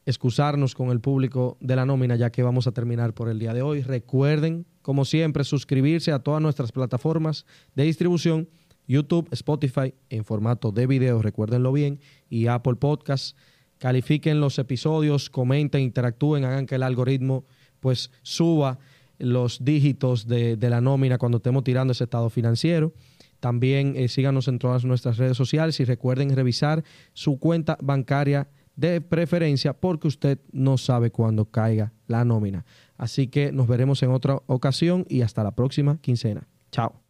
excusarnos 0.09 0.75
con 0.75 0.91
el 0.91 1.01
público 1.01 1.59
de 1.61 1.77
la 1.77 1.85
nómina 1.85 2.17
ya 2.17 2.31
que 2.31 2.43
vamos 2.43 2.67
a 2.67 2.73
terminar 2.73 3.13
por 3.13 3.29
el 3.29 3.39
día 3.39 3.53
de 3.53 3.61
hoy. 3.61 3.83
Recuerden, 3.83 4.65
como 4.81 5.05
siempre, 5.05 5.45
suscribirse 5.45 6.13
a 6.13 6.21
todas 6.21 6.41
nuestras 6.41 6.73
plataformas 6.73 7.45
de 7.75 7.85
distribución, 7.85 8.49
YouTube, 8.87 9.29
Spotify, 9.33 9.93
en 10.09 10.25
formato 10.25 10.73
de 10.73 10.87
video, 10.87 11.21
recuérdenlo 11.21 11.73
bien, 11.73 12.01
y 12.31 12.47
Apple 12.47 12.77
Podcasts. 12.77 13.37
Califiquen 13.77 14.41
los 14.41 14.59
episodios, 14.59 15.29
comenten, 15.29 15.83
interactúen, 15.83 16.47
hagan 16.47 16.65
que 16.65 16.77
el 16.77 16.85
algoritmo 16.85 17.45
pues 17.81 18.11
suba 18.23 18.79
los 19.19 19.63
dígitos 19.63 20.27
de, 20.27 20.57
la 20.59 20.81
nómina 20.81 21.19
cuando 21.19 21.37
estemos 21.37 21.65
tirando 21.65 21.93
ese 21.93 22.05
estado 22.05 22.31
financiero. 22.31 22.95
También 23.41 23.93
eh, 23.95 24.09
síganos 24.09 24.49
en 24.49 24.59
todas 24.59 24.87
nuestras 24.87 25.19
redes 25.19 25.37
sociales 25.37 25.79
y 25.81 25.85
recuerden 25.85 26.35
revisar 26.35 26.83
su 27.13 27.39
cuenta 27.39 27.77
bancaria 27.83 28.49
de 28.79 29.01
preferencia 29.01 29.73
porque 29.73 30.07
usted 30.07 30.39
no 30.53 30.79
sabe 30.79 31.11
cuándo 31.11 31.47
caiga 31.47 31.93
la 32.07 32.25
nómina. 32.25 32.65
Así 32.97 33.27
que 33.27 33.51
nos 33.51 33.67
veremos 33.67 34.03
en 34.05 34.13
otra 34.13 34.41
ocasión 34.47 35.05
y 35.09 35.23
hasta 35.23 35.43
la 35.43 35.51
próxima 35.51 35.99
quincena. 36.01 36.47
Chao. 36.71 37.08